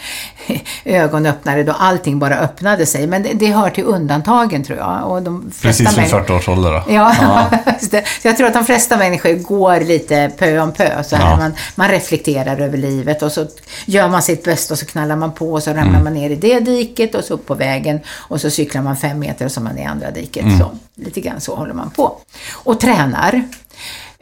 ögonöppnare 0.84 1.62
då 1.62 1.72
allting 1.72 2.18
bara 2.18 2.38
öppnade 2.38 2.86
sig. 2.86 3.06
Men 3.06 3.22
det, 3.22 3.32
det 3.34 3.46
hör 3.46 3.70
till 3.70 3.84
undantagen 3.84 4.64
tror 4.64 4.78
jag. 4.78 5.10
Och 5.10 5.22
de 5.22 5.52
Precis 5.62 5.98
vid 5.98 6.06
40 6.06 6.32
års 6.32 6.48
ålder 6.48 6.72
då. 6.72 6.92
Ja. 6.92 7.14
Så 8.22 8.28
jag 8.28 8.36
tror 8.36 8.46
att 8.46 8.54
de 8.54 8.64
flesta 8.64 8.96
människor 8.96 9.34
går 9.34 9.80
lite 9.80 10.30
pö 10.38 10.58
om 10.58 10.72
pö. 10.72 11.02
Så 11.02 11.16
här. 11.16 11.30
Ja. 11.30 11.36
Man, 11.36 11.52
man 11.74 11.88
reflekterar 11.88 12.60
över 12.60 12.78
livet 12.78 13.22
och 13.22 13.32
så 13.32 13.46
gör 13.86 14.08
man 14.08 14.22
sitt 14.22 14.44
bästa 14.44 14.74
och 14.74 14.78
så 14.78 14.86
knallar 14.86 15.16
man 15.16 15.32
på 15.32 15.52
och 15.52 15.62
så 15.62 15.70
ramlar 15.70 15.88
Mm. 15.88 16.04
man 16.04 16.14
ner 16.14 16.30
i 16.30 16.36
det 16.36 16.60
diket 16.60 17.14
och 17.14 17.24
så 17.24 17.34
upp 17.34 17.46
på 17.46 17.54
vägen 17.54 18.00
och 18.08 18.40
så 18.40 18.50
cyklar 18.50 18.82
man 18.82 18.96
fem 18.96 19.18
meter 19.18 19.44
och 19.44 19.52
så 19.52 19.60
är 19.60 19.64
man 19.64 19.78
i 19.78 19.84
andra 19.84 20.10
diket. 20.10 20.44
Mm. 20.44 20.58
Så, 20.58 20.70
lite 20.94 21.20
grann 21.20 21.40
så 21.40 21.56
håller 21.56 21.74
man 21.74 21.90
på. 21.90 22.16
Och 22.52 22.80
tränar. 22.80 23.42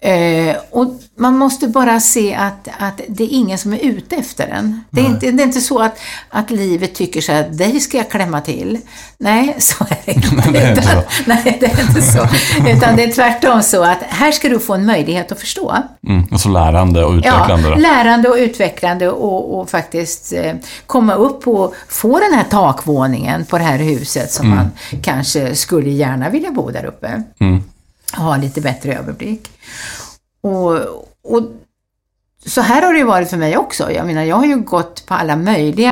Eh, 0.02 0.56
och 0.70 0.86
man 1.18 1.36
måste 1.38 1.68
bara 1.68 2.00
se 2.00 2.34
att, 2.34 2.68
att 2.78 3.00
det 3.08 3.24
är 3.24 3.28
ingen 3.28 3.58
som 3.58 3.72
är 3.72 3.78
ute 3.78 4.16
efter 4.16 4.48
en. 4.48 4.84
Det 4.90 5.00
är, 5.00 5.04
inte, 5.04 5.30
det 5.30 5.42
är 5.42 5.46
inte 5.46 5.60
så 5.60 5.78
att, 5.78 5.98
att 6.30 6.50
livet 6.50 6.94
tycker 6.94 7.20
så 7.20 7.32
här, 7.32 7.48
dig 7.48 7.80
ska 7.80 7.96
jag 7.96 8.10
klämma 8.10 8.40
till. 8.40 8.78
Nej, 9.18 9.56
så 9.58 9.84
är 9.84 9.98
det 10.04 10.12
inte. 10.12 10.50
Det 10.50 10.58
är 10.58 10.70
inte 10.70 10.82
så. 10.82 11.02
Nej, 11.26 11.56
det 11.60 11.66
är 11.66 11.80
inte 11.80 12.02
så. 12.02 12.28
Utan 12.68 12.96
det 12.96 13.04
är 13.04 13.12
tvärtom 13.12 13.62
så 13.62 13.82
att 13.82 14.02
här 14.02 14.32
ska 14.32 14.48
du 14.48 14.58
få 14.58 14.74
en 14.74 14.86
möjlighet 14.86 15.32
att 15.32 15.40
förstå. 15.40 15.76
Mm. 16.06 16.24
Och 16.24 16.40
så 16.40 16.48
lärande 16.48 17.04
och 17.04 17.12
utvecklande 17.12 17.68
Ja, 17.68 17.76
lärande 17.76 18.28
och 18.28 18.36
utvecklande 18.36 19.08
och, 19.10 19.60
och 19.60 19.70
faktiskt 19.70 20.32
eh, 20.32 20.54
komma 20.86 21.14
upp 21.14 21.48
och 21.48 21.74
få 21.88 22.18
den 22.18 22.32
här 22.32 22.44
takvåningen 22.44 23.44
på 23.44 23.58
det 23.58 23.64
här 23.64 23.78
huset 23.78 24.32
som 24.32 24.50
man 24.50 24.70
kanske 25.02 25.54
skulle 25.54 25.90
gärna 25.90 26.28
vilja 26.28 26.50
bo 26.50 26.70
där 26.70 26.84
uppe. 26.84 27.22
Mm. 27.40 27.62
Ha 28.12 28.36
lite 28.36 28.60
bättre 28.60 28.94
överblick. 28.94 29.48
Och, 30.40 30.72
och 31.22 31.42
så 32.46 32.60
här 32.60 32.82
har 32.82 32.92
det 32.92 32.98
ju 32.98 33.04
varit 33.04 33.30
för 33.30 33.36
mig 33.36 33.56
också. 33.56 33.92
Jag 33.92 34.06
menar, 34.06 34.22
jag 34.22 34.36
har 34.36 34.46
ju 34.46 34.56
gått 34.56 35.06
på 35.06 35.14
alla 35.14 35.36
möjliga 35.36 35.90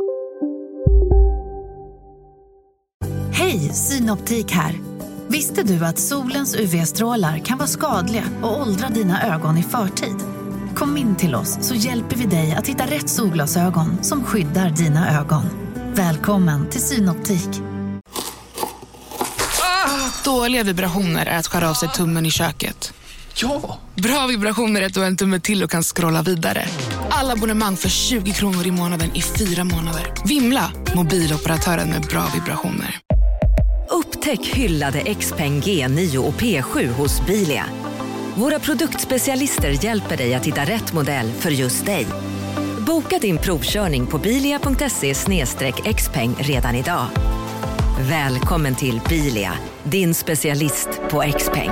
Hej, 3.31 3.69
Synoptik 3.73 4.51
här. 4.51 4.79
Visste 5.27 5.63
du 5.63 5.85
att 5.85 5.99
solens 5.99 6.55
UV-strålar 6.55 7.37
kan 7.37 7.57
vara 7.57 7.67
skadliga 7.67 8.23
och 8.43 8.61
åldra 8.61 8.89
dina 8.89 9.35
ögon 9.35 9.57
i 9.57 9.63
förtid? 9.63 10.15
Kom 10.75 10.97
in 10.97 11.15
till 11.15 11.35
oss 11.35 11.57
så 11.61 11.75
hjälper 11.75 12.15
vi 12.15 12.25
dig 12.25 12.55
att 12.55 12.67
hitta 12.67 12.83
rätt 12.83 13.09
solglasögon 13.09 14.03
som 14.03 14.23
skyddar 14.23 14.69
dina 14.69 15.19
ögon. 15.19 15.43
Välkommen 15.93 16.69
till 16.69 16.81
Synoptik. 16.81 17.74
Dåliga 20.23 20.63
vibrationer 20.63 21.25
är 21.25 21.37
att 21.37 21.47
skära 21.47 21.69
av 21.69 21.73
sig 21.73 21.89
tummen 21.89 22.25
i 22.25 22.31
köket. 22.31 22.93
Ja! 23.35 23.79
Bra 23.95 24.27
vibrationer 24.27 24.81
är 24.81 24.85
att 24.85 24.93
du 24.93 24.99
har 24.99 25.07
en 25.07 25.17
tumme 25.17 25.39
till 25.39 25.63
och 25.63 25.71
kan 25.71 25.83
scrolla 25.83 26.21
vidare. 26.21 26.65
Alla 27.09 27.33
abonnemang 27.33 27.77
för 27.77 27.89
20 27.89 28.31
kronor 28.31 28.67
i 28.67 28.71
månaden 28.71 29.15
i 29.15 29.21
fyra 29.21 29.63
månader. 29.63 30.13
Vimla! 30.25 30.71
Mobiloperatören 30.95 31.89
med 31.89 32.01
bra 32.01 32.27
vibrationer. 32.33 32.99
Upptäck 33.89 34.45
hyllade 34.45 35.15
XPeng 35.15 35.61
G9 35.61 36.17
och 36.17 36.33
P7 36.33 36.87
hos 36.87 37.25
Bilia. 37.25 37.65
Våra 38.35 38.59
produktspecialister 38.59 39.85
hjälper 39.85 40.17
dig 40.17 40.33
att 40.33 40.45
hitta 40.45 40.61
rätt 40.61 40.93
modell 40.93 41.31
för 41.31 41.51
just 41.51 41.85
dig. 41.85 42.07
Boka 42.87 43.19
din 43.19 43.37
provkörning 43.37 44.07
på 44.07 44.17
bilia.se 44.17 45.13
xpeng 45.93 46.35
redan 46.39 46.75
idag. 46.75 47.07
Välkommen 47.99 48.75
till 48.75 49.01
Bilia, 49.09 49.53
din 49.83 50.13
specialist 50.13 50.89
på 51.09 51.23
XPeng. 51.37 51.71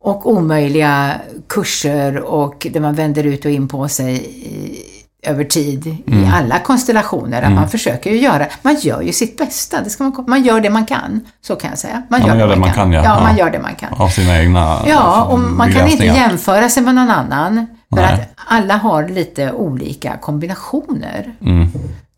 och 0.00 0.32
omöjliga 0.32 1.14
kurser 1.48 2.16
och 2.16 2.66
där 2.72 2.80
man 2.80 2.94
vänder 2.94 3.24
ut 3.24 3.44
och 3.44 3.50
in 3.50 3.68
på 3.68 3.88
sig 3.88 4.14
i, 4.14 4.78
över 5.22 5.44
tid 5.44 5.86
i 5.86 6.30
alla 6.34 6.58
konstellationer. 6.58 7.42
Att 7.42 7.52
man 7.52 7.68
försöker 7.68 8.10
ju 8.10 8.18
göra, 8.18 8.46
man 8.62 8.76
gör 8.76 9.02
ju 9.02 9.12
sitt 9.12 9.38
bästa. 9.38 9.80
Det 9.80 9.90
ska 9.90 10.04
man, 10.04 10.24
man 10.26 10.42
gör 10.42 10.60
det 10.60 10.70
man 10.70 10.86
kan, 10.86 11.20
så 11.40 11.56
kan 11.56 11.70
jag 11.70 11.78
säga. 11.78 12.02
Ja, 12.10 12.18
man 12.18 12.38
gör 12.38 12.48
det 12.48 12.56
man 12.56 12.72
kan, 12.72 12.92
ja. 12.92 13.04
ja. 13.04 13.16
Ja. 13.16 13.22
man 13.22 13.36
gör 13.36 13.50
det 13.50 13.58
man 13.58 13.74
kan. 13.74 13.92
Av 13.92 14.08
sina 14.08 14.38
egna 14.40 14.82
Ja, 14.86 15.24
och 15.24 15.38
man 15.38 15.72
kan 15.72 15.88
inte 15.88 16.04
jämföra 16.04 16.68
sig 16.68 16.82
med 16.82 16.94
någon 16.94 17.10
annan. 17.10 17.66
För 17.96 18.02
Nej. 18.02 18.12
att 18.14 18.28
alla 18.46 18.76
har 18.76 19.08
lite 19.08 19.52
olika 19.52 20.16
kombinationer 20.16 21.34
Mm. 21.40 21.68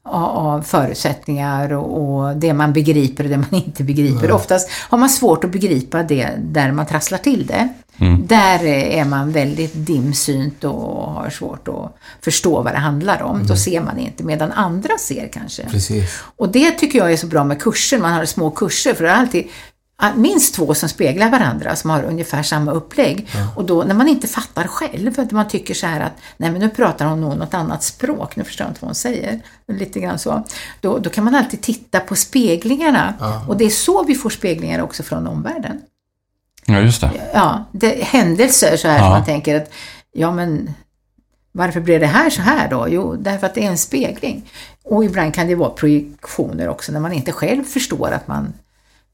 av, 0.09 0.63
förutsättningar 0.63 1.73
och, 1.73 2.19
och 2.19 2.37
det 2.37 2.53
man 2.53 2.73
begriper 2.73 3.25
och 3.25 3.31
det 3.31 3.37
man 3.37 3.55
inte 3.55 3.85
begriper. 3.85 4.31
Oftast 4.31 4.71
har 4.89 4.99
man 4.99 5.09
svårt 5.09 5.45
att 5.45 5.51
begripa 5.51 6.03
det 6.03 6.31
där 6.39 6.73
man 6.73 6.87
trasslar 6.87 7.19
till 7.19 7.47
det. 7.47 7.69
Mm. 7.99 8.27
Där 8.27 8.65
är 8.67 9.05
man 9.05 9.33
väldigt 9.33 9.73
dimsynt 9.75 10.65
och 10.65 11.11
har 11.13 11.31
svårt 11.31 11.69
att 11.69 11.97
förstå 12.25 12.63
vad 12.63 12.73
det 12.73 12.79
handlar 12.79 13.23
om. 13.23 13.35
Mm. 13.37 13.47
Då 13.47 13.57
ser 13.57 13.81
man 13.81 13.99
inte, 13.99 14.25
medan 14.25 14.53
andra 14.53 14.99
ser 14.99 15.29
kanske. 15.33 15.63
Precis. 15.71 16.23
Och 16.37 16.49
det 16.49 16.71
tycker 16.71 16.99
jag 16.99 17.13
är 17.13 17.17
så 17.17 17.27
bra 17.27 17.45
med 17.45 17.63
kurser, 17.63 17.99
man 17.99 18.13
har 18.13 18.25
små 18.25 18.51
kurser, 18.51 18.95
för 18.95 19.05
det 19.05 19.11
är 19.11 19.15
alltid 19.15 19.49
minst 20.17 20.55
två 20.55 20.75
som 20.75 20.89
speglar 20.89 21.31
varandra, 21.31 21.77
som 21.77 21.91
har 21.91 22.03
ungefär 22.03 22.43
samma 22.43 22.73
upplägg. 22.73 23.29
Och 23.57 23.65
då 23.65 23.83
när 23.83 23.95
man 23.95 24.09
inte 24.09 24.27
fattar 24.29 24.65
själv, 24.67 25.21
att 25.21 25.31
man 25.31 25.49
tycker 25.49 25.75
så 25.75 25.87
här 25.87 26.01
att 26.01 26.13
nej 26.37 26.51
men 26.51 26.61
nu 26.61 26.69
pratar 26.71 27.07
hon 27.07 27.21
nog 27.21 27.37
något 27.37 27.55
annat 27.55 27.83
språk, 27.83 28.37
nu 28.37 28.45
förstår 28.45 28.65
jag 28.65 28.71
inte 28.71 28.81
vad 28.81 28.89
hon 28.89 28.95
säger. 28.95 29.41
Lite 29.69 30.01
grann 30.01 30.19
så. 30.19 30.45
Då, 30.81 30.99
då 30.99 31.11
kan 31.11 31.25
man 31.25 31.35
alltid 31.35 31.61
titta 31.61 32.01
på 32.01 32.17
speglingarna. 32.17 33.15
Och 33.49 33.57
det 33.57 33.65
är 33.65 33.71
så 33.71 34.05
vi 34.05 34.15
får 34.15 34.31
speglingar 34.31 34.81
också 34.83 35.03
från 35.03 35.27
omvärlden. 35.27 35.81
Ja, 36.67 36.79
just 36.81 37.01
det. 37.01 37.11
Ja, 37.35 37.65
det, 37.73 38.05
händelser 38.05 38.77
så 38.77 38.89
här 38.89 38.95
Ja. 38.99 39.03
som 39.03 39.11
man 39.11 39.25
tänker 39.25 39.57
att, 39.63 39.71
ja 40.13 40.33
men 40.33 40.75
varför 41.53 41.81
blev 41.81 42.01
det 42.01 42.07
här 42.07 42.31
så 42.31 42.43
här 42.43 42.69
då? 42.71 42.87
Jo, 42.89 43.17
därför 43.17 43.47
att 43.47 43.55
det 43.55 43.65
är 43.65 43.71
en 43.71 43.79
spegling. 43.79 44.51
Och 44.85 45.05
ibland 45.05 45.35
kan 45.35 45.47
det 45.47 45.55
vara 45.55 45.71
projektioner 45.71 46.69
också 46.69 46.93
när 46.93 47.01
man 47.01 47.13
inte 47.13 47.33
själv 47.33 47.65
förstår 47.65 48.11
att 48.11 48.29
man 48.29 48.53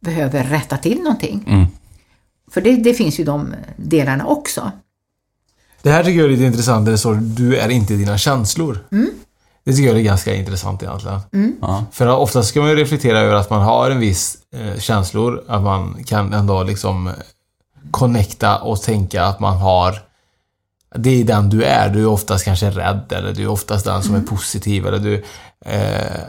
behöver 0.00 0.44
rätta 0.44 0.76
till 0.76 0.98
någonting. 0.98 1.44
Mm. 1.46 1.66
För 2.50 2.60
det, 2.60 2.76
det 2.76 2.94
finns 2.94 3.20
ju 3.20 3.24
de 3.24 3.54
delarna 3.76 4.26
också. 4.26 4.72
Det 5.82 5.90
här 5.90 6.04
tycker 6.04 6.18
jag 6.18 6.26
är 6.26 6.30
lite 6.30 6.44
intressant, 6.44 6.86
det 6.86 6.98
står 6.98 7.14
du 7.14 7.56
är 7.56 7.68
inte 7.68 7.94
dina 7.94 8.18
känslor. 8.18 8.78
Det 9.64 9.72
tycker 9.72 9.88
jag 9.88 9.98
är 9.98 10.02
ganska 10.02 10.34
intressant 10.34 10.82
egentligen. 10.82 11.20
Ja. 11.60 11.84
För 11.92 12.08
oftast 12.08 12.48
ska 12.48 12.60
man 12.60 12.70
ju 12.70 12.76
reflektera 12.76 13.20
över 13.20 13.34
att 13.34 13.50
man 13.50 13.62
har 13.62 13.90
en 13.90 14.00
viss 14.00 14.38
eh, 14.52 14.78
känslor, 14.78 15.44
att 15.48 15.62
man 15.62 16.04
kan 16.04 16.32
ändå 16.32 16.62
liksom 16.62 17.06
eh, 17.06 17.14
connecta 17.90 18.58
och 18.58 18.82
tänka 18.82 19.24
att 19.24 19.40
man 19.40 19.56
har 19.56 19.94
det 20.94 21.20
är 21.20 21.24
den 21.24 21.50
du 21.50 21.62
är. 21.62 21.88
Du 21.88 22.00
är 22.00 22.06
oftast 22.06 22.44
kanske 22.44 22.70
rädd 22.70 23.12
eller 23.12 23.32
du 23.32 23.42
är 23.42 23.48
oftast 23.48 23.84
den 23.84 24.02
som 24.02 24.14
är 24.14 24.20
positiv 24.20 24.86
eller 24.86 24.98
du 24.98 25.24
eh, 25.64 26.20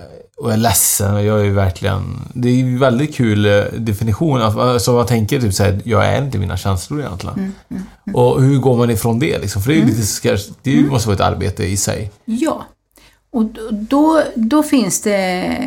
och 0.42 0.54
är 0.54 0.58
ledsen. 0.58 1.14
Och 1.16 1.24
jag 1.24 1.46
är 1.46 1.50
verkligen... 1.52 2.20
Det 2.34 2.50
är 2.50 2.54
ju 2.54 2.78
väldigt 2.78 3.16
kul 3.16 3.46
eh, 3.46 3.64
definition. 3.78 4.42
Alltså 4.42 4.94
man 4.94 5.06
tänker 5.06 5.42
typ 5.42 5.54
såhär, 5.54 5.82
jag 5.86 6.06
är 6.06 6.22
inte 6.26 6.38
mina 6.38 6.58
känslor 6.58 7.00
egentligen. 7.00 7.54
Och 8.14 8.42
hur 8.44 8.58
går 8.60 8.78
man 8.78 8.90
ifrån 8.90 9.20
det 9.20 9.40
liksom? 9.40 9.62
För 9.62 9.70
det 9.70 9.76
är 9.76 9.80
ju 9.80 9.86
lite 9.86 10.02
skär- 10.02 10.54
Det 10.64 10.82
måste 10.82 11.08
vara 11.10 11.16
ett 11.16 11.22
arbete 11.34 11.64
i 11.66 11.78
sig. 11.78 12.12
Ja. 12.26 12.66
Och 13.34 13.46
då- 13.72 14.24
då, 14.36 14.64
finns 14.64 15.02
det 15.02 15.58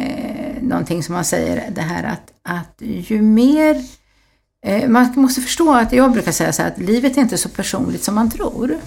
någonting 0.63 1.03
som 1.03 1.15
man 1.15 1.25
säger, 1.25 1.71
det 1.75 1.81
här 1.81 2.05
att, 2.05 2.55
att 2.59 2.75
ju 3.09 3.23
mer 3.23 3.83
man 4.89 5.13
måste 5.17 5.41
förstå 5.41 5.75
att 5.75 5.93
jag 5.93 6.13
brukar 6.13 6.33
säga 6.33 6.53
så 6.53 6.63
här 6.63 6.69
att 6.71 6.79
livet 6.79 7.17
är 7.17 7.21
inte 7.21 7.39
så 7.39 7.49
personligt 7.49 8.05
som 8.05 8.15
man 8.15 8.31
tror. 8.31 8.79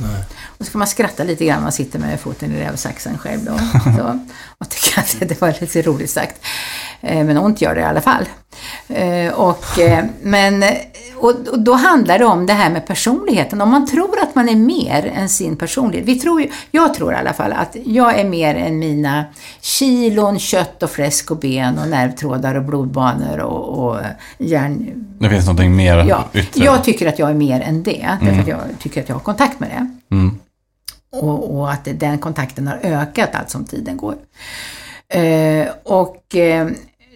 Och 0.57 0.65
så 0.65 0.71
kan 0.71 0.79
man 0.79 0.87
skratta 0.87 1.23
lite 1.23 1.45
grann, 1.45 1.63
man 1.63 1.71
sitter 1.71 1.99
med 1.99 2.19
foten 2.19 2.51
i 2.51 2.59
rävsaxen 2.59 3.17
själv 3.17 3.45
då. 3.45 3.57
Så, 3.97 4.19
och 4.57 4.69
tycker 4.69 4.99
att 4.99 5.15
det 5.19 5.41
var 5.41 5.55
lite 5.61 5.81
roligt 5.81 6.09
sagt. 6.09 6.41
Eh, 7.01 7.23
Men 7.25 7.37
ont 7.37 7.61
gör 7.61 7.75
det 7.75 7.81
i 7.81 7.83
alla 7.83 8.01
fall. 8.01 8.25
Eh, 8.87 9.33
Och, 9.33 9.79
eh, 9.79 10.05
men, 10.21 10.63
och, 11.15 11.33
då 11.59 11.73
handlar 11.73 12.19
det 12.19 12.25
om 12.25 12.45
det 12.45 12.53
här 12.53 12.69
med 12.69 12.87
personligheten. 12.87 13.61
Om 13.61 13.69
man 13.71 13.87
tror 13.87 14.19
att 14.21 14.35
man 14.35 14.49
är 14.49 14.55
mer 14.55 15.11
än 15.15 15.29
sin 15.29 15.55
personlighet. 15.57 16.07
Vi 16.07 16.19
tror 16.19 16.41
ju, 16.41 16.49
jag 16.71 16.93
tror 16.93 17.13
i 17.13 17.15
alla 17.15 17.33
fall 17.33 17.53
att 17.53 17.75
jag 17.85 18.19
är 18.19 18.25
mer 18.25 18.55
än 18.55 18.79
mina 18.79 19.25
kilon 19.61 20.39
kött 20.39 20.83
och 20.83 20.89
fläsk 20.91 21.31
och 21.31 21.37
ben 21.37 21.79
och 21.79 21.87
nervtrådar 21.87 22.55
och 22.55 22.63
blodbanor 22.63 23.39
och, 23.39 23.85
och 23.87 23.97
hjärn... 24.37 25.05
Det 25.19 25.29
finns 25.29 25.45
någonting 25.45 25.75
mer 25.75 26.05
Ja, 26.09 26.23
yttre. 26.33 26.63
jag 26.63 26.83
tycker 26.83 27.07
att 27.07 27.19
jag 27.19 27.29
är 27.29 27.33
mer 27.33 27.61
än 27.61 27.83
det. 27.83 28.17
Därför 28.21 28.41
att 28.41 28.47
jag 28.47 28.59
tycker 28.79 29.01
att 29.01 29.09
jag 29.09 29.15
har 29.15 29.19
kontakt 29.21 29.59
med 29.59 29.69
det. 29.69 30.15
Mm. 30.15 30.37
Och, 31.11 31.57
och 31.57 31.71
att 31.71 31.87
den 31.93 32.17
kontakten 32.17 32.67
har 32.67 32.79
ökat 32.83 33.29
allt 33.35 33.49
som 33.49 33.65
tiden 33.65 33.97
går. 33.97 34.15
Eh, 35.13 35.67
och 35.83 36.35
eh, 36.35 36.67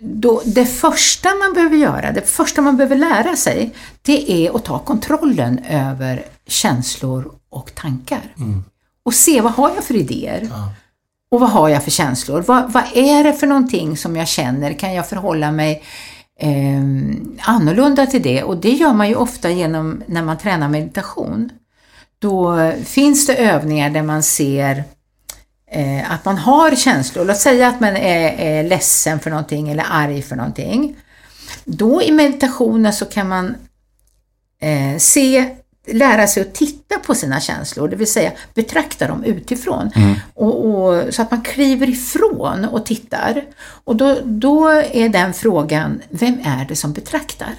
då, 0.02 0.42
det 0.46 0.66
första 0.66 1.30
man 1.30 1.54
behöver 1.54 1.78
göra, 1.78 2.12
det 2.12 2.22
första 2.22 2.62
man 2.62 2.78
behöver 2.78 2.96
lära 2.96 3.36
sig, 3.36 3.74
det 4.02 4.32
är 4.32 4.56
att 4.56 4.66
ta 4.66 4.80
kontrollen 4.80 5.60
över 5.70 6.26
känslor 6.48 7.32
och 7.50 7.76
tankar. 7.76 8.34
Och 9.04 9.14
se 9.14 9.42
vad 9.42 9.52
har 9.52 9.72
jag 9.76 9.84
för 9.84 9.96
idéer? 9.96 10.50
Och 11.32 11.40
vad 11.40 11.50
har 11.50 11.70
jag 11.70 11.84
för 11.84 11.92
känslor? 11.92 12.42
Vad, 12.48 12.72
vad 12.72 12.84
är 12.94 13.24
det 13.24 13.34
för 13.34 13.48
någonting 13.48 13.98
som 13.98 14.16
jag 14.16 14.28
känner? 14.28 14.74
Kan 14.74 14.94
jag 14.94 15.10
förhålla 15.10 15.52
mig 15.52 15.84
ehm, 16.40 17.38
annorlunda 17.42 18.06
till 18.06 18.22
det 18.22 18.44
och 18.44 18.58
det 18.58 18.70
gör 18.70 18.94
man 18.94 19.10
ju 19.10 19.16
ofta 19.16 19.50
genom 19.50 20.04
när 20.06 20.24
man 20.24 20.38
tränar 20.38 20.70
meditation. 20.70 21.50
Då 22.20 22.72
finns 22.86 23.28
det 23.28 23.36
övningar 23.36 23.90
där 23.90 24.04
man 24.04 24.24
ser 24.24 24.84
eh, 25.72 26.12
att 26.12 26.26
man 26.26 26.38
har 26.38 26.76
känslor. 26.76 27.26
Låt 27.26 27.38
säga 27.38 27.68
att 27.68 27.80
man 27.80 27.96
är, 27.96 28.40
är 28.40 28.64
ledsen 28.64 29.20
för 29.20 29.30
någonting 29.30 29.70
eller 29.70 29.86
arg 29.90 30.22
för 30.22 30.36
någonting. 30.36 30.96
Då 31.64 32.02
i 32.02 32.12
meditationen 32.12 32.94
så 32.94 33.06
kan 33.06 33.28
man 33.28 33.56
eh, 34.62 34.98
se 34.98 35.56
lära 35.88 36.28
sig 36.28 36.42
att 36.42 36.54
titta 36.54 37.00
på 37.00 37.16
sina 37.16 37.40
känslor, 37.40 37.88
det 37.88 37.96
vill 37.96 38.12
säga 38.12 38.32
betrakta 38.54 39.08
dem 39.08 39.24
utifrån. 39.24 39.92
Mm. 39.96 40.16
Och, 40.34 40.66
och, 40.66 41.14
så 41.14 41.22
att 41.22 41.32
man 41.32 41.42
kliver 41.42 41.90
ifrån 41.90 42.66
och 42.66 42.86
tittar. 42.86 43.44
Och 43.84 43.96
då, 43.96 44.18
då 44.24 44.68
är 44.70 45.10
den 45.10 45.34
frågan, 45.34 46.02
vem 46.10 46.40
är 46.44 46.66
det 46.66 46.76
som 46.76 46.94
betraktar? 46.94 47.56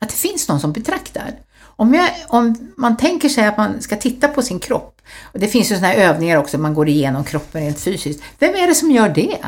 Att 0.00 0.08
det 0.08 0.14
finns 0.14 0.48
någon 0.48 0.60
som 0.60 0.72
betraktar. 0.72 1.30
Om, 1.76 1.94
jag, 1.94 2.10
om 2.28 2.72
man 2.76 2.96
tänker 2.96 3.28
sig 3.28 3.46
att 3.46 3.56
man 3.56 3.82
ska 3.82 3.96
titta 3.96 4.28
på 4.28 4.42
sin 4.42 4.58
kropp, 4.58 5.00
och 5.22 5.38
det 5.40 5.48
finns 5.48 5.70
ju 5.70 5.74
sådana 5.74 5.94
här 5.94 6.08
övningar 6.08 6.36
också, 6.36 6.58
man 6.58 6.74
går 6.74 6.88
igenom 6.88 7.24
kroppen 7.24 7.62
rent 7.62 7.80
fysiskt. 7.80 8.22
Vem 8.38 8.54
är 8.54 8.66
det 8.66 8.74
som 8.74 8.90
gör 8.90 9.08
det? 9.08 9.38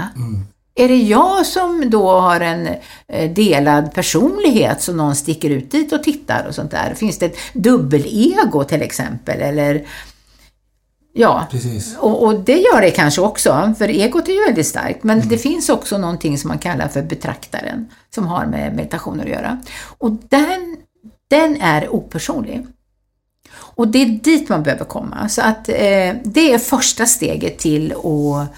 Är 0.79 0.89
det 0.89 1.03
jag 1.03 1.47
som 1.47 1.91
då 1.91 2.11
har 2.11 2.41
en 2.41 2.69
eh, 3.09 3.31
delad 3.31 3.95
personlighet 3.95 4.83
som 4.83 4.97
någon 4.97 5.17
sticker 5.17 5.51
ut 5.51 5.71
dit 5.71 5.93
och 5.93 6.03
tittar 6.03 6.47
och 6.49 6.55
sånt 6.55 6.71
där? 6.71 6.95
Finns 6.95 7.19
det 7.19 7.27
ett 7.27 7.39
dubbelego 7.55 8.65
till 8.65 8.83
exempel? 8.83 9.41
Eller 9.41 9.87
Ja, 11.19 11.47
Precis. 11.51 11.97
och, 11.99 12.25
och 12.25 12.41
det 12.41 12.59
gör 12.59 12.81
det 12.81 12.91
kanske 12.91 13.21
också, 13.21 13.75
för 13.79 13.89
egot 13.89 14.29
är 14.29 14.33
ju 14.33 14.45
väldigt 14.45 14.67
starkt. 14.67 15.05
Men 15.05 15.29
det 15.29 15.39
finns 15.39 15.69
också 15.69 15.99
någonting 15.99 16.39
som 16.39 16.49
man 16.49 16.59
kallar 16.59 16.89
för 16.89 17.03
betraktaren, 17.03 17.89
som 18.15 18.27
har 18.27 18.47
med 18.47 18.77
meditation 18.77 19.21
att 19.21 19.29
göra. 19.29 19.61
Och 19.99 20.11
den, 20.11 20.77
den 21.29 21.61
är 21.61 21.89
opersonlig. 21.89 22.67
Och 23.53 23.89
det 23.89 24.03
är 24.03 24.07
dit 24.07 24.49
man 24.49 24.63
behöver 24.63 24.85
komma. 24.85 25.29
Så 25.29 25.43
att 25.43 25.69
eh, 25.69 26.15
det 26.25 26.53
är 26.53 26.59
första 26.59 27.07
steget 27.07 27.59
till 27.59 27.93
att 27.93 28.49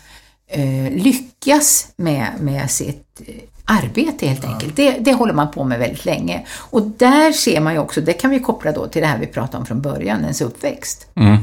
eh, 0.47 0.93
lyckas 0.93 1.89
med, 1.97 2.27
med 2.41 2.71
sitt 2.71 3.21
eh, 3.27 3.35
arbete 3.65 4.27
helt 4.27 4.45
enkelt. 4.45 4.77
Det, 4.77 4.91
det 4.91 5.13
håller 5.13 5.35
man 5.35 5.51
på 5.51 5.65
med 5.65 5.79
väldigt 5.79 6.05
länge. 6.05 6.47
Och 6.51 6.83
där 6.83 7.33
ser 7.33 7.61
man 7.61 7.73
ju 7.73 7.79
också, 7.79 8.01
det 8.01 8.13
kan 8.13 8.31
vi 8.31 8.41
koppla 8.41 8.73
då 8.73 8.87
till 8.87 9.03
det 9.03 9.09
här 9.09 9.19
vi 9.19 9.27
pratade 9.27 9.59
om 9.59 9.67
från 9.67 9.81
början, 9.81 10.21
ens 10.21 10.41
uppväxt. 10.41 11.07
Mm. 11.15 11.37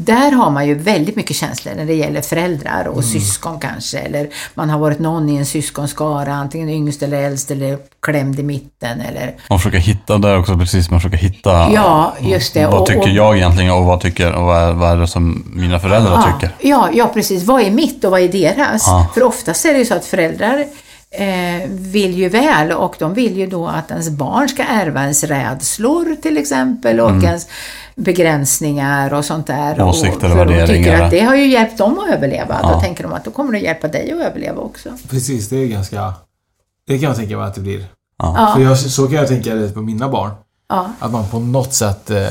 Där 0.00 0.32
har 0.32 0.50
man 0.50 0.66
ju 0.66 0.74
väldigt 0.74 1.16
mycket 1.16 1.36
känslor 1.36 1.72
när 1.76 1.84
det 1.84 1.94
gäller 1.94 2.20
föräldrar 2.20 2.84
och 2.88 3.04
syskon 3.04 3.60
kanske. 3.60 3.98
Eller 3.98 4.28
man 4.54 4.70
har 4.70 4.78
varit 4.78 4.98
någon 4.98 5.28
i 5.28 5.36
en 5.36 5.46
syskonskara, 5.46 6.34
antingen 6.34 6.68
yngst 6.68 7.02
eller 7.02 7.22
äldst 7.22 7.50
eller 7.50 7.78
klämd 8.02 8.38
i 8.40 8.42
mitten. 8.42 9.00
Eller... 9.00 9.34
Man 9.48 9.58
försöker 9.58 9.78
hitta 9.78 10.18
där 10.18 10.38
också, 10.38 10.58
precis. 10.58 10.90
Man 10.90 11.00
försöker 11.00 11.16
hitta 11.18 11.50
Ja, 11.72 12.14
just 12.20 12.54
det. 12.54 12.66
vad 12.66 12.80
Och- 12.80 12.86
tycker 12.86 13.00
och- 13.00 13.08
jag 13.08 13.36
egentligen 13.36 13.70
och 13.72 13.84
vad 13.84 14.00
tycker 14.00 14.32
och 14.32 14.44
vad 14.44 14.62
är, 14.62 14.72
vad 14.72 14.90
är 14.92 14.96
det 14.96 15.06
som 15.08 15.44
mina 15.54 15.78
föräldrar 15.78 16.12
Ja, 16.12 16.32
tycker. 16.32 16.54
ja, 16.68 16.88
ja, 16.92 17.10
precis. 17.14 17.44
Vad 17.44 17.60
är 17.62 17.70
mitt 17.70 18.04
och 18.04 18.10
vad 18.10 18.20
är 18.20 18.28
deras? 18.28 18.82
Ja. 18.86 19.06
För 19.14 19.22
oftast 19.22 19.64
är 19.64 19.72
det 19.72 19.78
ju 19.78 19.84
så 19.84 19.94
att 19.94 20.04
föräldrar 20.04 20.64
vill 21.68 22.14
ju 22.14 22.28
väl 22.28 22.72
och 22.72 22.96
de 22.98 23.14
vill 23.14 23.36
ju 23.36 23.46
då 23.46 23.66
att 23.66 23.90
ens 23.90 24.10
barn 24.10 24.48
ska 24.48 24.62
ärva 24.62 25.02
ens 25.02 25.24
rädslor 25.24 26.16
till 26.22 26.38
exempel 26.38 27.00
och 27.00 27.24
ens 27.24 27.46
begränsningar 27.94 29.14
och 29.14 29.24
sånt 29.24 29.46
där. 29.46 29.74
Mm. 29.74 29.88
Åsikter 29.88 30.26
och 30.26 30.32
för 30.32 30.44
de 30.44 30.52
tycker 30.52 30.66
värderingar. 30.66 31.02
att 31.02 31.10
det 31.10 31.20
har 31.20 31.34
ju 31.34 31.46
hjälpt 31.46 31.78
dem 31.78 31.98
att 31.98 32.14
överleva. 32.14 32.58
Ja. 32.62 32.72
Då 32.72 32.80
tänker 32.80 33.02
de 33.02 33.12
att 33.12 33.24
då 33.24 33.30
kommer 33.30 33.52
det 33.52 33.58
hjälpa 33.58 33.88
dig 33.88 34.12
att 34.12 34.26
överleva 34.26 34.60
också. 34.60 34.88
Precis, 35.10 35.48
det 35.48 35.56
är 35.56 35.66
ganska... 35.66 36.14
Det 36.86 36.98
kan 36.98 37.08
jag 37.08 37.16
tänka 37.16 37.36
mig 37.36 37.46
att 37.46 37.54
det 37.54 37.60
blir. 37.60 37.84
Ja. 38.18 38.52
För 38.54 38.62
jag, 38.62 38.78
så 38.78 39.06
kan 39.06 39.16
jag 39.16 39.28
tänka 39.28 39.54
det 39.54 39.68
på 39.68 39.80
mina 39.80 40.08
barn. 40.08 40.30
Ja. 40.68 40.92
Att 40.98 41.12
man 41.12 41.28
på 41.28 41.38
något 41.38 41.74
sätt 41.74 42.10
eh, 42.10 42.26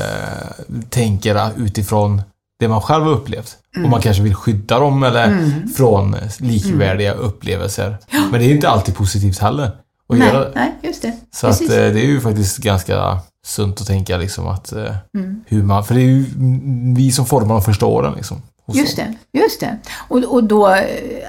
tänker 0.89 1.49
utifrån 1.57 2.21
det 2.59 2.67
man 2.67 2.81
själv 2.81 3.03
har 3.03 3.11
upplevt. 3.11 3.55
Mm. 3.75 3.85
Och 3.85 3.91
man 3.91 4.01
kanske 4.01 4.23
vill 4.23 4.35
skydda 4.35 4.79
dem 4.79 5.03
eller 5.03 5.51
från 5.77 6.15
likvärdiga 6.39 7.11
Mm. 7.13 7.25
upplevelser. 7.25 7.97
Men 8.31 8.39
det 8.39 8.45
är 8.45 8.51
inte 8.53 8.69
alltid 8.69 8.95
positivt 8.95 9.39
heller. 9.39 9.63
Att 10.09 10.17
Nej, 10.19 10.27
göra. 10.27 10.47
nej, 10.55 10.75
just 10.81 11.01
det. 11.01 11.13
Så 11.33 11.47
att, 11.47 11.59
Precis. 11.59 11.75
eh, 11.75 11.93
det 11.93 11.99
är 11.99 12.05
ju 12.05 12.21
faktiskt 12.21 12.57
ganska 12.57 13.17
sunt 13.45 13.81
att 13.81 13.87
tänka 13.87 14.17
liksom 14.17 14.47
att 14.47 14.71
eh, 14.71 14.95
Mm. 15.17 15.41
hur 15.47 15.63
man... 15.63 15.85
För 15.85 15.95
det 15.95 16.01
är 16.01 16.05
ju 16.05 16.25
vi 16.95 17.11
som 17.11 17.25
formar 17.25 17.55
de 17.55 17.61
första 17.61 17.85
åren 17.85 18.13
liksom. 18.15 18.41
Just 18.73 18.95
det, 18.95 19.13
just 19.33 19.59
det. 19.59 19.77
Och, 20.07 20.23
och 20.23 20.43
då, 20.43 20.67
eh, 20.69 20.83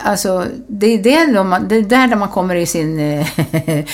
alltså, 0.05 0.45
det 0.69 0.87
är, 0.87 1.03
det, 1.03 1.33
då 1.33 1.45
man, 1.45 1.69
det 1.69 1.77
är 1.77 1.83
där 1.83 2.17
man 2.17 2.29
kommer 2.29 2.55
i 2.55 2.67
sin 2.67 3.01
eh, 3.01 3.27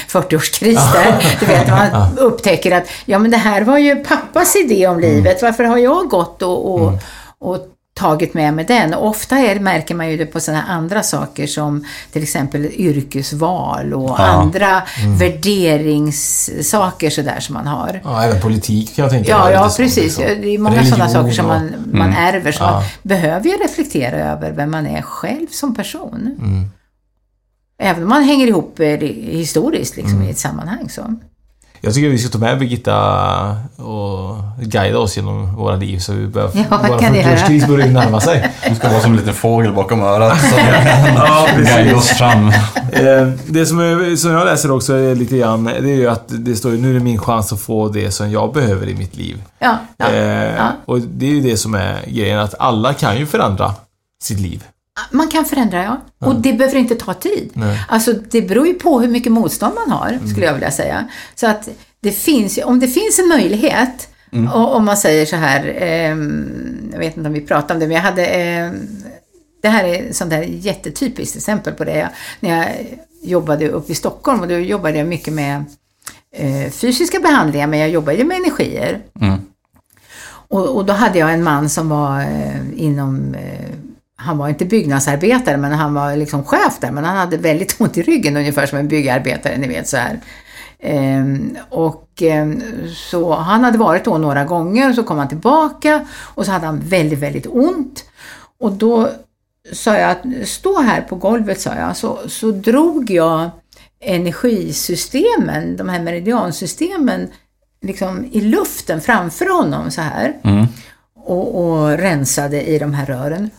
40-årskris 0.09 0.93
där. 0.93 1.37
Du 1.41 1.47
vet, 1.47 1.68
man 1.68 2.18
upptäcker 2.18 2.72
att, 2.76 2.85
ja 3.05 3.18
men 3.18 3.30
det 3.30 3.37
här 3.37 3.62
var 3.62 3.78
ju 3.78 4.05
pappas 4.05 4.57
idé 4.57 4.87
om 4.87 5.01
livet. 5.01 5.43
Varför 5.43 5.64
har 5.64 5.78
jag 5.78 6.09
gått 6.09 6.43
och, 6.43 6.74
och, 6.74 6.93
och 7.45 7.68
tagit 7.95 8.34
med 8.34 8.55
mig 8.55 8.64
den? 8.64 8.95
Och 8.95 9.07
ofta 9.09 9.36
är, 9.38 9.61
märker 9.61 9.95
man 9.95 10.11
ju 10.11 10.16
det 10.16 10.26
på 10.26 10.40
sådana 10.40 10.62
andra 10.62 11.03
saker 11.03 11.47
som 11.47 11.84
till 12.12 12.22
exempel 12.22 12.64
yrkesval 12.76 13.95
och 13.95 14.20
andra 14.20 14.82
värderingssaker 15.18 17.11
sådär 17.11 17.40
som 17.40 17.55
man 17.55 17.66
har. 17.66 18.01
Ja, 18.05 18.24
även 18.24 18.40
politik 18.40 18.97
kan 18.97 19.03
jag 19.03 19.12
tänka 19.12 19.30
Ja, 19.30 19.51
ja 19.51 19.70
precis. 19.76 19.97
liksom. 19.97 20.24
Det 20.24 20.49
är 20.55 20.59
många 20.59 20.76
Religion 20.76 20.92
sådana 20.92 21.11
saker 21.11 21.32
som 21.32 21.47
man, 21.47 21.70
man 21.92 22.12
ärver. 22.12 22.53
Så 22.53 22.62
Ja. 22.62 22.70
man 22.72 22.82
behöver 23.03 23.47
ju 23.51 23.57
reflektera 23.57 24.16
över 24.32 24.53
vem 24.53 24.70
man 24.70 24.86
är 24.86 25.03
själv 25.03 25.47
som 25.51 25.74
person. 25.74 26.36
Mm. 26.38 26.68
Även 27.78 28.03
om 28.03 28.09
man 28.09 28.22
hänger 28.24 28.47
ihop 28.47 28.80
eh, 28.80 28.86
historiskt 28.88 29.97
liksom, 29.97 30.14
Mm. 30.16 30.28
i 30.28 30.30
ett 30.30 30.38
sammanhang. 30.38 30.88
Så. 30.88 31.14
Jag 31.85 31.95
tycker 31.95 32.09
vi 32.09 32.18
ska 32.18 32.28
ta 32.32 32.39
med 32.39 32.59
Birgitta 32.59 32.97
och 33.76 34.37
guida 34.61 34.99
oss 34.99 35.16
genom 35.16 35.57
våra 35.57 35.76
liv 35.76 35.99
så 35.99 36.12
vi 36.12 36.26
börjar, 36.26 36.51
Ja, 36.70 36.89
göra. 36.91 36.99
40-årskris 36.99 37.68
börjar 37.68 37.87
närma 37.89 38.20
sig. 38.20 38.51
Du 38.68 38.74
ska 38.74 38.89
vara 38.89 39.01
som 39.01 39.11
en 39.11 39.16
liten 39.16 39.35
fågel 39.35 39.72
bakom 39.72 40.03
örat 40.03 40.41
som 40.41 40.59
Ja, 41.16 41.47
guidar 41.57 41.95
oss 41.95 42.09
fram. 42.09 42.49
Eh, 42.93 43.28
Det 43.47 43.66
som, 43.66 43.78
är, 43.80 44.16
som 44.16 44.30
jag 44.30 44.45
läser 44.45 44.70
också 44.70 44.93
är 44.95 45.14
lite 45.14 45.37
grann, 45.39 45.64
det 45.64 45.70
är 45.91 45.97
ju 45.97 46.09
att 46.09 46.24
det 46.28 46.57
står 46.57 46.72
ju 46.72 46.78
nu 46.80 46.91
är 46.91 46.95
det 46.95 47.01
min 47.05 47.18
chans 47.18 47.53
att 47.53 47.61
få 47.61 47.89
det 47.89 48.11
som 48.11 48.30
jag 48.30 48.53
behöver 48.53 48.89
i 48.89 48.95
mitt 48.95 49.16
liv. 49.16 49.43
Ja, 49.59 49.76
ja, 49.97 50.07
Eh, 50.11 50.55
ja. 50.57 50.72
Och 50.85 51.01
det 51.01 51.26
är 51.26 51.30
ju 51.30 51.41
det 51.41 51.57
som 51.57 51.74
är 51.74 51.97
grejen, 52.07 52.39
att 52.39 52.55
alla 52.59 52.93
kan 52.95 53.18
ju 53.18 53.26
förändra 53.26 53.74
sitt 54.22 54.41
liv. 54.41 54.64
Man 55.11 55.28
kan 55.28 55.45
förändra, 55.45 55.84
ja. 55.84 56.01
Och 56.18 56.34
det 56.40 56.53
behöver 56.53 56.76
inte 56.78 56.95
ta 56.95 57.14
tid. 57.14 57.51
Nej. 57.55 57.84
Alltså, 57.88 58.12
det 58.30 58.42
beror 58.42 58.66
ju 58.66 58.74
på 58.74 59.01
hur 59.01 59.09
mycket 59.09 59.32
motstånd 59.32 59.74
man 59.74 59.99
har, 59.99 60.09
Mm. 60.09 60.28
skulle 60.28 60.47
jag 60.47 60.53
vilja 60.55 60.70
säga. 60.70 61.09
Så 61.34 61.47
att 61.47 61.68
det 62.01 62.12
finns, 62.12 62.59
om 62.64 62.80
det 62.80 62.88
finns 62.88 63.18
en 63.18 63.28
möjlighet, 63.28 64.09
Mm. 64.32 64.53
och 64.53 64.76
om 64.76 64.84
man 64.84 64.97
säger 64.97 65.26
så 65.26 65.36
här, 65.36 65.74
ehm, 65.78 66.88
jag 66.92 66.99
vet 66.99 67.16
inte 67.16 67.26
om 67.28 67.32
vi 67.34 67.40
pratar 67.40 67.74
om 67.74 67.80
det, 67.80 67.86
men 67.86 67.95
jag 67.97 68.03
hade, 68.03 68.26
ehm, 68.26 68.74
det 69.62 69.68
här 69.68 69.84
är 69.84 70.03
ett 70.09 70.16
sånt 70.16 70.30
där 70.30 70.42
jättetypiskt 70.42 71.36
exempel 71.36 71.72
på 71.72 71.84
det. 71.84 71.99
Jag, 71.99 72.09
när 72.40 72.57
jag 72.59 72.68
jobbade 73.22 73.68
uppe 73.68 73.92
i 73.92 73.95
Stockholm, 73.95 74.40
och 74.40 74.49
då 74.49 74.55
jobbade 74.59 74.99
jag 74.99 75.07
mycket 75.09 75.32
med 75.34 75.64
eh, 76.36 76.70
fysiska 76.70 77.20
behandlingar, 77.20 77.66
men 77.66 77.78
jag 77.78 77.90
jobbade 77.90 78.24
med 78.24 78.36
energier. 78.36 79.01
Mm. 79.20 79.40
Och, 80.49 80.76
och 80.76 80.84
då 80.84 80.92
hade 80.92 81.18
jag 81.18 81.32
en 81.32 81.42
man 81.42 81.68
som 81.70 81.88
var 81.88 82.20
eh, 82.20 82.61
inom, 82.76 83.34
eh, 83.34 83.70
han 84.24 84.38
var 84.38 84.48
inte 84.48 84.64
byggnadsarbetare 84.64 85.56
men 85.56 85.72
han 85.72 85.94
var 85.94 86.16
liksom 86.16 86.44
chef 86.44 86.78
där, 86.80 86.90
men 86.90 87.04
han 87.04 87.16
hade 87.16 87.36
väldigt 87.36 87.76
ont 87.80 87.98
i 87.98 88.02
ryggen 88.02 88.36
ungefär 88.36 88.66
som 88.66 88.78
en 88.78 88.88
byggarbetare, 88.88 89.58
ni 89.58 89.68
vet 89.68 89.88
så 89.88 89.96
här. 89.96 90.20
Ehm, 90.78 91.56
och 91.70 92.08
ehm, 92.20 92.62
så 92.94 93.34
han 93.34 93.64
hade 93.64 93.78
varit 93.78 94.04
då 94.04 94.18
några 94.18 94.44
gånger 94.44 94.88
och 94.88 94.94
så 94.94 95.02
kom 95.02 95.18
han 95.18 95.28
tillbaka 95.28 96.06
och 96.10 96.46
så 96.46 96.52
hade 96.52 96.66
han 96.66 96.80
väldigt, 96.80 97.18
väldigt 97.18 97.46
ont. 97.46 98.04
Och 98.60 98.72
då 98.72 99.10
sa 99.72 99.98
jag 99.98 100.10
att 100.10 100.48
stå 100.48 100.80
här 100.80 101.00
på 101.00 101.16
golvet, 101.16 101.60
sa 101.60 101.74
jag, 101.74 101.96
så, 101.96 102.18
så 102.28 102.50
drog 102.50 103.10
jag 103.10 103.50
energisystemen, 104.00 105.76
de 105.76 105.88
här 105.88 106.00
meridiansystemen, 106.00 107.28
liksom 107.80 108.24
i 108.32 108.40
luften 108.40 109.00
framför 109.00 109.56
honom 109.56 109.90
så 109.90 110.00
här. 110.00 110.36
Mm. 110.44 110.66
Och, 111.16 111.64
och 111.64 111.88
rensade 111.88 112.62
i 112.62 112.78
de 112.78 112.94
här 112.94 113.06
rören. 113.06 113.50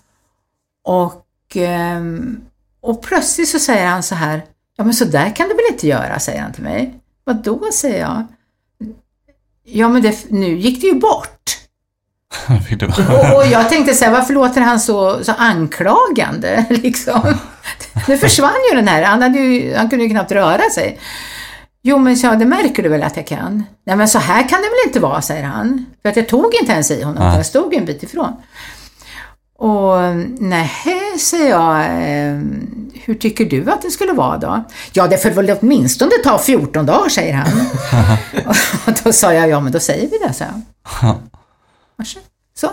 Och, 0.86 1.26
ehm, 1.56 2.42
och 2.82 3.02
plötsligt 3.02 3.50
så 3.50 3.60
säger 3.60 3.88
han 3.88 4.04
så 4.04 4.16
här, 4.16 4.46
ja 4.78 4.84
men 4.84 4.94
så 4.94 5.06
där 5.06 5.36
kan 5.36 5.48
du 5.48 5.54
väl 5.54 5.66
inte 5.72 5.88
göra, 5.88 6.20
säger 6.20 6.42
han 6.42 6.54
till 6.54 6.64
mig. 6.64 6.94
Vad 7.24 7.36
då, 7.36 7.70
säger 7.74 8.00
jag. 8.00 8.24
Ja 9.64 9.90
men 9.90 10.02
det, 10.02 10.32
nu 10.32 10.58
gick 10.58 10.82
det 10.82 10.88
ju 10.88 10.94
bort. 11.00 11.58
Och, 13.36 13.46
jag 13.46 13.70
tänkte 13.70 13.94
så 13.94 14.06
här, 14.06 14.12
varför 14.12 14.34
låter 14.34 14.62
han 14.62 14.80
så, 14.80 15.24
så 15.24 15.32
anklagande? 15.32 16.66
Liksom. 16.70 17.34
Nu 18.08 18.18
försvann 18.18 18.62
ju 18.72 18.76
den 18.76 18.88
här, 18.88 19.04
han, 19.04 19.34
ju, 19.34 19.76
han 19.76 19.90
kunde 19.90 20.06
ju 20.06 20.12
knappt 20.12 20.32
röra 20.32 20.70
sig. 20.70 21.00
Jo 21.82 21.98
men 21.98 22.18
så, 22.18 22.32
det 22.32 22.46
märker 22.46 22.84
du 22.84 22.90
väl 22.90 23.04
att 23.04 23.18
jag 23.18 23.28
kan? 23.28 23.64
Nej 23.86 23.96
men 23.96 24.08
så 24.08 24.20
här 24.20 24.50
kan 24.50 24.62
det 24.62 24.68
väl 24.68 24.88
inte 24.88 25.00
vara, 25.00 25.22
säger 25.22 25.44
han. 25.44 25.86
För 26.02 26.10
att 26.10 26.16
jag 26.16 26.28
tog 26.28 26.54
inte 26.62 26.72
ens 26.72 26.92
i 26.92 27.04
honom, 27.04 27.24
utan 27.24 27.36
jag 27.36 27.46
stod 27.46 27.74
en 27.74 27.86
bit 27.86 28.04
ifrån. 28.04 28.34
Och 29.58 29.98
nej, 30.40 30.72
säger 31.20 31.50
jag, 31.50 31.86
eh, 31.86 32.42
hur 32.94 33.16
tycker 33.16 33.46
du 33.46 33.72
att 33.72 33.82
det 33.82 33.92
skulle 33.92 34.14
vara 34.14 34.38
då? 34.38 34.64
Ja, 34.94 35.08
det 35.08 35.18
får 35.18 35.30
väl 35.30 35.58
åtminstone 35.62 36.12
ta 36.24 36.38
14 36.38 36.86
dagar, 36.86 37.10
säger 37.10 37.34
han. 37.34 37.68
och 38.88 38.94
då 39.04 39.14
sa 39.14 39.34
jag, 39.34 39.50
ja 39.50 39.60
men 39.60 39.72
då 39.72 39.80
säger 39.80 40.10
vi 40.10 40.18
det, 40.18 40.34
så. 40.34 40.46
Så, 42.56 42.70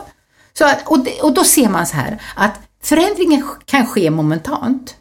så 0.53 0.70
och, 0.85 0.99
det, 0.99 1.20
och 1.20 1.35
då 1.35 1.45
ser 1.45 1.68
man 1.68 1.87
så 1.87 1.97
här 1.97 2.22
att 2.37 2.61
förändringen 2.83 3.45
kan 3.64 3.87
ske 3.87 4.11
momentant. 4.11 4.95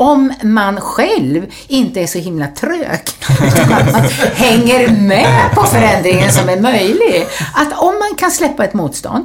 Om 0.00 0.32
man 0.42 0.80
själv 0.80 1.46
inte 1.68 2.00
är 2.00 2.06
så 2.06 2.18
himla 2.18 2.46
trög, 2.46 3.00
utan 3.46 3.72
att 3.78 3.92
man 3.92 4.02
hänger 4.34 4.88
med 4.88 5.50
på 5.54 5.62
förändringen 5.62 6.32
som 6.32 6.48
är 6.48 6.60
möjlig. 6.60 7.26
Att 7.54 7.78
om 7.78 7.94
man 7.94 8.14
kan 8.16 8.30
släppa 8.30 8.64
ett 8.64 8.74
motstånd. 8.74 9.24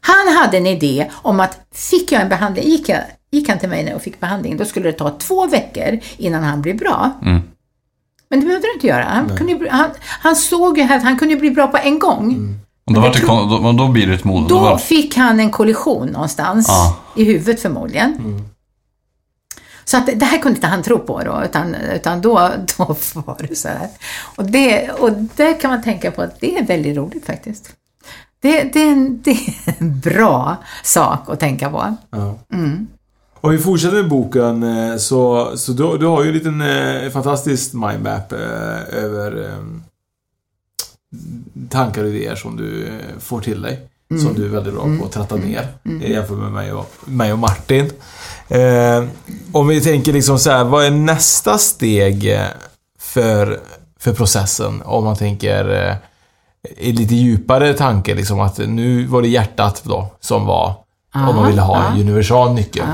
Han 0.00 0.36
hade 0.38 0.56
en 0.56 0.66
idé 0.66 1.10
om 1.12 1.40
att 1.40 1.58
fick 1.74 2.12
jag 2.12 2.22
en 2.22 2.28
behandling, 2.28 2.68
gick, 2.68 2.88
jag, 2.88 3.00
gick 3.30 3.48
han 3.48 3.58
till 3.58 3.68
mig 3.68 3.94
och 3.94 4.02
fick 4.02 4.20
behandling, 4.20 4.56
då 4.56 4.64
skulle 4.64 4.88
det 4.88 4.98
ta 4.98 5.10
två 5.10 5.46
veckor 5.46 5.98
innan 6.16 6.42
han 6.42 6.62
blir 6.62 6.74
bra. 6.74 7.10
Mm. 7.22 7.42
Men 8.30 8.40
det 8.40 8.46
behövde 8.46 8.66
det 8.68 8.74
inte 8.74 8.86
göra. 8.86 9.04
Han, 9.04 9.36
kunde, 9.36 9.70
han, 9.70 9.90
han 10.00 10.36
såg 10.36 10.78
ju 10.78 10.84
att 10.84 11.02
han 11.02 11.18
kunde 11.18 11.36
bli 11.36 11.50
bra 11.50 11.66
på 11.66 11.76
en 11.76 11.98
gång. 11.98 12.54
Och 12.86 12.94
då, 12.94 13.00
var 13.00 13.12
det, 13.12 13.26
då, 13.26 13.72
då 13.72 13.88
blir 13.88 14.06
det 14.06 14.14
ett 14.14 14.24
mod. 14.24 14.48
Då 14.48 14.58
var, 14.58 14.78
fick 14.78 15.16
han 15.16 15.40
en 15.40 15.50
kollision 15.50 16.08
någonstans 16.08 16.66
Ja. 16.68 16.96
i 17.16 17.24
huvudet 17.24 17.62
förmodligen. 17.62 18.14
Mm. 18.14 18.44
Så 19.84 19.96
att 19.96 20.06
det 20.14 20.24
här 20.24 20.38
kunde 20.38 20.56
inte 20.56 20.66
han 20.66 20.82
tro 20.82 20.98
på 20.98 21.22
då, 21.22 21.42
utan, 21.44 21.74
utan 21.74 22.20
då, 22.20 22.50
då 22.78 22.84
var 23.14 23.46
det 23.48 23.56
så 23.56 23.68
här. 23.68 23.88
Och 24.36 24.44
det, 24.44 24.90
och 24.90 25.12
det 25.36 25.54
kan 25.54 25.70
man 25.70 25.82
tänka 25.82 26.10
på 26.10 26.22
att 26.22 26.40
det 26.40 26.58
är 26.58 26.66
väldigt 26.66 26.96
roligt 26.96 27.26
faktiskt. 27.26 27.72
Det, 28.40 28.62
det, 28.62 28.82
är, 28.82 28.92
en, 28.92 29.20
det 29.24 29.30
är 29.30 29.74
en 29.78 30.00
bra 30.00 30.56
sak 30.84 31.28
att 31.28 31.40
tänka 31.40 31.70
på. 31.70 31.96
Ja. 32.10 32.38
Mm. 32.52 32.86
Om 33.42 33.50
vi 33.50 33.58
fortsätter 33.58 33.96
med 33.96 34.08
boken 34.08 34.62
eh, 34.62 34.96
så, 34.96 35.52
så 35.56 35.72
du, 35.72 35.98
du 35.98 36.06
har 36.06 36.22
ju 36.22 36.28
en 36.28 36.34
liten 36.34 36.60
eh, 36.60 37.10
fantastisk 37.10 37.72
mindmap 37.72 38.32
eh, 38.32 39.04
över 39.04 39.44
eh, 39.44 39.64
tankar 41.68 42.04
och 42.04 42.10
idéer 42.10 42.34
som 42.34 42.56
du 42.56 42.86
eh, 42.86 43.18
får 43.18 43.40
till 43.40 43.62
dig. 43.62 43.86
Mm. 44.10 44.22
Som 44.22 44.34
du 44.34 44.44
är 44.44 44.48
väldigt 44.48 44.74
bra 44.74 44.82
på 44.98 45.04
att 45.04 45.12
tratta 45.12 45.36
ner 45.36 45.68
jämfört 46.00 46.38
med 46.38 46.52
mig 46.52 46.72
och, 46.72 46.94
mig 47.04 47.32
och 47.32 47.38
Martin. 47.38 47.90
Eh, 48.50 49.04
om 49.52 49.68
vi 49.68 49.80
tänker 49.80 50.12
liksom 50.12 50.38
så 50.38 50.50
här, 50.50 50.64
vad 50.64 50.84
är 50.84 50.90
nästa 50.90 51.58
steg 51.58 52.32
eh, 52.32 52.40
för, 53.00 53.60
för 53.98 54.12
processen? 54.12 54.82
Om 54.84 55.04
man 55.04 55.16
tänker 55.16 55.88
eh, 55.88 55.94
i 56.76 56.92
lite 56.92 57.14
djupare 57.14 57.74
tanke, 57.74 58.14
liksom 58.14 58.40
att 58.40 58.58
nu 58.58 59.06
var 59.06 59.22
det 59.22 59.28
hjärtat 59.28 59.82
då 59.84 60.08
som 60.20 60.46
var 60.46 60.74
om 61.14 61.36
man 61.36 61.46
ville 61.46 61.60
ha 61.60 61.84
en 61.84 62.00
universal 62.00 62.54
nyckel. 62.54 62.84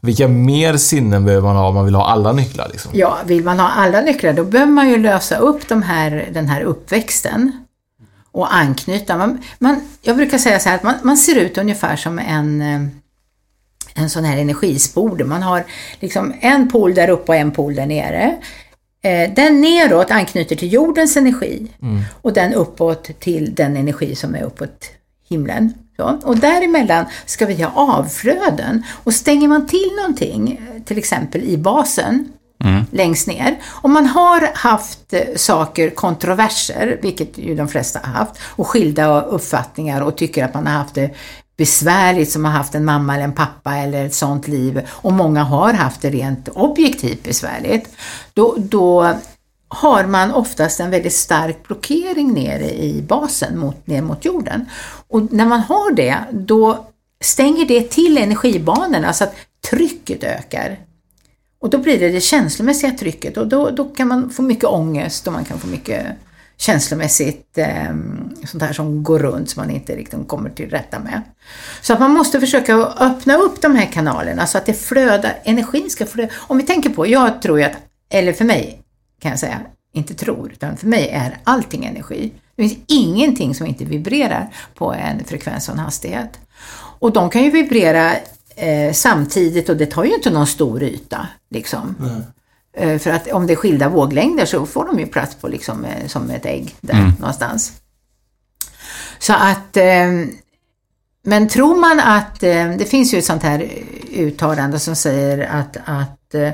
Vilka 0.00 0.28
mer 0.28 0.76
sinnen 0.76 1.24
behöver 1.24 1.46
man 1.48 1.56
ha 1.56 1.68
om 1.68 1.74
man 1.74 1.84
vill 1.84 1.94
ha 1.94 2.06
alla 2.06 2.32
nycklar? 2.32 2.68
Liksom? 2.72 2.90
Ja, 2.94 3.18
vill 3.24 3.44
man 3.44 3.58
ha 3.58 3.68
alla 3.68 4.00
nycklar 4.00 4.32
då 4.32 4.44
behöver 4.44 4.72
man 4.72 4.88
ju 4.88 4.96
lösa 4.96 5.36
upp 5.36 5.68
de 5.68 5.82
här, 5.82 6.28
den 6.32 6.48
här 6.48 6.60
uppväxten 6.60 7.64
och 8.32 8.54
anknyta. 8.54 9.16
Man, 9.16 9.38
man, 9.58 9.80
jag 10.02 10.16
brukar 10.16 10.38
säga 10.38 10.58
så 10.58 10.68
här 10.68 10.76
att 10.76 10.82
man, 10.82 10.94
man 11.02 11.16
ser 11.16 11.36
ut 11.36 11.58
ungefär 11.58 11.96
som 11.96 12.18
en, 12.18 12.62
eh, 12.62 12.88
en 13.94 14.10
sån 14.10 14.24
här 14.24 14.36
energispode. 14.36 15.24
Man 15.24 15.42
har 15.42 15.64
liksom 16.00 16.34
en 16.40 16.68
pol 16.68 16.94
där 16.94 17.08
uppe 17.10 17.32
och 17.32 17.36
en 17.36 17.50
pol 17.50 17.74
där 17.74 17.86
nere. 17.86 18.36
Eh, 19.02 19.30
Den 19.34 19.60
neråt 19.60 20.10
anknyter 20.10 20.56
till 20.56 20.72
jordens 20.72 21.16
energi 21.16 21.66
och 22.22 22.32
den 22.32 22.54
uppåt 22.54 23.20
till 23.20 23.54
den 23.54 23.76
energi 23.76 24.14
som 24.14 24.34
är 24.34 24.42
uppåt 24.42 24.84
himlen. 25.28 25.72
Så. 25.96 26.18
Och 26.24 26.36
däremellan 26.36 27.04
ska 27.26 27.46
vi 27.46 27.62
ha 27.62 27.72
avflöden. 27.74 28.82
Och 29.04 29.14
stänger 29.14 29.48
man 29.48 29.66
till 29.66 29.90
någonting, 29.96 30.60
till 30.84 30.98
exempel 30.98 31.44
i 31.44 31.58
basen, 31.58 32.28
längst 32.90 33.26
ner. 33.26 33.56
Om 33.70 33.92
man 33.92 34.06
har 34.06 34.50
haft 34.54 35.12
eh, 35.12 35.20
saker, 35.36 35.90
kontroverser, 35.90 36.98
vilket 37.02 37.38
ju 37.38 37.54
de 37.54 37.68
flesta 37.68 38.00
har 38.02 38.12
haft, 38.12 38.32
och 38.42 38.66
skilda 38.66 39.20
uppfattningar 39.22 40.00
och 40.00 40.16
tycker 40.16 40.44
att 40.44 40.54
man 40.54 40.66
har 40.66 40.74
haft 40.74 40.94
det 40.94 41.10
besvärligt 41.56 42.30
som 42.30 42.44
har 42.44 42.52
haft 42.52 42.74
en 42.74 42.84
mamma 42.84 43.14
eller 43.14 43.24
en 43.24 43.32
pappa 43.32 43.76
eller 43.76 44.06
ett 44.06 44.14
sånt 44.14 44.48
liv 44.48 44.88
och 44.88 45.12
många 45.12 45.42
har 45.42 45.72
haft 45.72 46.02
det 46.02 46.10
rent 46.10 46.48
objektivt 46.48 47.22
besvärligt. 47.22 47.88
Då, 48.34 48.54
då 48.58 49.14
har 49.68 50.04
man 50.04 50.32
oftast 50.32 50.80
en 50.80 50.90
väldigt 50.90 51.12
stark 51.12 51.68
blockering 51.68 52.34
nere 52.34 52.70
i 52.70 53.04
basen 53.08 53.58
mot, 53.58 53.86
ner 53.86 54.02
mot 54.02 54.24
jorden. 54.24 54.68
Och 55.08 55.32
när 55.32 55.46
man 55.46 55.60
har 55.60 55.94
det, 55.94 56.16
då 56.32 56.86
stänger 57.20 57.66
det 57.66 57.90
till 57.90 58.18
energibanorna 58.18 59.12
så 59.12 59.24
att 59.24 59.34
trycket 59.70 60.24
ökar. 60.24 60.78
Och 61.60 61.70
då 61.70 61.78
blir 61.78 61.98
det 61.98 62.08
det 62.08 62.20
känslomässiga 62.20 62.90
trycket 62.90 63.36
och 63.36 63.46
då, 63.46 63.70
då 63.70 63.84
kan 63.84 64.08
man 64.08 64.30
få 64.30 64.42
mycket 64.42 64.64
ångest 64.64 65.26
och 65.26 65.32
man 65.32 65.44
kan 65.44 65.58
få 65.58 65.66
mycket 65.66 66.06
känslomässigt 66.64 67.58
eh, 67.58 67.94
sånt 68.46 68.62
här 68.62 68.72
som 68.72 69.02
går 69.02 69.18
runt 69.18 69.50
som 69.50 69.62
man 69.62 69.70
inte 69.70 69.96
riktigt 69.96 70.28
kommer 70.28 70.50
till 70.50 70.70
rätta 70.70 70.98
med. 70.98 71.22
Så 71.82 71.92
att 71.92 72.00
man 72.00 72.10
måste 72.10 72.40
försöka 72.40 72.74
öppna 72.76 73.36
upp 73.36 73.60
de 73.60 73.74
här 73.74 73.86
kanalerna 73.92 74.46
så 74.46 74.58
att 74.58 74.66
det 74.66 74.74
flödar, 74.74 75.38
energin 75.44 75.90
ska 75.90 76.06
flöda. 76.06 76.32
Om 76.36 76.56
vi 76.56 76.62
tänker 76.62 76.90
på, 76.90 77.06
jag 77.06 77.42
tror 77.42 77.58
ju 77.58 77.64
att, 77.64 77.76
eller 78.10 78.32
för 78.32 78.44
mig 78.44 78.82
kan 79.20 79.30
jag 79.30 79.38
säga, 79.38 79.60
inte 79.92 80.14
tror, 80.14 80.52
utan 80.52 80.76
för 80.76 80.86
mig 80.86 81.08
är 81.08 81.38
allting 81.44 81.84
energi. 81.84 82.32
Det 82.56 82.62
finns 82.62 82.78
ingenting 82.86 83.54
som 83.54 83.66
inte 83.66 83.84
vibrerar 83.84 84.54
på 84.74 84.92
en 84.92 85.24
frekvens 85.24 85.68
och 85.68 85.74
en 85.74 85.80
hastighet. 85.80 86.38
Och 86.98 87.12
de 87.12 87.30
kan 87.30 87.44
ju 87.44 87.50
vibrera 87.50 88.12
eh, 88.56 88.92
samtidigt 88.92 89.68
och 89.68 89.76
det 89.76 89.86
tar 89.86 90.04
ju 90.04 90.14
inte 90.14 90.30
någon 90.30 90.46
stor 90.46 90.82
yta. 90.82 91.28
Liksom. 91.50 91.94
Eh, 92.00 92.18
för 92.76 93.10
att 93.10 93.32
om 93.32 93.46
det 93.46 93.52
är 93.52 93.56
skilda 93.56 93.88
våglängder 93.88 94.46
så 94.46 94.66
får 94.66 94.84
de 94.84 94.98
ju 94.98 95.06
plats 95.06 95.34
på 95.34 95.48
liksom, 95.48 95.84
eh, 95.84 96.06
som 96.06 96.30
ett 96.30 96.46
ägg 96.46 96.74
där 96.80 97.12
någonstans. 97.20 97.72
Så 99.18 99.32
att, 99.32 99.76
eh, 99.76 100.06
men 101.26 101.48
tror 101.48 101.76
man 101.80 102.00
att, 102.00 102.42
eh, 102.42 102.70
det 102.70 102.84
finns 102.90 103.14
ju 103.14 103.18
ett 103.18 103.24
sånt 103.24 103.42
här 103.42 103.68
uttalande 104.12 104.78
som 104.78 104.96
säger 104.96 105.38
att, 105.50 105.76
att 105.84 106.34
eh, 106.34 106.50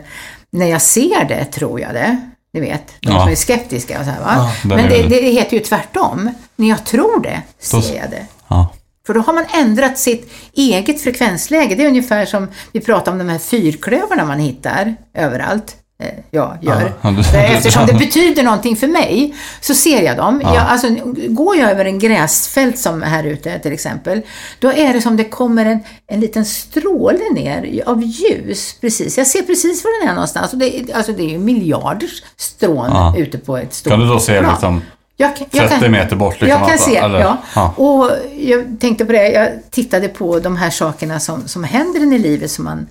när 0.51 0.66
jag 0.66 0.83
ser 0.83 1.25
det 1.29 1.45
tror 1.45 1.81
jag 1.81 1.95
det. 1.95 2.21
Ni 2.53 2.61
vet, 2.61 2.87
de 3.01 3.12
Ja. 3.12 3.21
som 3.21 3.31
är 3.31 3.35
skeptiska 3.37 3.99
och 3.99 4.05
så 4.05 4.11
här, 4.11 4.21
va? 4.21 4.33
Ja, 4.37 4.68
Men 4.68 4.89
det, 4.89 5.03
det. 5.09 5.16
heter 5.31 5.57
ju 5.57 5.62
tvärtom. 5.62 6.31
När 6.57 6.68
jag 6.68 6.85
tror 6.85 7.23
det, 7.23 7.43
ser 7.59 7.97
jag 7.97 8.11
det. 8.11 8.27
Ja. 8.49 8.73
För 9.07 9.14
då 9.14 9.21
har 9.21 9.33
man 9.33 9.45
ändrat 9.55 9.99
sitt 9.99 10.31
eget 10.53 11.03
frekvensläge. 11.03 11.75
Det 11.75 11.85
är 11.85 11.89
ungefär 11.89 12.27
som 12.27 12.49
vi 12.73 12.81
pratar 12.81 13.12
om 13.12 13.18
de 13.18 13.29
här 13.29 13.39
fyrklövarna 13.39 14.25
man 14.25 14.39
hittar 14.39 14.97
överallt. 15.14 15.77
Eh, 16.01 16.09
Jag 16.31 16.59
gör. 16.61 16.93
Ja, 17.03 17.23
För 17.23 17.39
Eftersom 17.39 17.87
det 17.87 17.93
betyder 17.95 18.43
någonting 18.43 18.77
för 18.77 18.87
mig 18.87 19.35
så 19.61 19.75
ser 19.75 20.03
jag 20.03 20.17
dem. 20.17 20.41
Ja. 20.45 20.55
Jag, 20.55 20.65
alltså, 20.69 20.89
går 21.29 21.57
jag 21.57 21.71
över 21.71 21.85
en 21.85 21.99
gräsfält 21.99 22.79
som 22.79 23.03
här 23.03 23.25
ute 23.25 23.59
till 23.59 23.73
exempel, 23.73 24.23
då 24.59 24.73
är 24.73 24.93
det 24.93 25.01
som 25.01 25.17
det 25.17 25.25
kommer 25.25 25.67
en, 25.67 25.81
en 26.07 26.21
liten 26.21 26.45
stråle 26.45 27.21
ner 27.35 27.83
av 27.87 28.03
ljus. 28.03 28.75
Precis. 28.81 29.19
Jag 29.19 29.27
ser 29.27 29.43
precis 29.43 29.85
var 29.85 30.01
den 30.01 30.11
är 30.11 30.15
någonstans. 30.15 30.53
Och 30.53 30.59
det, 30.59 30.79
är- 30.81 30.97
alltså, 30.97 31.13
det 31.13 31.23
är 31.23 31.29
ju 31.31 31.39
miljarders 31.39 32.23
strån 32.37 32.91
Ja. 32.93 33.15
ute 33.19 33.39
på 33.39 33.57
ett 33.57 33.75
stort 33.75 33.91
Kan 33.91 34.01
du 34.01 34.07
då 34.09 34.21
se 34.21 34.39
plan. 34.41 34.51
liksom 34.53 34.83
Jag 35.17 35.37
kan- 35.37 35.47
jag 35.51 35.69
30 35.69 35.81
kan- 35.83 35.93
meter 35.93 36.17
bort? 36.17 36.33
Liksom, 36.41 36.49
jag 36.49 36.59
kan 36.59 36.75
att- 36.75 36.81
se, 36.81 36.97
eller- 36.97 37.21
ja. 37.21 37.37
ja. 37.55 37.75
Och 37.77 38.11
jag 38.39 38.77
tänkte 38.81 39.05
på 39.05 39.13
det, 39.13 39.29
jag 39.29 39.49
tittade 39.71 40.09
på 40.09 40.39
de 40.39 40.57
här 40.57 40.71
sakerna 40.71 41.21
som, 41.21 41.49
som 41.49 41.65
händer 41.65 42.01
en 42.01 42.13
i 42.13 42.19
livet 42.19 42.51
som 42.51 42.65
man 42.65 42.87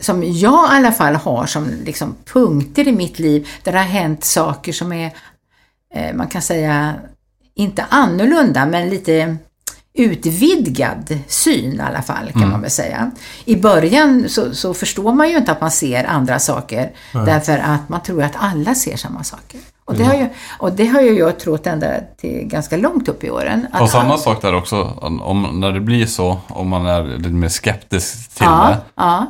som 0.00 0.22
jag 0.24 0.72
i 0.72 0.76
alla 0.76 0.92
fall 0.92 1.14
har 1.14 1.46
som 1.46 1.68
liksom 1.84 2.14
punkter 2.32 2.88
i 2.88 2.92
mitt 2.92 3.18
liv 3.18 3.48
där 3.62 3.72
det 3.72 3.78
har 3.78 3.84
hänt 3.86 4.24
saker 4.24 4.72
som 4.72 4.92
är, 4.92 5.12
eh, 5.94 6.14
man 6.14 6.26
kan 6.28 6.42
säga, 6.42 6.94
inte 7.54 7.84
annorlunda 7.88 8.66
men 8.66 8.88
lite 8.90 9.36
utvidgad 9.98 11.18
syn 11.28 11.72
i 11.72 11.80
alla 11.80 12.02
fall 12.02 12.26
kan 12.32 12.36
Mm. 12.42 12.50
man 12.50 12.60
väl 12.60 12.70
säga. 12.70 13.10
I 13.44 13.56
början 13.56 14.28
så, 14.28 14.54
så 14.54 14.74
förstår 14.74 15.12
man 15.14 15.28
ju 15.30 15.36
inte 15.36 15.52
att 15.52 15.60
man 15.60 15.70
ser 15.70 16.04
andra 16.04 16.38
saker 16.38 16.90
därför 17.12 17.58
att 17.58 17.88
man 17.88 18.02
tror 18.02 18.22
att 18.22 18.32
alla 18.36 18.74
ser 18.74 18.96
samma 18.96 19.24
saker. 19.24 19.60
Och 19.84 19.94
det, 19.94 20.04
har 20.04 20.14
ju, 20.14 20.28
och 20.58 20.72
det 20.72 20.86
har 20.86 21.00
ju 21.00 21.18
jag 21.18 21.38
trott 21.38 21.66
ända 21.66 21.94
till 22.16 22.40
ganska 22.44 22.76
långt 22.76 23.08
upp 23.08 23.24
i 23.24 23.30
åren. 23.30 23.66
Och 23.80 23.90
samma 23.90 24.12
all- 24.12 24.18
sak 24.20 24.42
där 24.42 24.54
också, 24.54 24.82
om, 25.22 25.60
när 25.60 25.72
det 25.72 25.80
blir 25.80 26.06
så, 26.06 26.40
om 26.48 26.68
man 26.68 26.86
är 26.86 27.04
lite 27.04 27.28
mer 27.28 27.48
skeptisk 27.48 28.28
till 28.34 28.46
ja, 28.46 28.68
det, 28.68 28.76
ja. 28.94 29.26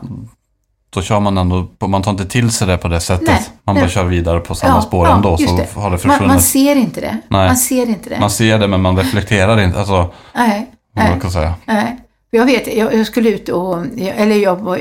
Då 0.97 1.03
kör 1.03 1.21
man 1.21 1.39
ändå, 1.39 1.69
man 1.87 2.03
tar 2.03 2.11
inte 2.11 2.27
till 2.27 2.51
sig 2.51 2.67
det 2.67 2.79
på 2.79 2.89
det 2.89 3.01
sättet. 3.01 3.29
Nej, 3.29 3.43
man 3.65 3.75
nej. 3.75 3.83
bara 3.85 3.91
kör 3.91 4.05
vidare 4.05 4.41
på 4.41 4.55
samma 4.55 4.83
spår 4.83 5.09
ändå, 5.09 5.37
just 5.41 5.73
så 5.75 5.81
har 5.81 5.91
det 5.91 5.91
man, 5.91 5.99
försvunnit. 5.99 6.27
man 6.27 6.41
ser 6.41 6.77
inte 6.77 7.01
det. 7.01 7.19
Nej. 7.29 7.47
Man 7.47 7.57
ser 7.57 7.87
inte 7.89 8.11
det. 8.11 8.21
Man 8.21 8.31
ser 8.31 8.59
det 8.59 8.69
men 8.69 8.83
man 8.83 8.97
reflekterar 8.97 9.61
inte, 9.61 9.79
alltså, 9.79 10.13
Nej, 10.35 10.71
man 10.97 11.05
nej, 11.11 11.21
kan 11.21 11.31
säga. 11.31 11.55
nej. 11.65 11.97
Jag 12.31 12.47
vet, 12.47 12.77
jag, 12.77 12.95
jag 12.95 13.07
skulle 13.07 13.31
ut 13.31 13.49
och, 13.49 13.85
eller 13.99 14.37
jag 14.37 14.57
var 14.57 14.81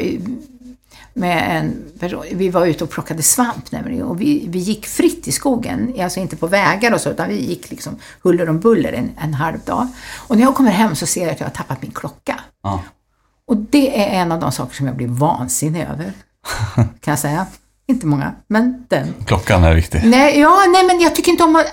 med 1.13 1.57
en 1.57 1.99
person, 1.99 2.24
vi 2.32 2.49
var 2.49 2.66
ute 2.66 2.84
och 2.84 2.89
plockade 2.89 3.24
svamp 3.24 3.72
nämligen 3.72 4.03
och 4.03 4.22
vi, 4.22 4.45
vi 4.49 4.59
gick 4.59 4.86
fritt 4.86 5.28
i 5.28 5.32
skogen, 5.32 5.93
alltså 6.01 6.20
inte 6.20 6.36
på 6.36 6.47
vägar 6.47 6.93
och 6.93 7.01
så, 7.01 7.09
utan 7.09 7.30
vi 7.30 7.45
gick 7.45 7.72
liksom 7.72 7.95
huller 8.24 8.49
om 8.49 8.59
buller 8.59 8.93
en, 8.93 9.11
en 9.22 9.34
halv 9.34 9.59
dag. 9.59 9.88
Och 10.16 10.38
när 10.38 10.43
jag 10.43 10.55
kommer 10.55 10.72
hem 10.72 10.95
så 10.95 11.05
ser 11.05 11.22
jag 11.22 11.32
att 11.32 11.39
jag 11.39 11.47
har 11.47 11.53
tappat 11.53 11.82
min 11.82 11.91
klocka. 11.91 12.39
Ja. 12.63 12.82
Och 13.47 13.57
det 13.57 14.03
är 14.03 14.21
en 14.21 14.31
av 14.31 14.39
de 14.39 14.51
saker 14.51 14.75
som 14.75 14.87
jag 14.87 14.95
blir 14.95 15.07
vansinnig 15.07 15.81
över. 15.81 16.13
Kan 16.75 17.11
jag 17.11 17.19
säga. 17.19 17.47
Inte 17.87 18.05
många, 18.05 18.35
men 18.47 18.85
den. 18.87 19.13
Klockan 19.25 19.63
är 19.63 19.73
viktig. 19.73 20.01
Nej, 20.05 20.39
ja, 20.39 20.63
nej 20.67 20.85
men 20.85 20.99
jag 20.99 21.15
tycker 21.15 21.31
inte 21.31 21.43
om 21.43 21.55
att... 21.55 21.65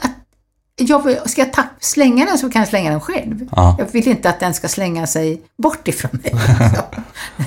Jag, 0.77 1.31
ska 1.31 1.41
jag 1.41 1.53
tapp, 1.53 1.67
slänga 1.81 2.25
den 2.25 2.39
så 2.39 2.51
kan 2.51 2.61
jag 2.61 2.69
slänga 2.69 2.91
den 2.91 3.01
själv. 3.01 3.49
Ja. 3.53 3.77
Jag 3.79 3.93
vill 3.93 4.09
inte 4.09 4.31
att 4.31 4.41
den 4.41 4.55
ska 4.55 4.69
slänga 4.69 5.07
sig 5.07 5.43
bort 5.59 5.89
ifrån 5.89 6.11
mig. 6.23 6.35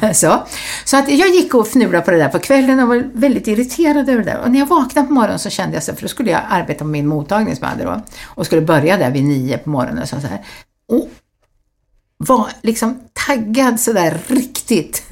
så. 0.01 0.13
så. 0.13 0.43
så 0.85 0.97
att 0.97 1.09
jag 1.09 1.29
gick 1.29 1.53
och 1.53 1.67
fnulade 1.67 2.05
på 2.05 2.11
det 2.11 2.17
där 2.17 2.29
på 2.29 2.39
kvällen 2.39 2.79
och 2.79 2.87
var 2.87 3.03
väldigt 3.13 3.47
irriterad 3.47 4.09
över 4.09 4.23
det 4.23 4.31
där. 4.31 4.39
Och 4.39 4.51
när 4.51 4.59
jag 4.59 4.65
vaknade 4.65 5.07
på 5.07 5.13
morgonen 5.13 5.39
så 5.39 5.49
kände 5.49 5.75
jag 5.75 5.83
så, 5.83 5.95
för 5.95 6.01
då 6.01 6.07
skulle 6.07 6.31
jag 6.31 6.41
arbeta 6.49 6.79
på 6.79 6.85
min 6.85 7.07
mottagning 7.07 7.55
som 7.55 7.63
jag 7.63 7.69
hade 7.69 7.83
då. 7.83 8.01
Och 8.25 8.45
skulle 8.45 8.61
börja 8.61 8.97
där 8.97 9.11
vid 9.11 9.23
nio 9.23 9.57
på 9.57 9.69
morgonen 9.69 10.03
och 10.03 10.09
så 10.09 10.15
här. 10.15 10.45
Och 10.89 11.09
var 12.17 12.49
liksom 12.61 12.99
taggad 13.25 13.79
sådär 13.79 14.19
riktigt. 14.27 15.03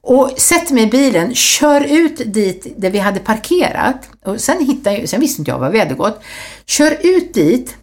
Och 0.00 0.30
sätter 0.36 0.74
mig 0.74 0.82
i 0.84 0.86
bilen, 0.86 1.34
kör 1.34 1.80
ut 1.80 2.34
dit 2.34 2.74
där 2.76 2.90
vi 2.90 2.98
hade 2.98 3.20
parkerat. 3.20 4.08
Och 4.24 4.40
sen, 4.40 4.66
hittade 4.66 4.98
jag, 4.98 5.08
sen 5.08 5.20
visste 5.20 5.40
inte 5.40 5.50
jag 5.50 5.58
var 5.58 5.70
vi 5.70 5.78
hade 5.78 5.94
gått. 5.94 6.20
Kör 6.66 6.96
ut 7.02 7.34
dit, 7.34 7.76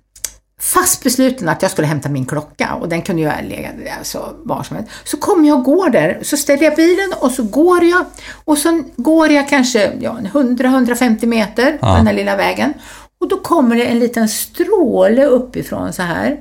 fast 0.59 1.03
besluten 1.03 1.49
att 1.49 1.61
jag 1.61 1.71
skulle 1.71 1.87
hämta 1.87 2.09
min 2.09 2.25
klocka. 2.25 2.73
Och 2.73 2.89
den 2.89 3.01
kunde 3.01 3.29
ha 3.29 3.41
legat 3.41 3.73
alltså, 3.97 4.35
var 4.43 4.63
som 4.63 4.75
helst. 4.75 4.91
Så 5.03 5.17
kommer 5.17 5.47
jag 5.47 5.57
och 5.57 5.63
går 5.63 5.89
där, 5.89 6.19
så 6.21 6.37
ställer 6.37 6.63
jag 6.63 6.75
bilen 6.75 7.13
och 7.19 7.31
så 7.31 7.43
går 7.43 7.83
jag. 7.83 8.05
Och 8.45 8.57
så 8.57 8.83
går 8.97 9.29
jag 9.31 9.49
kanske 9.49 9.93
ja, 9.99 10.17
100-150 10.33 11.25
meter 11.25 11.71
på 11.71 11.87
Ja. 11.87 11.95
den 11.95 12.07
här 12.07 12.13
lilla 12.13 12.35
vägen. 12.35 12.73
Och 13.21 13.27
då 13.27 13.37
kommer 13.39 13.75
det 13.75 13.83
en 13.85 13.99
liten 13.99 14.29
stråle 14.29 15.25
uppifrån 15.25 15.93
så 15.93 16.01
här 16.01 16.39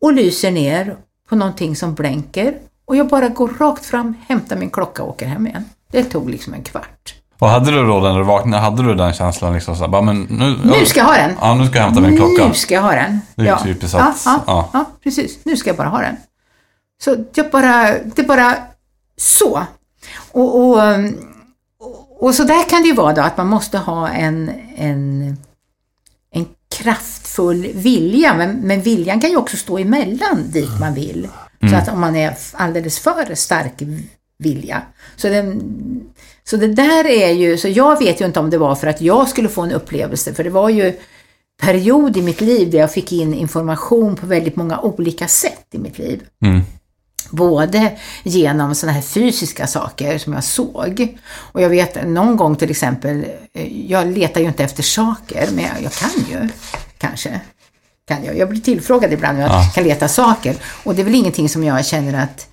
och 0.00 0.12
lyser 0.12 0.50
ner 0.50 0.96
på 1.28 1.36
någonting 1.36 1.76
som 1.76 1.94
blänker. 1.94 2.54
Och 2.84 2.96
jag 2.96 3.08
bara 3.08 3.28
går 3.28 3.48
rakt 3.58 3.86
fram, 3.86 4.14
hämtar 4.28 4.56
min 4.56 4.70
klocka 4.70 5.02
och 5.02 5.08
åker 5.08 5.26
hem 5.26 5.46
igen. 5.46 5.64
Det 5.90 6.04
tog 6.04 6.30
liksom 6.30 6.54
en 6.54 6.62
kvart. 6.62 7.14
Och 7.38 7.48
hade 7.48 7.70
du 7.70 7.86
då 7.86 8.00
när 8.00 8.18
du 8.18 8.24
vaknade, 8.24 8.62
hade 8.62 8.82
du 8.82 8.94
den 8.94 9.12
känslan 9.12 9.54
liksom 9.54 9.76
så 9.76 9.80
här, 9.80 9.88
bara, 9.88 10.02
men 10.02 10.22
nu... 10.22 10.56
Nu 10.64 10.86
ska 10.86 11.00
jag 11.00 11.06
ha 11.06 11.14
den! 11.14 11.32
Ja, 11.40 11.54
nu 11.54 11.66
ska 11.66 11.78
jag 11.78 11.84
hämta 11.84 12.00
min 12.00 12.16
klocka. 12.16 12.48
Nu 12.48 12.54
ska 12.54 12.74
jag 12.74 12.82
ha 12.82 12.92
den. 12.92 13.20
Det 13.34 13.42
är 13.42 13.46
ja. 13.46 13.58
typiskt 13.62 13.94
att- 13.94 14.22
ja, 14.24 14.40
ja. 14.46 14.70
ja. 14.72 14.84
precis. 15.02 15.38
Nu 15.44 15.56
ska 15.56 15.70
jag 15.70 15.76
bara 15.76 15.88
ha 15.88 16.00
den. 16.00 16.16
Så 17.04 17.16
jag 17.34 17.50
bara, 17.50 17.82
det 18.04 18.18
är 18.18 18.26
bara 18.26 18.54
så. 19.16 19.62
Och, 20.32 20.60
och, 20.60 20.78
och, 21.80 22.24
och 22.24 22.34
så 22.34 22.44
där 22.44 22.68
kan 22.68 22.82
det 22.82 22.88
ju 22.88 22.94
vara 22.94 23.12
då, 23.12 23.22
att 23.22 23.36
man 23.36 23.46
måste 23.46 23.78
ha 23.78 24.08
en, 24.08 24.50
en 24.76 25.36
kraftfull 26.76 27.66
vilja, 27.74 28.34
men, 28.34 28.60
men 28.60 28.80
viljan 28.80 29.20
kan 29.20 29.30
ju 29.30 29.36
också 29.36 29.56
stå 29.56 29.78
emellan 29.78 30.50
dit 30.50 30.80
man 30.80 30.94
vill. 30.94 31.28
Så 31.60 31.66
Mm. 31.66 31.78
att 31.78 31.88
om 31.88 32.00
man 32.00 32.16
är 32.16 32.34
alldeles 32.52 32.98
för 32.98 33.34
stark 33.34 33.72
vilja. 34.38 34.82
Så, 35.16 35.28
den, 35.28 35.62
så 36.44 36.56
det 36.56 36.66
där 36.66 37.06
är 37.06 37.32
ju, 37.32 37.56
så 37.58 37.68
jag 37.68 37.98
vet 37.98 38.20
ju 38.20 38.24
inte 38.26 38.40
om 38.40 38.50
det 38.50 38.58
var 38.58 38.74
för 38.74 38.86
att 38.86 39.00
jag 39.00 39.28
skulle 39.28 39.48
få 39.48 39.62
en 39.62 39.72
upplevelse, 39.72 40.34
för 40.34 40.44
det 40.44 40.50
var 40.50 40.68
ju 40.68 40.92
period 41.62 42.16
i 42.16 42.22
mitt 42.22 42.40
liv 42.40 42.70
där 42.70 42.78
jag 42.78 42.92
fick 42.92 43.12
in 43.12 43.34
information 43.34 44.16
på 44.16 44.26
väldigt 44.26 44.56
många 44.56 44.80
olika 44.80 45.28
sätt 45.28 45.66
i 45.72 45.78
mitt 45.78 45.98
liv. 45.98 46.22
Mm. 46.44 46.60
Både 47.30 47.92
genom 48.22 48.74
sådana 48.74 48.92
här 48.94 49.02
fysiska 49.02 49.66
saker 49.66 50.18
som 50.18 50.32
jag 50.32 50.44
såg. 50.44 51.16
Och 51.38 51.60
jag 51.62 51.68
vet 51.68 52.06
någon 52.08 52.36
gång 52.36 52.56
till 52.56 52.70
exempel, 52.70 53.24
eh, 53.54 53.90
jag 53.90 54.06
letar 54.18 54.40
ju 54.40 54.46
inte 54.46 54.64
efter 54.64 54.82
saker, 54.82 55.48
men 55.52 55.64
jag, 55.64 55.82
jag 55.82 55.92
kan 55.92 56.10
ju 56.30 56.48
kanske. 56.98 57.40
Kan 58.08 58.24
jag. 58.24 58.38
jag 58.38 58.48
blir 58.48 58.60
tillfrågad 58.60 59.12
ibland 59.12 59.36
om 59.38 59.42
jag 59.42 59.50
Ja. 59.50 59.70
kan 59.74 59.84
leta 59.84 60.08
saker. 60.08 60.54
Och 60.84 60.94
det 60.94 61.02
är 61.02 61.04
väl 61.04 61.14
ingenting 61.14 61.48
som 61.48 61.64
jag 61.64 61.86
känner 61.86 62.22
att 62.22 62.46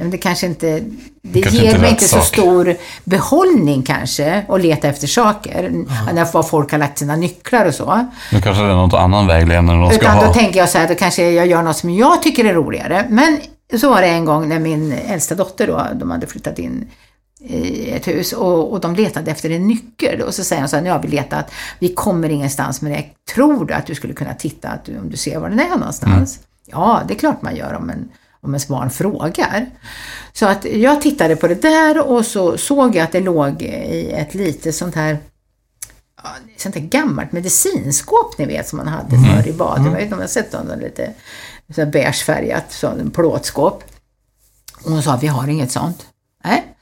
men 0.00 0.10
det 0.10 0.18
kanske 0.18 0.46
inte, 0.46 0.82
det 1.22 1.42
Kanske 1.42 1.60
ger 1.60 1.68
inte 1.68 1.80
mig 1.80 1.90
inte 1.90 2.04
så 2.04 2.16
sak. 2.16 2.24
stor 2.26 2.76
behållning 3.04 3.82
kanske 3.82 4.44
att 4.48 4.60
leta 4.62 4.88
efter 4.88 5.06
saker. 5.06 5.70
När 6.12 6.32
var 6.32 6.42
folk 6.42 6.70
har 6.72 6.78
lagt 6.78 6.98
sina 6.98 7.16
nycklar 7.16 7.64
och 7.66 7.74
så. 7.74 8.06
Nu 8.32 8.40
kanske 8.42 8.62
det 8.62 8.68
är 8.68 8.74
något 8.74 8.94
annan 8.94 9.26
vägledning 9.26 9.80
de 9.80 9.90
ska 9.90 10.00
Utan 10.00 10.16
då 10.16 10.24
ha. 10.24 10.34
tänker 10.34 10.58
jag 10.60 10.68
så 10.68 10.78
här, 10.78 10.88
då 10.88 10.94
kanske 10.94 11.30
jag 11.30 11.46
gör 11.46 11.62
något 11.62 11.76
som 11.76 11.90
jag 11.90 12.22
tycker 12.22 12.44
är 12.44 12.54
roligare. 12.54 13.06
Men 13.08 13.38
så 13.76 13.90
var 13.90 14.00
det 14.00 14.08
en 14.08 14.24
gång 14.24 14.48
när 14.48 14.58
min 14.58 14.92
äldsta 14.92 15.34
dotter 15.34 15.66
då, 15.66 15.86
de 15.94 16.10
hade 16.10 16.26
flyttat 16.26 16.58
in 16.58 16.90
i 17.40 17.90
ett 17.90 18.08
hus 18.08 18.32
och, 18.32 18.72
och 18.72 18.80
de 18.80 18.94
letade 18.94 19.30
efter 19.30 19.50
en 19.50 19.66
nyckel. 19.66 20.20
Och 20.20 20.34
så 20.34 20.44
säger 20.44 20.62
hon 20.62 20.68
så 20.68 20.76
här, 20.76 20.82
nu 20.82 20.90
har 20.90 21.02
vi 21.02 21.08
letat, 21.08 21.50
vi 21.78 21.94
kommer 21.94 22.28
ingenstans 22.28 22.82
med 22.82 22.92
det. 22.92 23.04
Tror 23.34 23.64
du 23.64 23.74
att 23.74 23.86
du 23.86 23.94
skulle 23.94 24.14
kunna 24.14 24.34
titta 24.34 24.68
att 24.68 24.84
du, 24.84 24.98
om 24.98 25.10
du 25.10 25.16
ser 25.16 25.38
var 25.38 25.48
den 25.48 25.60
är 25.60 25.68
någonstans? 25.68 26.40
Ja, 26.64 27.02
det 27.08 27.14
är 27.14 27.18
klart 27.18 27.42
man 27.42 27.56
gör 27.56 27.74
om 27.74 27.90
en, 27.90 28.08
om 28.40 28.50
ens 28.50 28.68
barn 28.68 28.90
frågar. 28.90 29.66
Så 30.32 30.46
att 30.46 30.64
jag 30.64 31.02
tittade 31.02 31.36
på 31.36 31.48
det 31.48 31.62
där 31.62 32.08
och 32.08 32.26
så 32.26 32.58
såg 32.58 32.96
jag 32.96 33.04
att 33.04 33.12
det 33.12 33.20
låg 33.20 33.62
i 33.62 34.10
ett 34.12 34.34
litet 34.34 34.74
sånt 34.74 34.94
här 34.94 35.18
sånt 36.56 36.74
här 36.74 36.82
gammalt 36.82 37.32
medicinskåp 37.32 38.38
ni 38.38 38.46
vet 38.46 38.68
som 38.68 38.76
man 38.76 38.88
hade 38.88 39.16
förr 39.18 39.48
i 39.48 39.52
badet. 39.52 39.84
Jag 39.84 39.92
vet 39.92 40.02
inte 40.02 40.14
om 40.14 40.20
jag 40.20 40.26
har 40.26 40.32
sett 40.32 40.52
dem, 40.52 40.66
lite 40.80 41.12
så 41.74 41.86
beigefärgat, 41.86 42.84
plåtskåp. 43.14 43.84
Och 44.84 44.90
hon 44.90 45.02
sa, 45.02 45.16
vi 45.16 45.26
har 45.26 45.48
inget 45.48 45.72
sånt. 45.72 46.06
Nej. 46.44 46.74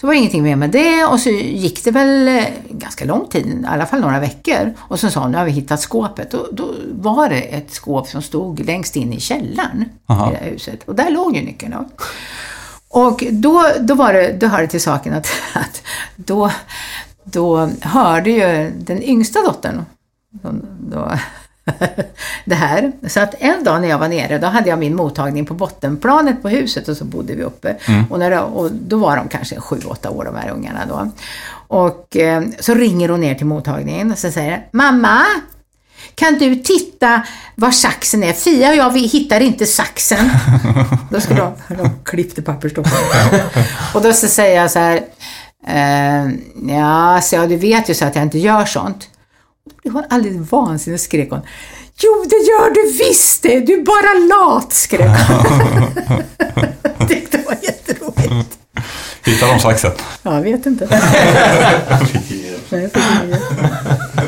Så 0.00 0.06
var 0.06 0.14
det 0.14 0.18
ingenting 0.18 0.42
mer 0.42 0.56
med 0.56 0.70
det 0.70 1.04
och 1.04 1.20
så 1.20 1.30
gick 1.30 1.84
det 1.84 1.90
väl 1.90 2.28
eh, 2.28 2.44
ganska 2.70 3.04
lång 3.04 3.28
tid, 3.28 3.46
i 3.46 3.66
alla 3.66 3.86
fall 3.86 4.00
några 4.00 4.20
veckor. 4.20 4.74
Och 4.78 5.00
så 5.00 5.10
sa 5.10 5.20
hon, 5.20 5.32
nu 5.32 5.38
har 5.38 5.44
vi 5.44 5.50
hittat 5.50 5.80
skåpet. 5.80 6.34
Och 6.34 6.54
då 6.54 6.74
var 6.92 7.28
det 7.28 7.40
ett 7.40 7.70
skåp 7.70 8.08
som 8.08 8.22
stod 8.22 8.60
längst 8.60 8.96
in 8.96 9.12
i 9.12 9.20
källaren 9.20 9.84
Aha. 10.06 10.30
i 10.30 10.34
det 10.34 10.38
här 10.44 10.50
huset. 10.50 10.82
Och 10.84 10.94
där 10.94 11.10
låg 11.10 11.36
ju 11.36 11.42
nyckeln 11.42 11.72
då. 11.72 11.88
Och 12.88 13.24
då, 13.30 13.64
då, 13.80 13.94
var 13.94 14.12
det, 14.12 14.32
då 14.32 14.46
hörde 14.46 14.66
till 14.66 14.82
saken 14.82 15.14
att, 15.14 15.26
att 15.54 15.82
då, 16.16 16.50
då 17.24 17.70
hörde 17.80 18.30
ju 18.30 18.70
den 18.70 19.02
yngsta 19.02 19.42
dottern 19.42 19.84
då, 20.30 20.50
då, 20.80 21.10
det 22.44 22.54
här. 22.54 22.92
Så 23.06 23.20
att 23.20 23.34
en 23.38 23.64
dag 23.64 23.80
när 23.80 23.88
jag 23.88 23.98
var 23.98 24.08
nere, 24.08 24.38
då 24.38 24.46
hade 24.46 24.68
jag 24.68 24.78
min 24.78 24.96
mottagning 24.96 25.46
på 25.46 25.54
bottenplanet 25.54 26.42
på 26.42 26.48
huset 26.48 26.88
och 26.88 26.96
så 26.96 27.04
bodde 27.04 27.34
vi 27.34 27.42
uppe. 27.42 27.76
Och, 28.10 28.18
när, 28.18 28.42
och 28.42 28.70
då 28.72 28.96
var 28.96 29.16
de 29.16 29.28
kanske 29.28 29.60
sju, 29.60 29.80
åtta 29.86 30.10
år 30.10 30.24
de 30.24 30.36
här 30.36 30.50
ungarna 30.50 30.80
då. 30.88 31.10
Och 31.68 32.16
eh, 32.16 32.42
så 32.60 32.74
ringer 32.74 33.08
hon 33.08 33.20
ner 33.20 33.34
till 33.34 33.46
mottagningen 33.46 34.12
och 34.12 34.18
så 34.18 34.30
säger 34.30 34.66
Mamma! 34.70 35.24
Kan 36.14 36.38
du 36.38 36.56
titta 36.56 37.22
var 37.54 37.70
saxen 37.70 38.24
är? 38.24 38.32
Fia 38.32 38.70
och 38.70 38.76
jag, 38.76 38.92
vi 38.92 39.06
hittar 39.06 39.40
inte 39.40 39.66
saxen. 39.66 40.30
Då 41.10 41.20
skulle 41.20 41.40
de, 41.40 41.76
de 41.76 41.90
klippte 42.04 42.42
pappersdockor. 42.42 42.98
Och 43.94 44.02
då 44.02 44.12
så 44.12 44.26
säger 44.26 44.60
jag 44.60 44.70
så 44.70 44.78
här, 44.78 44.96
eh, 45.66 46.32
ja, 46.76 47.20
så 47.22 47.36
ja, 47.36 47.46
du 47.46 47.56
vet 47.56 47.90
ju 47.90 47.94
så 47.94 48.04
att 48.04 48.14
jag 48.14 48.24
inte 48.24 48.38
gör 48.38 48.64
sånt. 48.64 49.08
Blev 49.82 49.94
hon 49.94 50.04
alldeles 50.10 50.52
vansinnig 50.52 50.96
och 50.96 51.00
skrek 51.00 51.30
hon. 51.30 51.40
Jo, 52.00 52.24
det 52.30 52.36
gör 52.36 52.70
du 52.74 52.92
visst 52.98 53.42
det! 53.42 53.60
Du 53.60 53.72
är 53.72 53.84
bara 53.84 54.18
lat, 54.36 54.72
skrek 54.72 55.10
hon. 55.28 55.84
Det 57.08 57.46
var 57.46 57.56
jätteroligt. 57.62 58.58
Hittar 59.24 59.48
de 59.48 59.60
saxen? 59.60 59.92
Jag 60.22 60.40
vet 60.40 60.66
inte. 60.66 60.88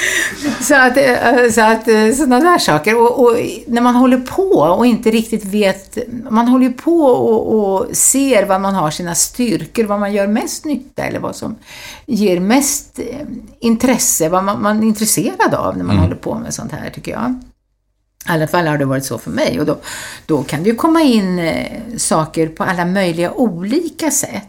Så 0.60 0.74
att, 0.74 0.96
eh, 0.96 1.50
så 1.50 1.60
att 1.60 1.88
eh, 1.88 2.12
sådana 2.12 2.40
där 2.40 2.58
saker. 2.58 2.96
Och, 2.96 3.24
och 3.24 3.36
när 3.66 3.80
man 3.80 3.94
håller 3.94 4.18
på 4.18 4.52
och 4.52 4.86
inte 4.86 5.10
riktigt 5.10 5.44
vet, 5.44 5.98
man 6.30 6.48
håller 6.48 6.66
ju 6.66 6.72
på 6.72 7.02
och, 7.02 7.54
och 7.54 7.96
ser 7.96 8.46
vad 8.46 8.60
man 8.60 8.74
har 8.74 8.90
sina 8.90 9.14
styrkor, 9.14 9.84
vad 9.84 10.00
man 10.00 10.12
gör 10.12 10.26
mest 10.26 10.64
nytta 10.64 11.02
eller 11.02 11.20
vad 11.20 11.36
som 11.36 11.56
ger 12.06 12.40
mest 12.40 12.98
eh, 12.98 13.26
intresse, 13.60 14.28
vad 14.28 14.44
man, 14.44 14.62
man 14.62 14.82
är 14.82 14.86
intresserad 14.86 15.54
av 15.54 15.76
när 15.76 15.84
man 15.84 15.96
håller 15.98 16.16
på 16.16 16.34
med 16.34 16.54
sånt 16.54 16.72
här 16.72 16.90
tycker 16.90 17.12
jag. 17.12 17.40
I 18.26 18.32
alla 18.32 18.46
fall 18.46 18.66
har 18.66 18.78
det 18.78 18.84
varit 18.84 19.04
så 19.04 19.18
för 19.18 19.30
mig 19.30 19.60
och 19.60 19.66
då, 19.66 19.78
då 20.26 20.42
kan 20.42 20.62
det 20.62 20.68
ju 20.68 20.76
komma 20.76 21.00
in 21.00 21.52
saker 21.96 22.48
på 22.48 22.64
alla 22.64 22.84
möjliga 22.84 23.32
olika 23.32 24.10
sätt. 24.10 24.44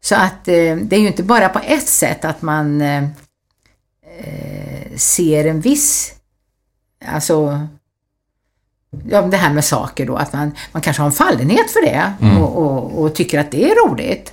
Så 0.00 0.14
att 0.14 0.44
det 0.44 0.92
är 0.92 0.98
ju 0.98 1.06
inte 1.06 1.22
bara 1.22 1.48
på 1.48 1.60
ett 1.66 1.88
sätt 1.88 2.24
att 2.24 2.42
man 2.42 2.82
eh, 4.18 4.92
eh, 4.92 4.96
ser 4.96 5.44
en 5.44 5.60
viss, 5.60 6.14
alltså 7.06 7.60
ja, 9.08 9.22
det 9.22 9.36
här 9.36 9.52
med 9.52 9.64
saker 9.64 10.06
då, 10.06 10.16
att 10.16 10.32
man, 10.32 10.52
man 10.72 10.82
kanske 10.82 11.02
har 11.02 11.06
en 11.06 11.12
fallenhet 11.12 11.70
för 11.70 11.80
det 11.86 12.12
och, 12.40 12.56
och, 12.56 13.02
och 13.02 13.14
tycker 13.14 13.38
att 13.38 13.50
det 13.50 13.70
är 13.70 13.88
roligt. 13.88 14.32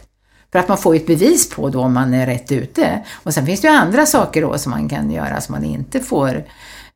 För 0.52 0.60
att 0.60 0.68
man 0.68 0.78
får 0.78 0.96
ett 0.96 1.08
bevis 1.08 1.50
på 1.50 1.70
då 1.70 1.82
om 1.82 1.94
man 1.94 2.14
är 2.14 2.26
rätt 2.26 2.52
ute. 2.52 3.04
Och 3.14 3.34
sen 3.34 3.46
finns 3.46 3.62
det 3.62 3.68
ju 3.68 3.74
andra 3.74 4.06
saker 4.06 4.42
då 4.42 4.58
som 4.58 4.70
man 4.70 4.90
kan 4.90 5.12
göra 5.12 5.42
som 5.42 5.54
man 5.54 5.64
inte 5.64 6.00
får 6.00 6.44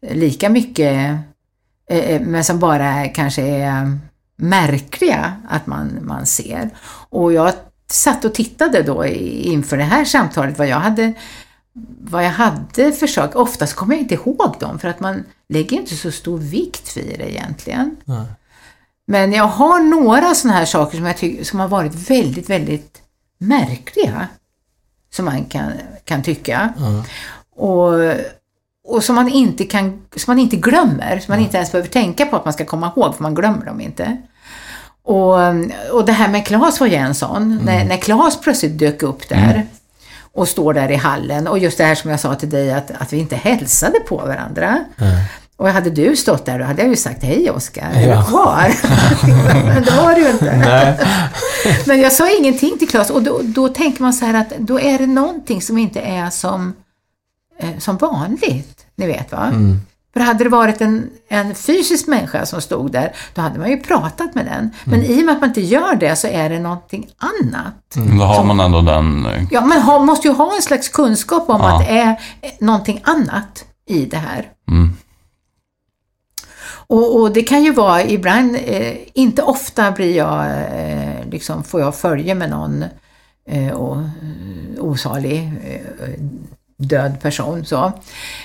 lika 0.01 0.49
mycket, 0.49 1.17
eh, 1.89 2.21
men 2.21 2.43
som 2.43 2.59
bara 2.59 3.07
kanske 3.07 3.41
är 3.41 3.97
märkliga 4.35 5.33
att 5.49 5.67
man, 5.67 5.99
man 6.01 6.25
ser. 6.25 6.69
Och 7.09 7.33
jag 7.33 7.53
satt 7.91 8.25
och 8.25 8.33
tittade 8.33 8.83
då 8.83 9.05
inför 9.05 9.77
det 9.77 9.83
här 9.83 10.05
samtalet 10.05 10.57
vad 10.57 10.67
jag 10.67 10.79
hade 10.79 11.13
vad 12.01 12.25
jag 12.25 12.31
hade 12.31 12.91
försökt, 12.91 13.35
oftast 13.35 13.73
kommer 13.73 13.95
jag 13.95 14.01
inte 14.01 14.13
ihåg 14.13 14.55
dem 14.59 14.79
för 14.79 14.87
att 14.87 14.99
man 14.99 15.23
lägger 15.49 15.77
inte 15.77 15.95
så 15.95 16.11
stor 16.11 16.37
vikt 16.37 16.97
vid 16.97 17.19
det 17.19 17.31
egentligen. 17.31 17.95
Nej. 18.05 18.25
Men 19.05 19.33
jag 19.33 19.47
har 19.47 19.79
några 19.79 20.35
sådana 20.35 20.59
här 20.59 20.65
saker 20.65 20.97
som 20.97 21.05
jag 21.05 21.17
tycker 21.17 21.43
som 21.43 21.59
har 21.59 21.67
varit 21.67 22.09
väldigt, 22.09 22.49
väldigt 22.49 23.01
märkliga. 23.37 24.27
Som 25.11 25.25
man 25.25 25.45
kan, 25.45 25.71
kan 26.05 26.23
tycka. 26.23 26.73
Och, 27.55 27.93
och 28.87 29.03
som 29.03 29.15
man 29.15 29.29
inte 29.29 29.63
kan, 29.63 30.01
som 30.15 30.31
man 30.31 30.39
inte 30.39 30.55
glömmer. 30.55 31.19
Som 31.19 31.31
man 31.31 31.39
inte 31.39 31.57
ens 31.57 31.71
behöver 31.71 31.89
tänka 31.89 32.25
på 32.25 32.35
att 32.35 32.45
man 32.45 32.53
ska 32.53 32.65
komma 32.65 32.91
ihåg, 32.95 33.15
för 33.15 33.23
man 33.23 33.35
glömmer 33.35 33.65
dem 33.65 33.81
inte. 33.81 34.21
Och, 35.03 35.33
och 35.91 36.05
det 36.05 36.11
här 36.11 36.27
med 36.27 36.45
Claes 36.45 36.79
var 36.79 36.87
ju 36.87 36.95
en 36.95 37.15
sån. 37.15 37.59
När, 37.65 37.85
när 37.85 37.97
Claes 37.97 38.41
plötsligt 38.41 38.79
dök 38.79 39.03
upp 39.03 39.29
där 39.29 39.67
och 40.35 40.47
står 40.47 40.73
där 40.73 40.91
i 40.91 40.95
hallen 40.95 41.47
och 41.47 41.59
just 41.59 41.77
det 41.77 41.83
här 41.83 41.95
som 41.95 42.09
jag 42.11 42.19
sa 42.19 42.35
till 42.35 42.49
dig 42.49 42.73
att, 42.73 42.91
att 42.91 43.13
vi 43.13 43.17
inte 43.17 43.35
hälsade 43.35 43.99
på 43.99 44.17
varandra. 44.17 44.79
Och 45.57 45.69
hade 45.69 45.89
du 45.89 46.15
stått 46.15 46.45
där 46.45 46.59
då 46.59 46.65
hade 46.65 46.81
jag 46.81 46.89
ju 46.89 46.95
sagt 46.95 47.23
hej 47.23 47.49
Oskar, 47.51 47.91
är 47.93 48.07
Ja. 48.07 48.17
du 48.17 48.25
kvar? 48.27 48.73
Men 49.65 49.83
det 49.83 49.91
var 49.91 50.15
du 50.15 50.21
ju 50.21 50.29
inte. 50.29 51.07
Men 51.85 51.99
jag 52.01 52.11
sa 52.11 52.29
ingenting 52.39 52.77
till 52.79 52.89
Claes 52.89 53.09
och 53.09 53.23
då, 53.23 53.39
då 53.43 53.67
tänker 53.67 54.01
man 54.01 54.13
så 54.13 54.25
här 54.25 54.33
att 54.33 54.49
då 54.59 54.79
är 54.79 54.97
det 54.99 55.07
någonting 55.07 55.61
som 55.61 55.77
inte 55.77 55.99
är 55.99 56.29
som, 56.29 56.73
eh, 57.59 57.77
som 57.79 57.97
vanligt. 57.97 58.85
Ni 58.95 59.07
vet 59.07 59.31
va? 59.31 59.51
För 60.13 60.19
hade 60.19 60.43
det 60.43 60.49
varit 60.49 60.81
en, 60.81 61.09
en 61.27 61.55
fysisk 61.55 62.07
människa 62.07 62.45
som 62.45 62.61
stod 62.61 62.91
där, 62.91 63.15
då 63.33 63.41
hade 63.41 63.59
man 63.59 63.69
ju 63.69 63.77
pratat 63.77 64.35
med 64.35 64.45
den. 64.45 64.69
Men 64.83 65.03
i 65.03 65.21
och 65.21 65.25
med 65.25 65.35
att 65.35 65.41
man 65.41 65.49
inte 65.49 65.61
gör 65.61 65.95
det 65.95 66.15
så 66.15 66.27
är 66.27 66.49
det 66.49 66.59
någonting 66.59 67.07
annat. 67.17 67.73
Då 68.19 68.23
har 68.23 68.43
man 68.43 68.59
ändå 68.59 68.81
den... 68.81 69.25
eh, 69.25 69.43
Ja, 69.51 69.61
man 69.65 69.81
har, 69.81 69.99
måste 69.99 70.27
ju 70.27 70.33
ha 70.33 70.55
en 70.55 70.61
slags 70.61 70.89
kunskap 70.89 71.49
om 71.49 71.61
Ja. 71.61 71.75
att 71.79 71.87
det 71.87 71.97
är 71.97 72.15
någonting 72.59 73.01
annat 73.03 73.65
i 73.87 74.05
det 74.05 74.17
här. 74.17 74.49
Mm. 74.71 74.89
Och, 76.87 77.21
och 77.21 77.33
det 77.33 77.43
kan 77.43 77.63
ju 77.63 77.73
vara 77.73 78.03
ibland, 78.03 78.55
eh, 78.65 78.95
inte 79.13 79.41
ofta 79.41 79.91
blir 79.91 80.17
jag, 80.17 80.45
eh, 80.45 81.25
liksom, 81.31 81.63
får 81.63 81.81
jag 81.81 81.95
följe 81.95 82.35
med 82.35 82.49
någon 82.49 82.85
eh, 83.49 83.69
och, 83.69 83.95
eh, 83.97 84.83
osalig 84.83 85.51
eh, 85.63 86.09
död 86.87 87.21
person. 87.21 87.65
Så. 87.65 87.85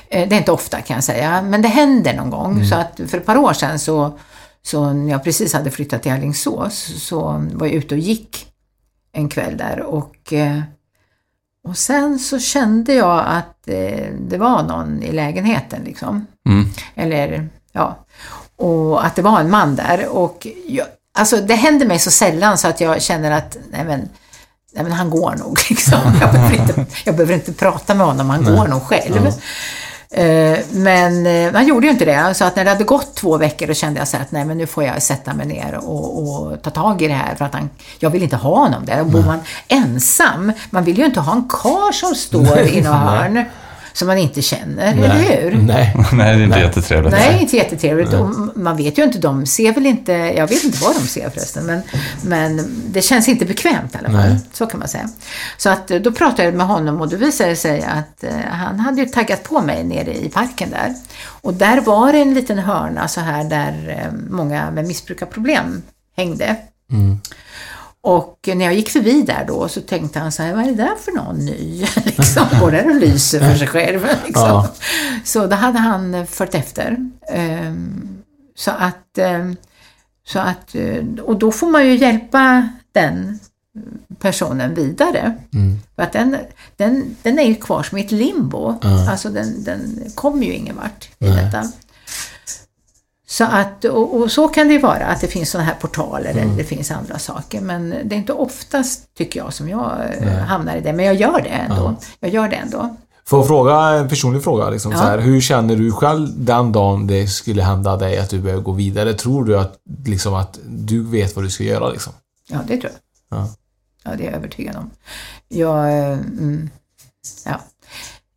Eh, 0.08 0.28
det 0.28 0.34
är 0.34 0.38
inte 0.38 0.52
ofta 0.52 0.80
kan 0.80 0.94
jag 0.94 1.04
säga, 1.04 1.42
men 1.42 1.62
det 1.62 1.68
händer 1.68 2.14
någon 2.14 2.30
gång. 2.30 2.64
Så 2.64 2.74
att 2.74 3.00
för 3.06 3.18
ett 3.18 3.26
par 3.26 3.36
år 3.36 3.52
sedan 3.52 3.78
så, 3.78 4.18
så 4.62 4.92
när 4.92 5.12
jag 5.12 5.24
precis 5.24 5.52
hade 5.52 5.70
flyttat 5.70 6.02
till 6.02 6.12
Alingsås 6.12 7.02
så 7.02 7.46
var 7.52 7.66
jag 7.66 7.74
ute 7.74 7.94
och 7.94 8.00
gick 8.00 8.46
en 9.12 9.28
kväll 9.28 9.56
där 9.56 9.80
och 9.80 10.32
eh, 10.32 10.60
och 11.68 11.78
sen 11.78 12.18
så 12.18 12.38
kände 12.38 12.94
jag 12.94 13.24
att 13.26 13.68
eh, 13.68 14.12
det 14.20 14.38
var 14.38 14.62
någon 14.62 15.02
i 15.02 15.12
lägenheten 15.12 15.82
liksom. 15.84 16.26
Mm. 16.48 16.66
Eller, 16.94 17.48
ja. 17.72 18.04
Och 18.56 19.06
att 19.06 19.16
det 19.16 19.22
var 19.22 19.40
en 19.40 19.50
man 19.50 19.76
där. 19.76 20.08
Och 20.08 20.46
jag, 20.68 20.86
alltså 21.14 21.36
det 21.36 21.54
händer 21.54 21.86
mig 21.86 21.98
så 21.98 22.10
sällan 22.10 22.58
så 22.58 22.68
att 22.68 22.80
jag 22.80 23.02
känner 23.02 23.30
att, 23.30 23.56
nej 23.70 23.84
men, 23.84 24.08
nej 24.74 24.82
men 24.84 24.92
han 24.92 25.10
går 25.10 25.34
nog 25.38 25.58
liksom. 25.70 25.98
Jag 26.20 26.32
behöver 26.32 26.54
inte, 26.56 26.86
jag 27.04 27.14
behöver 27.14 27.34
inte 27.34 27.52
prata 27.52 27.94
med 27.94 28.06
honom, 28.06 28.30
han 28.30 28.44
går 28.44 28.68
nog 28.68 28.82
själv. 28.82 29.26
Eh, 30.10 30.58
Men 30.70 31.26
eh, 31.26 31.52
han 31.52 31.66
gjorde 31.66 31.86
ju 31.86 31.92
inte 31.92 32.04
det. 32.04 32.34
Så 32.34 32.44
att 32.44 32.56
när 32.56 32.64
det 32.64 32.70
hade 32.70 32.84
gått 32.84 33.14
två 33.14 33.36
veckor 33.36 33.66
då 33.66 33.74
kände 33.74 33.98
jag 33.98 34.08
så 34.08 34.16
att 34.16 34.32
nej 34.32 34.44
men 34.44 34.58
nu 34.58 34.66
får 34.66 34.84
jag 34.84 35.02
sätta 35.02 35.34
mig 35.34 35.46
ner 35.46 35.74
och, 35.74 36.22
och 36.22 36.62
ta 36.62 36.70
tag 36.70 37.02
i 37.02 37.08
det 37.08 37.14
här 37.14 37.34
för 37.34 37.44
att 37.44 37.54
han, 37.54 37.70
jag 37.98 38.10
vill 38.10 38.22
inte 38.22 38.36
ha 38.36 38.58
honom 38.58 38.84
där. 38.86 39.00
Och 39.00 39.06
bor 39.06 39.22
man 39.22 39.38
ensam, 39.68 40.52
man 40.70 40.84
vill 40.84 40.98
ju 40.98 41.04
inte 41.04 41.20
ha 41.20 41.32
en 41.32 41.48
kar 41.48 41.92
som 41.92 42.14
står 42.14 42.58
i 42.58 42.80
något 42.80 42.94
hörn 42.96 43.44
som 43.98 44.08
man 44.08 44.18
inte 44.18 44.42
känner, 44.42 44.92
eller 44.92 45.08
hur? 45.08 45.52
Nej. 45.62 45.96
Nej, 46.12 46.36
det 46.36 46.42
är 46.42 46.44
inte 46.44 46.58
jättetrevligt. 46.58 47.12
Nej, 47.12 47.40
inte 47.40 47.56
jättetrevligt. 47.56 48.12
Och 48.12 48.30
man 48.54 48.76
vet 48.76 48.98
ju 48.98 49.04
inte, 49.04 49.18
de 49.18 49.46
ser 49.46 49.72
väl 49.72 49.86
inte, 49.86 50.12
jag 50.12 50.46
vet 50.48 50.64
inte 50.64 50.78
vad 50.82 50.94
de 50.94 51.00
ser 51.00 51.30
förresten, 51.30 51.66
men, 51.66 51.82
men 52.22 52.70
det 52.86 53.02
känns 53.02 53.28
inte 53.28 53.44
bekvämt 53.44 53.94
i 53.94 53.98
alla 53.98 54.08
fall. 54.08 54.30
Nej. 54.30 54.38
Så 54.52 54.66
kan 54.66 54.80
man 54.80 54.88
säga. 54.88 55.08
Så 55.56 55.70
att 55.70 55.88
då 55.88 56.12
pratade 56.12 56.44
jag 56.44 56.54
med 56.54 56.66
honom 56.66 57.00
och 57.00 57.08
då 57.08 57.16
visade 57.16 57.50
det 57.50 57.56
sig 57.56 57.82
att 57.82 58.24
eh, 58.24 58.30
han 58.50 58.80
hade 58.80 59.00
ju 59.00 59.06
taggat 59.06 59.42
på 59.42 59.60
mig 59.60 59.84
nere 59.84 60.14
i 60.14 60.28
parken 60.28 60.70
där. 60.70 60.94
Och 61.26 61.54
där 61.54 61.80
var 61.80 62.12
det 62.12 62.18
en 62.18 62.34
liten 62.34 62.58
hörna 62.58 63.08
så 63.08 63.20
här 63.20 63.44
där 63.44 63.98
eh, 64.02 64.18
många 64.30 64.70
med 64.70 64.86
missbrukarproblem 64.86 65.82
hängde. 66.16 66.56
Och 68.08 68.48
när 68.54 68.64
jag 68.64 68.74
gick 68.74 68.90
förbi 68.90 69.22
där 69.22 69.44
då 69.46 69.68
så 69.68 69.80
tänkte 69.80 70.18
han 70.18 70.32
så 70.32 70.42
här, 70.42 70.54
vad 70.54 70.64
är 70.64 70.68
det 70.68 70.74
där 70.74 70.94
för 71.04 71.12
någon 71.12 71.36
ny? 71.36 71.80
liksom, 72.04 72.46
går 72.60 72.70
där 72.70 72.90
och 72.90 72.94
lyser 73.00 73.40
för 73.40 73.54
sig 73.54 73.66
själv. 73.66 74.00
Liksom. 74.26 74.48
Ja. 74.48 74.68
Så 75.24 75.46
då 75.46 75.56
hade 75.56 75.78
han 75.78 76.26
följt 76.26 76.54
efter. 76.54 76.96
Ehm, 77.32 78.08
Så 78.54 78.70
att, 78.70 79.18
ehm, 79.18 79.56
så 80.26 80.38
att, 80.38 80.74
eh, 80.74 81.04
och 81.22 81.38
då 81.38 81.52
får 81.52 81.66
man 81.66 81.86
ju 81.86 81.96
hjälpa 81.96 82.68
den 82.92 83.38
personen 84.18 84.74
vidare. 84.74 85.34
För 85.96 86.02
att 86.02 86.12
den, 86.12 86.36
den, 86.76 87.16
den 87.22 87.38
är 87.38 87.46
ju 87.46 87.54
kvar 87.54 87.82
som 87.82 87.98
i 87.98 88.04
ett 88.04 88.10
limbo. 88.12 88.74
Alltså 89.08 89.28
den, 89.28 89.64
den 89.64 90.04
kommer 90.14 90.46
ju 90.46 90.52
ingen 90.52 90.76
vart 90.76 91.08
i 91.18 91.26
detta. 91.26 91.64
Så 93.30 93.44
att, 93.44 93.84
och, 93.84 94.16
och 94.16 94.30
så 94.32 94.48
kan 94.48 94.68
det 94.68 94.78
vara, 94.78 95.06
att 95.06 95.20
det 95.20 95.26
finns 95.28 95.50
sådana 95.50 95.68
här 95.68 95.74
portaler 95.80 96.30
eller 96.30 96.56
det 96.56 96.64
finns 96.64 96.90
andra 96.90 97.18
saker. 97.18 97.60
Men 97.60 97.90
det 98.04 98.14
är 98.14 98.18
inte 98.18 98.32
oftast, 98.32 99.14
tycker 99.14 99.40
jag, 99.40 99.52
som 99.52 99.68
jag 99.68 99.92
eh, 100.20 100.32
hamnar 100.32 100.76
i 100.76 100.80
det. 100.80 100.92
Men 100.92 101.04
jag 101.04 101.14
gör 101.14 101.40
det 101.42 101.48
ändå. 101.48 101.94
Jag 102.20 102.30
gör 102.30 102.48
det 102.48 102.56
ändå. 102.56 102.96
Får 103.26 103.38
jag 103.38 103.46
fråga 103.46 103.80
en 103.80 104.08
personlig 104.08 104.44
fråga? 104.44 104.70
Liksom, 104.70 104.92
Ja. 104.92 104.98
så 104.98 105.04
här, 105.04 105.18
hur 105.18 105.40
känner 105.40 105.76
du 105.76 105.92
själv 105.92 106.28
den 106.36 106.72
dagen 106.72 107.06
det 107.06 107.26
skulle 107.26 107.62
hända 107.62 107.96
dig 107.96 108.18
att 108.18 108.30
du 108.30 108.38
behöver 108.40 108.62
gå 108.62 108.72
vidare? 108.72 109.14
Tror 109.14 109.44
du 109.44 109.58
att, 109.58 109.78
liksom, 110.04 110.34
att 110.34 110.58
du 110.66 111.04
vet 111.04 111.36
vad 111.36 111.44
du 111.44 111.50
ska 111.50 111.64
göra? 111.64 111.88
Liksom? 111.90 112.12
Ja, 112.48 112.58
det 112.66 112.76
tror 112.76 112.92
jag. 112.92 113.38
Ja. 113.38 113.48
Ja, 114.04 114.10
det 114.16 114.22
är 114.22 114.26
jag 114.26 114.34
övertygad 114.34 114.76
om. 114.76 114.90
Jag, 115.48 115.88
eh, 115.98 116.12
mm, 116.18 116.70
ja. 117.44 117.60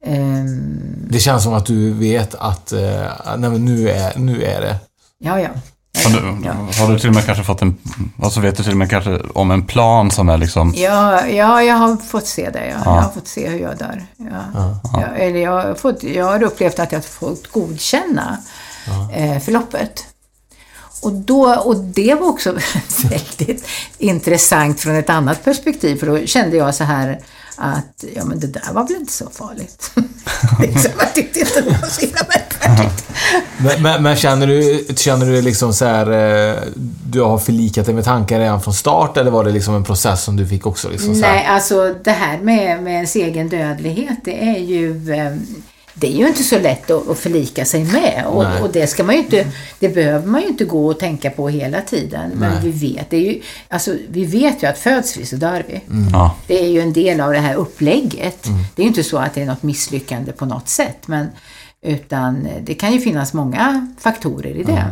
Ehm, 0.06 0.82
Det 1.10 1.20
känns 1.20 1.44
som 1.44 1.54
att 1.54 1.66
du 1.66 1.94
vet 1.94 2.36
att 2.36 2.72
eh, 2.72 2.80
nej, 3.38 3.60
nu, 3.60 3.90
är, 3.90 4.20
nu 4.20 4.44
är 4.44 4.62
det. 4.62 4.76
ja, 5.20 5.40
ja. 5.40 5.50
Har 6.04 6.10
du, 6.12 6.46
Ja. 6.48 6.54
har 6.80 6.94
du 6.94 7.00
till 7.00 7.10
och 7.10 7.16
med 7.16 7.26
kanske 7.26 7.44
fått 7.44 7.62
en, 7.62 7.78
alltså 8.24 8.40
vet 8.40 8.58
du 8.58 8.64
till 8.64 8.72
och 8.72 8.78
med 8.78 8.90
kanske 8.90 9.20
om 9.34 9.52
en 9.52 9.66
plan 9.66 10.12
som 10.12 10.30
är 10.30 10.38
liksom, 10.38 10.74
Ja, 10.78 11.28
ja, 11.28 11.64
jag 11.64 11.76
har 11.76 11.98
fått 11.98 12.28
se 12.28 12.50
det. 12.50 12.66
Ja. 12.68 12.76
Ja. 12.86 12.96
Jag 12.96 13.02
har 13.02 13.12
fått 13.12 13.28
se 13.28 13.50
hur 13.50 13.60
jag 13.60 13.78
dör. 13.78 14.06
Ja. 14.18 14.80
Ja, 14.94 15.08
eller 15.18 15.40
jag, 15.40 15.52
har 15.52 15.74
fått, 15.76 16.04
jag 16.04 16.26
har 16.26 16.44
upplevt 16.44 16.80
att 16.80 16.92
jag 16.92 17.00
har 17.00 17.04
fått 17.04 17.48
godkänna 17.52 18.38
eh, 19.14 19.40
förloppet. 19.40 20.06
Och, 21.02 21.14
då, 21.14 21.56
och 21.56 21.76
det 21.76 22.14
var 22.20 22.28
också 22.28 22.52
väldigt 23.04 23.68
intressant 23.98 24.80
från 24.80 24.96
ett 24.96 25.10
annat 25.10 25.44
perspektiv. 25.44 25.96
För 26.00 26.08
då 26.08 26.26
kände 26.26 26.58
jag 26.58 26.76
så 26.76 26.84
här 26.84 27.20
att 27.56 28.04
ja, 28.16 28.26
men 28.26 28.40
det 28.40 28.48
där 28.48 28.74
var 28.74 28.88
väl 28.88 28.96
inte 28.96 29.14
så 29.14 29.30
farligt. 29.30 29.92
liksom, 30.60 30.92
jag 31.00 31.14
tyckte 31.14 31.40
inte 31.40 31.62
det 31.62 31.78
var 31.82 31.88
så 31.88 32.02
himla 32.02 32.22
märkvärdigt. 32.28 33.06
Men, 33.58 33.82
men, 33.82 34.04
men 34.04 34.16
känner 34.16 34.48
du, 34.48 34.86
känner 34.96 35.26
du 35.26 35.42
liksom 35.42 35.74
så 35.74 35.86
här, 35.86 36.12
eh, 36.12 36.58
du 37.06 37.22
har 37.22 37.38
förlikat 37.38 37.86
dig 37.86 37.96
med 37.96 38.04
tankar 38.04 38.40
redan 38.40 38.62
från 38.62 38.74
start 38.74 39.18
eller 39.18 39.32
var 39.32 39.44
det 39.44 39.52
liksom 39.52 39.76
en 39.76 39.84
process 39.84 40.24
som 40.24 40.36
du 40.36 40.48
fick 40.48 40.66
också? 40.66 40.90
Liksom? 40.90 41.12
Nej, 41.12 41.46
alltså 41.46 41.96
det 42.04 42.12
här 42.12 42.38
med, 42.38 42.84
med 42.84 42.94
ens 42.94 43.16
egen 43.16 43.50
dödlighet, 43.50 44.18
det 44.24 44.44
är 44.44 44.60
ju 44.60 45.14
eh, 45.14 45.32
det 45.94 46.08
är 46.08 46.18
ju 46.18 46.28
inte 46.28 46.44
så 46.44 46.60
lätt 46.60 46.92
att, 46.92 47.10
att 47.10 47.18
förlika 47.20 47.66
sig 47.66 47.84
med 47.84 48.26
och, 48.28 48.62
och 48.62 48.72
det 48.72 48.88
ska 48.88 49.04
man 49.04 49.16
ju 49.16 49.22
inte, 49.22 49.48
det 49.80 49.90
behöver 49.90 50.28
man 50.28 50.42
ju 50.42 50.48
inte 50.48 50.66
gå 50.66 50.88
och 50.88 51.00
tänka 51.00 51.30
på 51.30 51.50
hela 51.50 51.82
tiden. 51.82 52.32
Men 52.36 52.54
Nej. 52.54 52.72
vi 52.72 52.94
vet, 52.94 53.10
det 53.10 53.18
är 53.18 53.34
ju, 53.34 53.42
alltså, 53.68 53.96
vi 54.10 54.26
vet 54.26 54.64
ju 54.64 54.68
att 54.68 54.78
föds 54.78 55.18
vi 55.18 55.26
så 55.26 55.36
dör 55.36 55.64
vi. 55.68 55.82
ja, 56.12 56.36
Det 56.48 56.60
är 56.64 56.68
ju 56.68 56.82
en 56.82 56.94
del 56.94 57.22
av 57.22 57.32
det 57.32 57.40
här 57.40 57.56
upplägget. 57.56 58.44
Det 58.76 58.82
är 58.82 58.84
ju 58.84 58.88
inte 58.90 59.04
så 59.04 59.18
att 59.18 59.34
det 59.34 59.42
är 59.42 59.46
något 59.46 59.64
misslyckande 59.64 60.32
på 60.32 60.46
något 60.46 60.70
sätt, 60.70 61.08
men 61.08 61.28
utan 61.82 62.48
det 62.62 62.74
kan 62.74 62.94
ju 62.94 63.00
finnas 63.00 63.34
många 63.34 63.94
faktorer 64.00 64.56
i 64.56 64.64
det. 64.64 64.86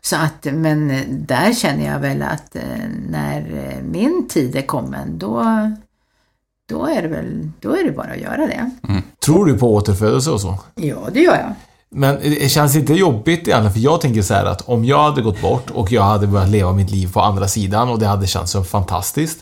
Så 0.00 0.16
att, 0.16 0.44
men 0.52 1.06
där 1.26 1.52
känner 1.52 1.92
jag 1.92 1.98
väl 2.00 2.22
att 2.22 2.56
eh, 2.56 2.62
när 3.10 3.40
eh, 3.40 3.82
min 3.82 4.28
tid 4.28 4.56
är 4.56 4.62
kommen, 4.62 5.18
då, 5.18 5.44
då 6.68 6.86
är 6.86 7.02
det 7.02 7.08
väl, 7.08 7.50
då 7.60 7.76
är 7.76 7.84
det 7.84 7.92
bara 7.92 8.10
att 8.12 8.20
göra 8.20 8.46
det. 8.46 8.70
Tror 9.24 9.46
du 9.46 9.58
på 9.58 9.74
återfödelse 9.74 10.30
och 10.30 10.40
så? 10.40 10.58
Ja, 10.74 10.96
det 11.12 11.20
gör 11.20 11.34
jag. 11.36 11.52
Men 11.90 12.16
det 12.22 12.48
känns 12.50 12.76
inte 12.76 12.92
jobbigt 12.94 13.48
egentligen, 13.48 13.72
för 13.72 13.80
jag 13.80 14.00
tänker 14.00 14.22
så 14.22 14.34
här 14.34 14.44
att 14.44 14.60
om 14.68 14.84
jag 14.84 15.02
hade 15.02 15.22
gått 15.22 15.40
bort 15.42 15.70
och 15.70 15.92
jag 15.92 16.02
hade 16.02 16.26
börjat 16.26 16.48
leva 16.48 16.72
mitt 16.72 16.90
liv 16.90 17.12
på 17.12 17.20
andra 17.20 17.48
sidan 17.48 17.88
och 17.88 17.98
det 17.98 18.06
hade 18.06 18.26
känts 18.26 18.52
så 18.52 18.64
fantastiskt. 18.64 19.38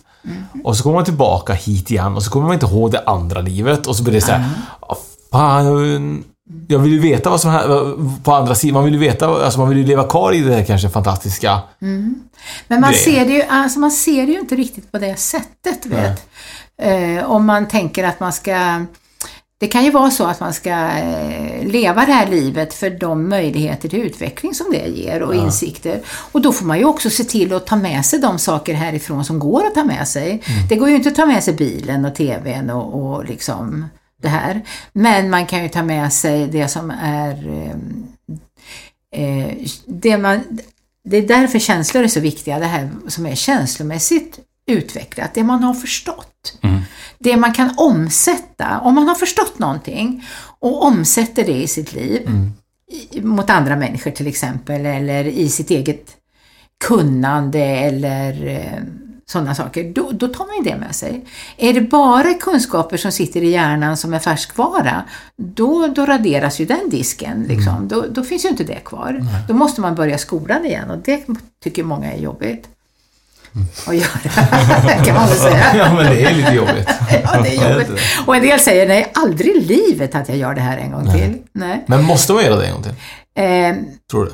Och 0.64 0.76
så 0.76 0.82
kommer 0.82 0.94
man 0.96 1.04
tillbaka 1.04 1.52
hit 1.52 1.90
igen 1.90 2.16
och 2.16 2.22
så 2.22 2.30
kommer 2.30 2.46
man 2.46 2.54
inte 2.54 2.66
ihåg 2.66 2.90
det 2.92 3.02
andra 3.06 3.40
livet 3.40 3.86
och 3.86 3.96
så 3.96 4.02
blir 4.02 4.12
det 4.14 4.20
så 4.20 4.32
här, 4.32 4.44
"Ah, 4.80 4.96
fan, 5.32 6.24
jag 6.68 6.78
vill 6.78 6.92
ju 6.92 6.98
veta 6.98 7.30
vad 7.30 7.40
som 7.40 7.50
händer 7.50 8.22
på 8.22 8.32
andra 8.32 8.54
sidan. 8.54 8.74
Man 8.74 8.84
vill 8.84 8.92
ju 8.94 9.00
veta, 9.00 9.44
alltså 9.44 9.58
man 9.60 9.68
vill 9.68 9.78
ju 9.78 9.84
leva 9.84 10.04
kvar 10.04 10.32
i 10.32 10.40
det 10.40 10.54
här 10.54 10.64
kanske 10.64 10.88
fantastiska. 10.88 11.58
Men 12.68 12.80
man 12.80 12.94
ser 12.94 13.24
det 13.26 13.32
ju, 13.32 13.42
alltså 13.42 13.78
man 13.78 13.90
ser 13.90 14.26
det 14.26 14.32
ju 14.32 14.40
inte 14.40 14.54
riktigt 14.56 14.92
på 14.92 14.98
det 14.98 15.16
sättet, 15.18 15.86
vet. 15.86 16.22
Eh, 16.82 17.30
om 17.30 17.46
man 17.46 17.68
tänker 17.68 18.04
att 18.04 18.20
man 18.20 18.32
ska 18.32 18.84
Det 19.58 19.66
kan 19.66 19.84
ju 19.84 19.90
vara 19.90 20.10
så 20.10 20.24
att 20.24 20.40
man 20.40 20.54
ska 20.54 20.70
eh, 20.70 21.66
leva 21.66 22.06
det 22.06 22.12
här 22.12 22.26
livet 22.26 22.74
för 22.74 22.90
de 22.90 23.28
möjligheter 23.28 23.88
till 23.88 23.98
utveckling 24.00 24.54
som 24.54 24.66
det 24.72 24.86
ger 24.88 25.22
och 25.22 25.36
Ja. 25.36 25.44
insikter. 25.44 26.00
Och 26.32 26.40
då 26.42 26.52
får 26.52 26.66
man 26.66 26.78
ju 26.78 26.84
också 26.84 27.10
se 27.10 27.24
till 27.24 27.52
att 27.52 27.66
ta 27.66 27.76
med 27.76 28.04
sig 28.04 28.18
de 28.18 28.38
saker 28.38 28.74
härifrån 28.74 29.24
som 29.24 29.38
går 29.38 29.66
att 29.66 29.74
ta 29.74 29.84
med 29.84 30.08
sig. 30.08 30.42
Det 30.68 30.76
går 30.76 30.88
ju 30.88 30.96
inte 30.96 31.08
att 31.08 31.14
ta 31.14 31.26
med 31.26 31.44
sig 31.44 31.54
bilen 31.54 32.04
och 32.04 32.14
TVn 32.14 32.70
och, 32.70 33.02
och 33.02 33.24
liksom 33.24 33.84
det 34.22 34.28
här. 34.28 34.62
Men 34.92 35.30
man 35.30 35.46
kan 35.46 35.62
ju 35.62 35.68
ta 35.68 35.82
med 35.82 36.12
sig 36.12 36.46
det 36.46 36.68
som 36.68 36.90
är 37.02 37.48
eh, 39.12 39.20
eh, 39.22 39.54
det 39.86 40.18
man 40.18 40.40
det 41.08 41.16
är 41.16 41.28
därför 41.28 41.58
känslor 41.58 42.02
är 42.04 42.08
så 42.08 42.20
viktiga, 42.20 42.58
det 42.58 42.66
här 42.66 42.90
som 43.08 43.26
är 43.26 43.34
känslomässigt 43.34 44.38
utvecklat, 44.66 45.34
det 45.34 45.44
man 45.44 45.62
har 45.64 45.74
förstått. 45.74 46.58
Det 47.18 47.36
man 47.36 47.52
kan 47.52 47.70
omsätta, 47.76 48.80
om 48.80 48.94
man 48.94 49.08
har 49.08 49.14
förstått 49.14 49.58
någonting 49.58 50.24
och 50.58 50.84
omsätter 50.84 51.44
det 51.44 51.62
i 51.62 51.66
sitt 51.66 51.92
liv, 51.92 52.30
i, 53.12 53.20
mot 53.20 53.50
andra 53.50 53.76
människor 53.76 54.10
till 54.10 54.26
exempel, 54.26 54.86
eller 54.86 55.24
i 55.24 55.48
sitt 55.48 55.70
eget 55.70 56.16
kunnande 56.84 57.60
eller 57.60 58.46
eh, 58.46 58.82
sådana 59.26 59.54
saker, 59.54 59.92
då, 59.94 60.10
då 60.12 60.28
tar 60.28 60.46
man 60.46 60.56
ju 60.56 60.70
det 60.70 60.76
med 60.76 60.94
sig. 60.94 61.24
Är 61.56 61.72
det 61.72 61.80
bara 61.80 62.34
kunskaper 62.34 62.96
som 62.96 63.12
sitter 63.12 63.42
i 63.42 63.50
hjärnan 63.50 63.96
som 63.96 64.14
är 64.14 64.18
färskvara, 64.18 65.04
då, 65.36 65.86
då 65.86 66.06
raderas 66.06 66.60
ju 66.60 66.64
den 66.64 66.90
disken. 66.90 67.42
Liksom. 67.42 67.88
Då, 67.88 68.04
då 68.10 68.22
finns 68.22 68.44
ju 68.44 68.48
inte 68.48 68.64
det 68.64 68.80
kvar. 68.84 69.24
Då 69.48 69.54
måste 69.54 69.80
man 69.80 69.94
börja 69.94 70.18
skolan 70.18 70.66
igen 70.66 70.90
och 70.90 70.98
det 70.98 71.26
tycker 71.64 71.84
många 71.84 72.12
är 72.12 72.18
jobbigt. 72.18 72.68
Att 73.86 73.94
göra, 73.94 74.06
kan 75.04 75.14
man 75.14 75.28
väl 75.28 75.38
säga. 75.38 75.76
Ja, 75.76 75.94
men 75.94 76.06
det 76.06 76.24
är 76.24 76.34
lite 76.34 76.52
jobbigt. 76.54 76.88
Ja, 77.24 77.40
det 77.42 77.56
är 77.56 77.70
jobbigt. 77.72 77.90
Och 78.26 78.36
en 78.36 78.42
del 78.42 78.60
säger, 78.60 78.88
nej, 78.88 79.10
aldrig 79.14 79.56
i 79.56 79.60
livet 79.60 80.14
att 80.14 80.28
jag 80.28 80.38
gör 80.38 80.54
det 80.54 80.60
här 80.60 80.76
en 80.78 80.90
gång 80.92 81.12
till. 81.12 81.38
Nej. 81.52 81.84
Men 81.86 82.04
måste 82.04 82.32
man 82.32 82.44
göra 82.44 82.56
det 82.56 82.66
en 82.66 82.72
gång 82.72 82.82
till? 82.82 82.92
Eh, 83.38 83.74
Tror 84.10 84.24
du? 84.24 84.30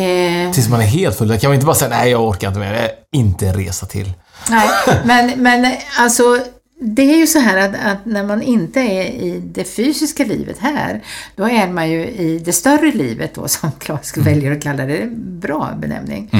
eh, 0.00 0.52
Tills 0.52 0.68
man 0.68 0.80
är 0.80 0.84
helt 0.84 1.18
full. 1.18 1.38
Kan 1.38 1.48
man 1.48 1.54
inte 1.54 1.66
bara 1.66 1.74
säga 1.76 1.88
nej, 1.90 2.10
jag 2.10 2.28
orkar 2.28 2.48
inte 2.48 2.60
mer. 2.60 2.88
Inte 3.12 3.52
resa 3.52 3.86
till. 3.86 4.12
Nej, 4.50 4.68
men, 5.04 5.42
men 5.42 5.74
alltså 5.98 6.38
det 6.82 7.02
är 7.02 7.16
ju 7.16 7.26
så 7.26 7.38
här 7.38 7.56
att, 7.68 7.74
att 7.84 8.06
när 8.06 8.24
man 8.24 8.42
inte 8.42 8.80
är 8.80 9.02
i 9.04 9.42
det 9.54 9.64
fysiska 9.64 10.24
livet 10.24 10.56
här, 10.60 11.00
då 11.36 11.48
är 11.48 11.68
man 11.68 11.90
ju 11.90 12.06
i 12.06 12.38
det 12.44 12.52
större 12.52 12.92
livet 12.92 13.34
då, 13.34 13.48
som 13.48 13.72
Claes 13.72 14.16
väljer 14.16 14.52
att 14.52 14.62
kalla 14.62 14.82
det. 14.86 14.92
det 14.92 14.98
är 14.98 15.02
en 15.02 15.40
bra 15.40 15.70
benämning. 15.78 16.30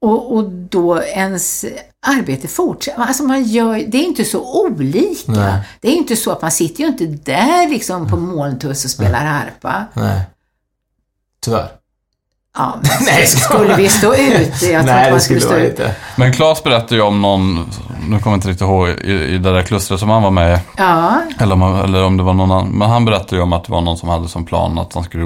Och, 0.00 0.34
och 0.36 0.44
då 0.44 1.02
ens 1.02 1.64
arbete 2.06 2.48
fortsätter. 2.48 3.00
Alltså 3.02 3.22
man 3.22 3.44
gör, 3.44 3.84
det 3.88 3.98
är 3.98 4.04
inte 4.04 4.24
så 4.24 4.64
olika. 4.66 5.32
Nej. 5.32 5.60
Det 5.80 5.88
är 5.88 5.92
inte 5.92 6.16
så 6.16 6.32
att 6.32 6.42
man 6.42 6.50
sitter 6.50 6.80
ju 6.82 6.86
inte 6.88 7.04
där 7.04 7.68
liksom 7.70 8.08
på 8.08 8.16
molntuss 8.16 8.84
och 8.84 8.90
spelar 8.90 9.24
harpa. 9.24 9.84
Nej. 9.94 10.20
Tyvärr. 11.40 11.68
Ja, 12.56 12.74
men 12.82 12.90
Nej, 13.06 13.26
skulle 13.26 13.76
vi 13.76 13.88
stå 13.88 14.14
ut? 14.14 14.62
Jag 14.62 14.84
Nej, 14.84 15.12
det 15.12 15.20
skulle 15.20 15.40
ut. 15.40 15.70
lite... 15.70 15.94
Men 16.16 16.32
Claes 16.32 16.62
berättade 16.64 16.94
ju 16.94 17.00
om 17.00 17.22
någon, 17.22 17.54
nu 18.08 18.18
kommer 18.18 18.20
jag 18.24 18.36
inte 18.36 18.48
riktigt 18.48 18.60
ihåg, 18.62 18.88
i, 18.88 19.12
i 19.12 19.38
det 19.38 19.52
där 19.52 19.62
klustret 19.62 20.00
som 20.00 20.08
han 20.10 20.22
var 20.22 20.30
med 20.30 20.58
i. 20.58 20.60
Ja, 20.76 21.22
Eller 21.38 21.54
om, 21.54 21.62
eller 21.62 22.04
om 22.04 22.16
det 22.16 22.22
var 22.22 22.34
någon 22.34 22.50
annan. 22.52 22.68
Men 22.68 22.90
han 22.90 23.04
berättade 23.04 23.36
ju 23.36 23.42
om 23.42 23.52
att 23.52 23.64
det 23.64 23.72
var 23.72 23.80
någon 23.80 23.98
som 23.98 24.08
hade 24.08 24.28
som 24.28 24.44
plan 24.44 24.78
att 24.78 24.94
han 24.94 25.04
skulle 25.04 25.24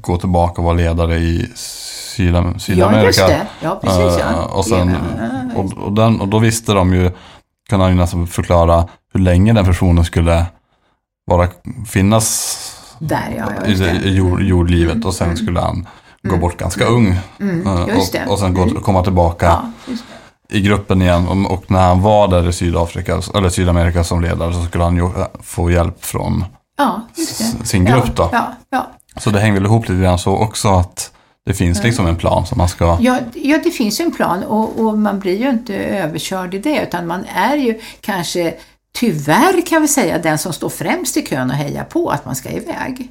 gå 0.00 0.16
tillbaka 0.16 0.60
och 0.60 0.64
vara 0.64 0.74
ledare 0.76 1.16
i 1.16 1.50
Sydam, 2.16 2.58
Sydamerika. 2.58 3.00
ja 3.00 3.06
just 3.06 3.18
det. 3.28 3.46
Ja, 3.60 3.80
precis 3.82 4.20
ja. 4.20 4.30
Eh, 4.30 4.38
och, 4.38 4.64
sen, 4.66 4.96
och, 5.56 5.72
och, 5.78 5.92
den, 5.92 6.20
och 6.20 6.28
då 6.28 6.38
visste 6.38 6.72
de 6.72 6.94
ju, 6.94 7.10
kan 7.68 7.80
han 7.80 7.90
ju 7.90 7.96
nästan 7.96 8.26
förklara 8.26 8.88
hur 9.14 9.20
länge 9.20 9.52
den 9.52 9.64
personen 9.64 10.04
skulle 10.04 10.46
vara, 11.26 11.48
finnas 11.86 12.58
Där 12.98 13.34
ja, 13.38 13.66
i, 13.66 13.72
i 14.08 14.14
jord, 14.16 14.40
jordlivet 14.42 15.04
och 15.04 15.14
sen 15.14 15.36
skulle 15.36 15.60
han 15.60 15.86
gå 16.22 16.36
bort 16.36 16.56
ganska 16.56 16.84
ung. 16.84 17.16
Mm, 17.40 17.66
Eh, 17.66 17.82
och, 18.26 18.32
och 18.32 18.38
sen 18.38 18.54
gå, 18.54 18.80
komma 18.80 19.02
tillbaka 19.02 19.46
Ja, 19.46 19.94
i 20.48 20.60
gruppen 20.60 21.02
igen. 21.02 21.46
Och, 21.46 21.70
när 21.70 21.82
han 21.82 22.02
var 22.02 22.28
där 22.28 22.48
i 22.48 22.52
Sydafrika, 22.52 23.20
eller 23.34 23.48
Sydamerika 23.48 24.04
som 24.04 24.20
ledare 24.20 24.52
så 24.52 24.62
skulle 24.64 24.84
han 24.84 24.96
ju 24.96 25.04
eh, 25.04 25.26
få 25.42 25.70
hjälp 25.70 26.04
från 26.04 26.44
Ja, 26.78 27.00
sin 27.64 27.84
grupp 27.84 28.16
då. 28.16 28.28
Ja, 28.32 28.52
ja. 28.70 28.86
Så 29.16 29.30
det 29.30 29.40
hänger 29.40 29.54
väl 29.54 29.64
ihop 29.64 29.88
lite 29.88 30.02
grann 30.02 30.18
så 30.18 30.36
också 30.36 30.68
att 30.68 31.10
det 31.44 31.54
finns 31.54 31.82
liksom 31.82 32.06
en 32.06 32.16
plan 32.16 32.46
som 32.46 32.58
man 32.58 32.68
ska... 32.68 32.98
Ja, 33.00 33.18
ja, 33.34 33.58
det 33.64 33.70
finns 33.70 34.00
ju 34.00 34.04
en 34.04 34.12
plan 34.12 34.42
och, 34.42 34.78
och 34.80 34.98
man 34.98 35.20
blir 35.20 35.36
ju 35.36 35.50
inte 35.50 35.74
överkörd 35.74 36.54
i 36.54 36.58
det 36.58 36.82
utan 36.82 37.06
man 37.06 37.24
är 37.24 37.56
ju 37.56 37.80
kanske, 38.00 38.54
tyvärr 38.94 39.66
kan 39.66 39.82
vi 39.82 39.88
säga, 39.88 40.18
den 40.18 40.38
som 40.38 40.52
står 40.52 40.68
främst 40.68 41.16
i 41.16 41.22
kön 41.22 41.50
och 41.50 41.56
hejar 41.56 41.84
på 41.84 42.08
att 42.10 42.24
man 42.24 42.36
ska 42.36 42.50
iväg. 42.50 43.08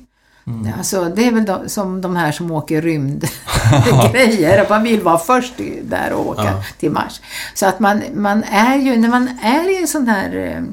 Alltså, 0.78 1.04
det 1.16 1.28
är 1.28 1.32
väl 1.32 1.46
de, 1.46 1.70
som 1.70 2.02
de 2.02 2.16
här 2.16 2.32
som 2.32 2.52
åker 2.52 2.82
rymdgrejer, 2.82 4.58
att 4.62 4.70
man 4.70 4.84
vill 4.84 5.02
vara 5.02 5.18
först 5.18 5.54
där 5.84 6.14
och 6.14 6.28
åka 6.30 6.44
Ja. 6.44 6.64
till 6.80 6.92
Mars. 6.92 7.22
Så 7.54 7.66
att 7.66 7.80
man, 7.80 8.02
man 8.14 8.44
är 8.44 8.78
ju, 8.78 8.98
när 8.98 9.10
man 9.10 9.30
är 9.42 9.70
i 9.70 9.82
en 9.82 9.88
sån 9.88 10.08
här 10.08 10.36
eh, 10.36 10.64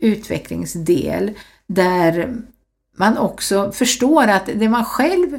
utvecklingsdel 0.00 1.30
där 1.66 2.34
man 2.96 3.18
också 3.18 3.72
förstår 3.72 4.28
att 4.28 4.46
det 4.54 4.68
man 4.68 4.84
själv 4.84 5.38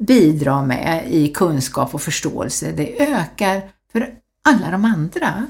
bidrar 0.00 0.66
med 0.66 1.04
i 1.10 1.28
kunskap 1.28 1.94
och 1.94 2.02
förståelse, 2.02 2.72
det 2.72 3.02
ökar 3.02 3.62
för 3.92 4.14
alla 4.44 4.70
de 4.70 4.84
andra. 4.84 5.46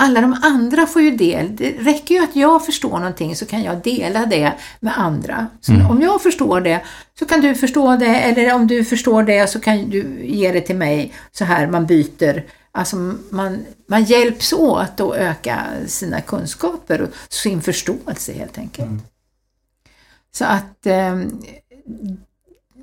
Alla 0.00 0.20
de 0.20 0.36
andra 0.42 0.86
får 0.86 1.02
ju 1.02 1.10
del. 1.10 1.56
Det 1.56 1.70
räcker 1.70 2.14
ju 2.14 2.24
att 2.24 2.36
jag 2.36 2.66
förstår 2.66 2.98
någonting 2.98 3.36
så 3.36 3.46
kan 3.46 3.62
jag 3.62 3.82
dela 3.82 4.26
det 4.26 4.52
med 4.80 4.98
andra. 4.98 5.46
Så 5.60 5.72
om 5.72 6.02
jag 6.02 6.22
förstår 6.22 6.60
det 6.60 6.82
så 7.18 7.26
kan 7.26 7.40
du 7.40 7.54
förstå 7.54 7.96
det 7.96 8.20
eller 8.20 8.54
om 8.54 8.66
du 8.66 8.84
förstår 8.84 9.22
det 9.22 9.50
så 9.50 9.60
kan 9.60 9.90
du 9.90 10.26
ge 10.26 10.52
det 10.52 10.60
till 10.60 10.76
mig 10.76 11.12
så 11.32 11.44
här 11.44 11.66
man 11.66 11.86
byter. 11.86 12.44
Alltså 12.72 12.96
man, 13.30 13.58
man 13.86 14.04
hjälps 14.04 14.52
åt 14.52 15.00
att 15.00 15.14
öka 15.14 15.66
sina 15.86 16.20
kunskaper 16.20 17.02
och 17.02 17.08
sin 17.28 17.62
förståelse 17.62 18.32
helt 18.32 18.58
enkelt. 18.58 19.02
Så 20.32 20.44
att 20.44 20.86
eh, 20.86 21.16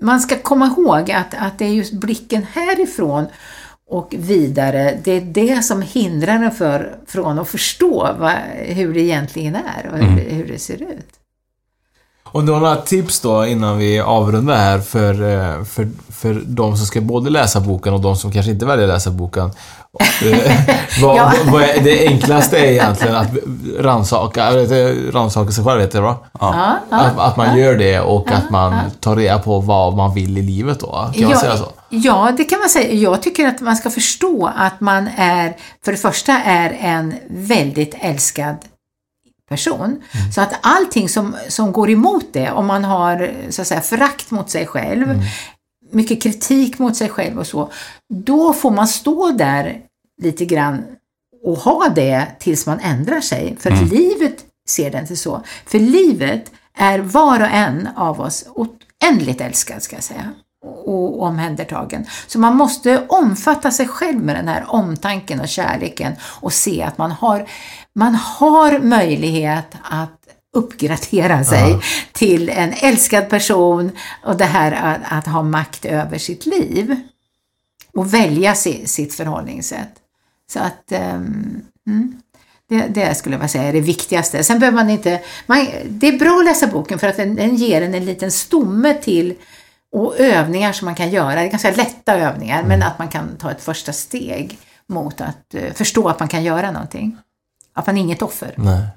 man 0.01 0.19
ska 0.19 0.39
komma 0.39 0.65
ihåg 0.65 1.11
att, 1.11 1.33
att 1.37 1.59
det 1.59 1.65
är 1.65 1.69
just 1.69 1.93
blicken 1.93 2.45
härifrån 2.53 3.25
och 3.87 4.15
vidare, 4.17 4.99
det 5.03 5.11
är 5.11 5.21
det 5.21 5.63
som 5.63 5.81
hindrar 5.81 6.33
en 6.33 6.51
för, 6.51 6.95
från 7.07 7.39
att 7.39 7.47
förstå 7.47 8.15
vad, 8.19 8.33
hur 8.55 8.93
det 8.93 9.01
egentligen 9.01 9.55
är 9.55 9.89
och 9.91 9.97
hur, 9.97 10.29
hur 10.29 10.47
det 10.47 10.59
ser 10.59 10.81
ut. 10.81 11.09
Om 12.23 12.45
du 12.45 12.51
har 12.51 12.59
några 12.59 12.75
tips 12.75 13.19
då 13.19 13.45
innan 13.45 13.77
vi 13.77 13.99
avrundar 13.99 14.55
här 14.55 14.79
för, 14.79 15.13
eh, 15.13 15.63
för, 15.63 15.87
för 16.09 16.41
de 16.45 16.77
som 16.77 16.85
ska 16.85 17.01
både 17.01 17.29
läsa 17.29 17.59
boken 17.59 17.93
och 17.93 18.01
de 18.01 18.15
som 18.15 18.31
kanske 18.31 18.51
inte 18.51 18.65
väljer 18.65 18.87
att 18.87 18.93
läsa 18.93 19.11
boken. 19.11 19.51
Vad, 21.01 21.17
Ja. 21.17 21.33
vad 21.45 21.61
är, 21.63 21.81
det 21.83 22.07
enklaste 22.07 22.57
är 22.57 22.71
egentligen 22.71 23.15
att 23.15 23.29
rannsaka, 23.79 24.43
eller 24.43 25.11
rannsaka 25.11 25.51
sig 25.51 25.63
själv 25.63 25.81
heter 25.81 25.99
det 25.99 26.05
va? 26.05 26.17
Ja, 26.39 26.77
ja, 26.89 26.97
Att, 26.97 27.19
att 27.19 27.37
man 27.37 27.57
gör 27.57 27.75
det 27.75 27.99
och 27.99 28.31
att 28.31 28.49
man 28.49 28.91
tar 28.99 29.15
reda 29.15 29.39
på 29.39 29.59
vad 29.59 29.95
man 29.95 30.13
vill 30.13 30.37
i 30.37 30.41
livet 30.41 30.79
då. 30.79 31.11
Kan 31.13 31.23
man 31.23 31.31
ja, 31.31 31.39
säga 31.39 31.57
så? 31.57 31.71
Ja, 31.89 32.31
det 32.37 32.43
kan 32.43 32.59
man 32.59 32.69
säga. 32.69 32.93
Jag 32.93 33.21
tycker 33.21 33.47
att 33.47 33.61
man 33.61 33.75
ska 33.75 33.89
förstå 33.89 34.51
att 34.55 34.81
man 34.81 35.09
är, 35.17 35.55
för 35.85 35.91
det 35.91 35.97
första 35.97 36.33
är 36.33 36.77
en 36.79 37.13
väldigt 37.29 37.95
älskad 37.99 38.55
person. 39.49 40.01
Så 40.35 40.41
att 40.41 40.53
allting 40.61 41.09
som, 41.09 41.35
som 41.47 41.71
går 41.71 41.89
emot 41.89 42.25
det, 42.33 42.51
om 42.51 42.65
man 42.65 42.83
har 42.83 43.31
så 43.49 43.61
att 43.61 43.67
säga 43.67 43.81
förakt 43.81 44.31
mot 44.31 44.49
sig 44.49 44.67
själv, 44.67 45.21
mycket 45.91 46.23
kritik 46.23 46.79
mot 46.79 46.95
sig 46.95 47.09
själv 47.09 47.39
och 47.39 47.47
så, 47.47 47.71
då 48.09 48.53
får 48.53 48.71
man 48.71 48.87
stå 48.87 49.31
där 49.31 49.81
lite 50.21 50.45
grann 50.45 50.83
och 51.43 51.57
ha 51.57 51.89
det 51.89 52.27
tills 52.39 52.65
man 52.65 52.79
ändrar 52.79 53.21
sig. 53.21 53.55
För 53.59 53.71
att 53.71 53.91
livet 53.91 54.45
ser 54.67 54.91
det 54.91 54.99
inte 54.99 55.15
så. 55.15 55.41
För 55.65 55.79
livet 55.79 56.51
är 56.77 56.99
var 56.99 57.39
och 57.39 57.49
en 57.51 57.89
av 57.95 58.21
oss 58.21 58.45
oändligt 58.55 59.41
älskad, 59.41 59.83
ska 59.83 59.95
jag 59.95 60.03
säga 60.03 60.31
och 60.65 61.23
omhändertagen. 61.23 62.05
Så 62.27 62.39
man 62.39 62.55
måste 62.55 63.05
omfatta 63.07 63.71
sig 63.71 63.87
själv 63.87 64.19
med 64.19 64.35
den 64.35 64.47
här 64.47 64.65
omtanken 64.67 65.39
och 65.39 65.47
kärleken 65.47 66.13
och 66.21 66.53
se 66.53 66.83
att 66.83 66.97
man 66.97 67.11
har, 67.11 67.47
man 67.95 68.15
har 68.15 68.79
möjlighet 68.79 69.75
att 69.83 70.19
uppgradera 70.55 71.43
sig 71.43 71.79
till 72.13 72.49
en 72.49 72.73
älskad 72.81 73.29
person 73.29 73.91
och 74.23 74.37
det 74.37 74.45
här 74.45 74.71
att, 74.71 75.01
att 75.17 75.33
ha 75.33 75.43
makt 75.43 75.85
över 75.85 76.17
sitt 76.17 76.45
liv 76.45 76.95
och 77.95 78.13
välja 78.13 78.55
si, 78.55 78.87
sitt 78.87 79.13
förhållningssätt. 79.13 79.91
Så 80.51 80.59
att 80.59 80.91
ehm, 80.91 81.61
mm, 81.87 82.21
det, 82.69 82.87
det 82.87 83.15
skulle 83.15 83.37
jag 83.37 83.49
säga 83.49 83.63
är 83.63 83.73
det 83.73 83.81
viktigaste. 83.81 84.43
Sen 84.43 84.59
behöver 84.59 84.75
man 84.75 84.89
inte, 84.89 85.21
man, 85.45 85.67
det 85.87 86.07
är 86.07 86.19
bra 86.19 86.39
att 86.39 86.45
läsa 86.45 86.67
boken 86.67 86.99
för 86.99 87.07
att 87.07 87.17
den, 87.17 87.35
den 87.35 87.55
ger 87.55 87.81
en 87.81 87.95
en 87.95 88.05
liten 88.05 88.31
stomme 88.31 88.93
till 88.93 89.35
och 89.91 90.19
övningar 90.19 90.73
som 90.73 90.85
man 90.85 90.95
kan 90.95 91.09
göra. 91.09 91.35
Det 91.35 91.41
är 91.41 91.47
ganska 91.47 91.71
lätta 91.71 92.15
övningar 92.15 92.63
men 92.63 92.83
att 92.83 92.99
man 92.99 93.07
kan 93.07 93.37
ta 93.37 93.51
ett 93.51 93.61
första 93.61 93.93
steg 93.93 94.57
mot 94.87 95.21
att 95.21 95.53
eh, 95.53 95.73
förstå 95.73 96.09
att 96.09 96.19
man 96.19 96.27
kan 96.27 96.43
göra 96.43 96.71
någonting. 96.71 97.17
Att 97.73 97.87
man 97.87 97.97
är 97.97 98.01
inget 98.01 98.21
offer. 98.21 98.53
Nej. 98.57 98.87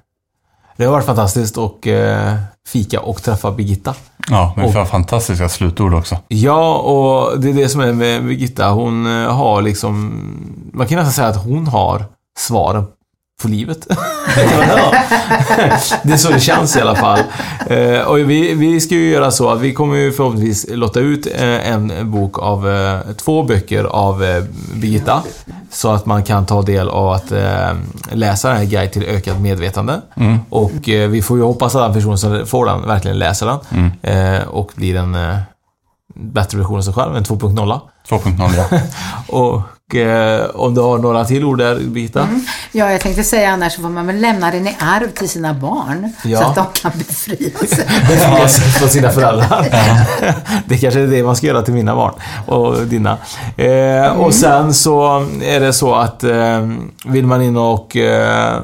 Det 0.77 0.85
har 0.85 0.93
varit 0.93 1.07
fantastiskt 1.07 1.59
att 1.59 1.87
eh, 1.87 2.35
fika 2.69 3.01
och 3.01 3.23
träffa 3.23 3.51
Birgitta. 3.51 3.95
Ja, 4.31 4.53
men 4.57 4.65
Och- 4.67 4.73
för 4.73 4.85
fantastiska 4.85 5.49
slutord 5.49 5.95
också. 5.95 6.17
Ja, 6.29 6.75
och 6.79 7.41
det 7.41 7.51
är 7.51 7.55
det 7.55 7.69
som 7.69 7.81
är 7.81 7.93
med 7.93 8.25
Birgitta. 8.25 8.71
Hon 8.71 9.07
eh, 9.07 9.33
har 9.35 9.63
liksom... 9.63 10.13
Man 10.73 10.87
kan 10.87 10.97
nästan 10.97 11.13
säga 11.13 11.29
att 11.29 11.45
hon 11.45 11.67
har 11.67 12.05
svaren 12.39 12.85
på 13.43 13.49
livet. 13.49 13.87
Det 16.03 16.13
är 16.13 16.17
så 16.17 16.31
det 16.31 16.41
känns 16.41 16.77
i 16.77 16.81
alla 16.81 16.95
fall. 16.97 17.19
Eh, 17.67 18.01
och 18.01 18.19
vi, 18.19 18.55
vi 18.55 18.81
ska 18.81 18.95
ju 18.95 19.11
göra 19.11 19.31
så 19.31 19.49
att 19.51 19.61
vi 19.61 19.75
kommer 19.75 19.97
ju 19.97 20.13
förhoppningsvis 20.13 20.67
lotta 20.69 21.01
ut 21.01 21.27
eh, 21.27 21.73
en 21.73 22.11
bok 22.11 22.39
av... 22.39 22.69
eh, 22.71 22.99
Två 23.17 23.43
böcker 23.43 23.85
av 23.85 24.19
Birgitta. 24.75 25.23
Så 25.71 25.91
att 25.91 26.07
man 26.07 26.23
kan 26.23 26.47
ta 26.47 26.63
del 26.63 26.89
av 26.89 27.09
att 27.09 27.33
läsa 28.13 28.49
den 28.49 28.57
här 28.57 28.65
Guide 28.65 28.93
till 28.93 29.03
ökat 29.05 29.41
medvetande. 29.41 30.01
Mm. 30.17 30.39
Och 30.51 30.73
vi 30.85 31.23
får 31.23 31.37
ju 31.39 31.43
hoppas 31.45 31.75
att 31.75 31.83
den 31.83 31.93
person 31.95 32.19
som 32.19 32.47
får 32.47 32.67
den 32.67 32.87
verkligen 32.87 33.19
läser 33.19 33.47
den. 33.47 33.59
Mm. 34.05 34.49
Och 34.49 34.73
blir 34.75 34.97
en 34.97 35.17
bättre 36.15 36.59
version 36.59 36.79
av 36.79 36.83
sig 36.83 36.95
själv, 36.95 37.17
en 37.17 37.25
2.0. 37.25 37.81
2.0 38.09 38.51
ja. 38.57 38.79
Och 39.39 39.63
om 40.55 40.75
du 40.75 40.81
har 40.81 40.99
några 40.99 41.25
till 41.25 41.45
ord 41.45 41.59
där, 41.59 41.81
Birgitta? 41.81 42.29
Ja, 42.73 42.91
jag 42.91 43.01
tänkte 43.01 43.25
säga 43.25 43.51
annars 43.51 43.73
så 43.75 43.83
får 43.83 43.89
man 43.89 44.07
väl 44.07 44.17
lämna 44.21 44.51
den 44.51 44.67
i 44.67 44.77
arv 44.81 45.09
till 45.09 45.29
sina 45.29 45.55
barn. 45.55 46.13
Ja. 46.25 46.39
Så 46.41 46.45
att 46.49 46.55
de 46.55 46.67
kan 46.81 46.93
befria 46.99 47.59
sig. 47.59 47.87
Befria 48.09 48.49
sig 48.49 48.65
från 48.71 48.89
sina 48.89 49.11
föräldrar. 49.11 49.67
det 50.67 50.79
kanske 50.79 51.01
är 51.01 51.07
det 51.07 51.23
man 51.23 51.37
ska 51.37 51.47
göra 51.47 51.63
till 51.63 51.75
mina 51.75 51.95
barn 51.97 52.15
och 52.47 52.77
dina. 52.87 53.19
Eh, 53.57 54.13
Och 54.21 54.35
sen 54.35 54.75
så 54.75 55.27
är 55.43 55.61
det 55.61 55.73
så 55.73 55.95
att 55.95 56.25
eh, 56.25 56.69
vill 57.05 57.27
man 57.27 57.43
in 57.43 57.57
och 57.57 57.97
eh, 57.97 58.61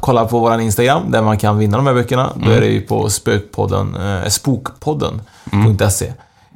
kolla 0.00 0.24
på 0.24 0.38
våran 0.38 0.60
Instagram 0.60 1.10
där 1.10 1.22
man 1.22 1.36
kan 1.38 1.58
vinna 1.58 1.76
de 1.76 1.86
här 1.86 1.94
böckerna, 1.94 2.32
då 2.36 2.50
är 2.50 2.60
det 2.60 2.66
ju 2.66 2.80
på 2.80 3.10
spökpodden, 3.10 3.94
eh, 3.96 4.28
spokpodden.se. 4.28 6.12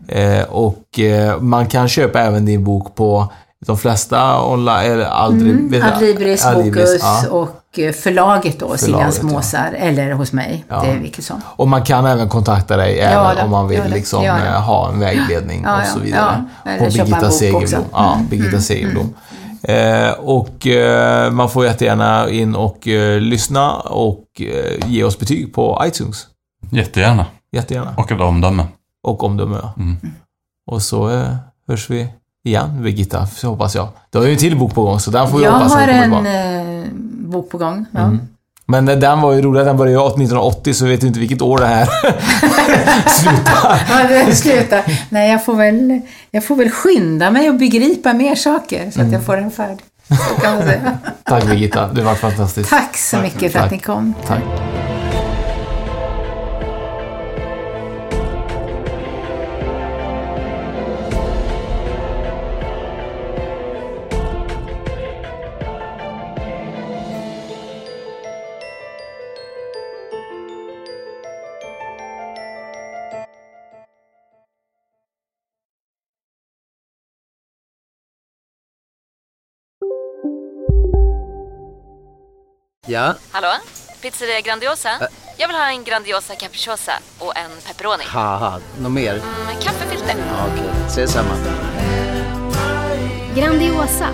Eh, 0.09 0.43
och 0.43 0.99
eh, 0.99 1.41
man 1.41 1.67
kan 1.67 1.89
köpa 1.89 2.21
även 2.21 2.45
din 2.45 2.65
bok 2.65 2.95
på 2.95 3.33
de 3.67 3.79
flesta 3.79 4.43
online, 4.47 4.93
eller 4.93 5.05
aldrig... 5.05 5.71
vet 5.71 5.81
jag- 5.85 5.93
Adlibris, 5.93 6.47
Adlibris, 6.47 6.85
Bokus 6.85 7.03
ja. 7.03 7.31
och 7.31 7.79
eh, 7.79 7.93
förlaget 7.93 8.59
då, 8.61 8.77
Siljans 8.77 9.19
ja. 9.23 9.29
Måsar, 9.29 9.73
eller 9.79 10.13
hos 10.13 10.33
mig. 10.33 10.65
Ja. 10.69 10.81
Det 10.83 10.89
är 10.89 10.99
vilket 10.99 11.25
som. 11.25 11.41
Och 11.47 11.69
man 11.69 11.83
kan 11.83 12.07
även 12.07 12.29
kontakta 12.29 12.77
dig 12.77 12.97
Ja, 12.97 13.05
även 13.33 13.45
om 13.45 13.51
man 13.51 13.69
vill 13.69 13.79
ja, 13.79 13.85
liksom 13.95 14.25
ja, 14.25 14.39
ja. 14.39 14.45
eh, 14.47 14.61
ha 14.63 14.89
en 14.93 15.01
vägledning 15.01 15.63
Ja, 15.65 15.75
och 15.77 15.81
ja, 15.83 15.87
så 15.87 15.99
vidare. 16.01 16.45
ja. 16.65 16.71
Eller 16.71 16.79
På 16.91 16.97
Birgitta 16.97 17.31
Segerblom. 17.31 17.85
Ja, 17.93 18.15
Mm, 18.15 18.27
Birgitta 18.29 18.49
mm, 18.49 18.61
Segerblom. 18.61 19.15
Eh, 19.63 20.11
och 20.13 20.67
eh, 20.67 21.31
man 21.31 21.51
får 21.51 21.65
jättegärna 21.67 22.31
in 22.31 22.55
och 22.55 22.89
eh, 22.89 23.21
lyssna 23.21 23.73
och 23.77 24.25
eh, 24.41 24.89
ge 24.91 25.05
oss 25.05 25.19
betyg 25.19 25.55
på 25.55 25.83
iTunes. 25.87 26.27
Jättegärna. 26.71 27.27
Jättegärna. 27.53 27.95
Och 27.97 28.13
ett 28.13 28.21
omdöme. 28.21 28.67
Och 29.05 29.25
omdöme. 29.25 29.59
ja. 29.63 29.73
Mm. 29.77 29.97
Och 30.71 30.83
så 30.83 31.11
eh, 31.11 31.35
hörs 31.69 31.91
vi 31.91 32.09
igen, 32.45 32.83
Birgitta, 32.83 33.27
så 33.27 33.49
hoppas 33.49 33.75
jag. 33.75 33.89
Du 34.11 34.19
har 34.19 34.27
ju 34.27 34.33
en 34.33 34.39
till 34.39 34.57
bok 34.59 34.75
på 34.75 34.83
gång, 34.83 35.01
så 35.01 35.11
den 35.11 35.29
får 35.29 35.39
vi 35.39 35.45
Jag 35.45 35.53
hoppas 35.53 35.73
har 35.75 35.83
att 35.89 36.11
kommer 36.11 36.31
en 36.31 36.83
eh, 36.83 36.89
bok 37.31 37.51
på 37.51 37.59
gång. 37.59 37.87
Ja. 37.93 38.01
Mm. 38.01 38.21
Men 38.67 38.89
eh, 38.89 38.99
den 38.99 39.21
var 39.21 39.33
ju 39.33 39.43
rolig, 39.43 39.67
den 39.67 39.77
började 39.77 39.99
ju 40.03 40.07
1980 40.07 40.75
så 40.75 40.85
vi 40.85 40.91
vet 40.91 41.03
ju 41.03 41.07
inte 41.07 41.21
vilket 41.21 41.43
år 41.43 41.59
det 41.59 41.67
här 41.67 41.85
slutar. 43.09 43.83
Ja, 43.91 44.09
det 44.27 44.35
slutar. 44.37 44.83
Nej, 45.09 45.31
jag 45.31 45.45
får, 45.45 45.55
väl, 45.55 46.01
jag 46.31 46.45
får 46.45 46.57
väl 46.57 46.71
skynda 46.71 47.31
mig 47.31 47.49
och 47.51 47.57
begripa 47.57 48.13
mer 48.13 48.35
saker 48.35 48.79
så 48.85 48.89
att 48.89 48.97
Mm. 48.97 49.13
jag 49.13 49.23
får 49.23 49.37
den 49.37 49.51
färdig. 49.51 49.85
Tack 51.25 51.45
Birgitta, 51.47 51.89
det 51.93 52.03
var 52.03 52.15
fantastiskt. 52.15 52.71
Tack 52.71 52.97
så 52.97 53.17
mycket 53.19 53.53
för 53.53 53.59
att 53.59 53.65
Tack. 53.65 53.73
ni 53.73 53.79
kom. 53.79 54.15
Tack. 54.27 54.41
Ja, 82.93 83.15
Hallå? 83.31 83.49
Pizzeria 84.03 84.41
Grandiosa? 84.41 84.89
Jag 85.39 85.49
vill 85.49 85.57
ha 85.57 85.69
en 85.71 85.85
Grandiosa 85.85 86.35
capriciosa 86.35 86.93
och 87.19 87.37
en 87.37 87.51
pepperoni. 87.67 88.05
haha, 88.07 88.61
något 88.81 88.93
mer? 88.93 89.15
Med 89.47 89.63
kaffefilter. 89.63 90.15
Ja, 90.19 90.47
Okej, 90.53 90.71
ses 90.87 91.13
samma. 91.13 91.35
Grandiosa, 93.37 94.09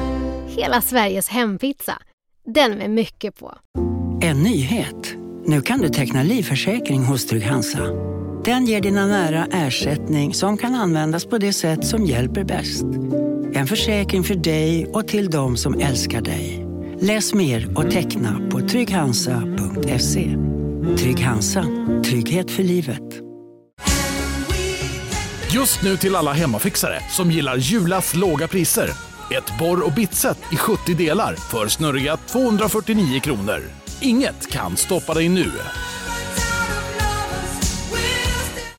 hela 0.46 0.80
Sveriges 0.80 1.28
hempizza. 1.28 1.98
Den 2.46 2.72
med 2.78 2.90
mycket 2.90 3.36
på. 3.38 3.54
En 4.22 4.42
nyhet. 4.42 5.14
Nu 5.44 5.60
kan 5.62 5.78
du 5.80 5.88
teckna 5.88 6.22
livförsäkring 6.22 7.04
hos 7.04 7.26
Trygg-Hansa. 7.26 7.86
Den 8.44 8.66
ger 8.66 8.80
dina 8.80 9.06
nära 9.06 9.46
ersättning 9.52 10.34
som 10.34 10.56
kan 10.58 10.74
användas 10.74 11.24
på 11.24 11.38
det 11.38 11.52
sätt 11.52 11.86
som 11.86 12.04
hjälper 12.06 12.44
bäst. 12.44 12.84
En 13.54 13.66
försäkring 13.66 14.24
för 14.24 14.34
dig 14.34 14.86
och 14.86 15.08
till 15.08 15.30
de 15.30 15.56
som 15.56 15.80
älskar 15.80 16.20
dig. 16.20 16.67
Läs 17.00 17.34
mer 17.34 17.78
och 17.78 17.90
teckna 17.90 18.40
på 18.50 18.60
trygghansa.se. 18.60 20.36
Trygg 20.98 21.20
Hansa. 21.20 21.64
Trygghet 22.04 22.50
för 22.50 22.62
livet. 22.62 23.02
Just 25.52 25.82
nu 25.82 25.96
till 25.96 26.16
alla 26.16 26.32
hemmafixare 26.32 27.00
som 27.10 27.30
gillar 27.30 27.56
Julas 27.56 28.14
låga 28.14 28.48
priser. 28.48 28.90
Ett 29.36 29.58
borr 29.58 29.86
och 29.86 29.92
bitset 29.92 30.38
i 30.52 30.56
70 30.56 30.94
delar 30.94 31.34
för 31.34 31.68
snurriga 31.68 32.16
249 32.16 33.20
kronor. 33.20 33.62
Inget 34.00 34.50
kan 34.50 34.76
stoppa 34.76 35.14
dig 35.14 35.28
nu. 35.28 35.50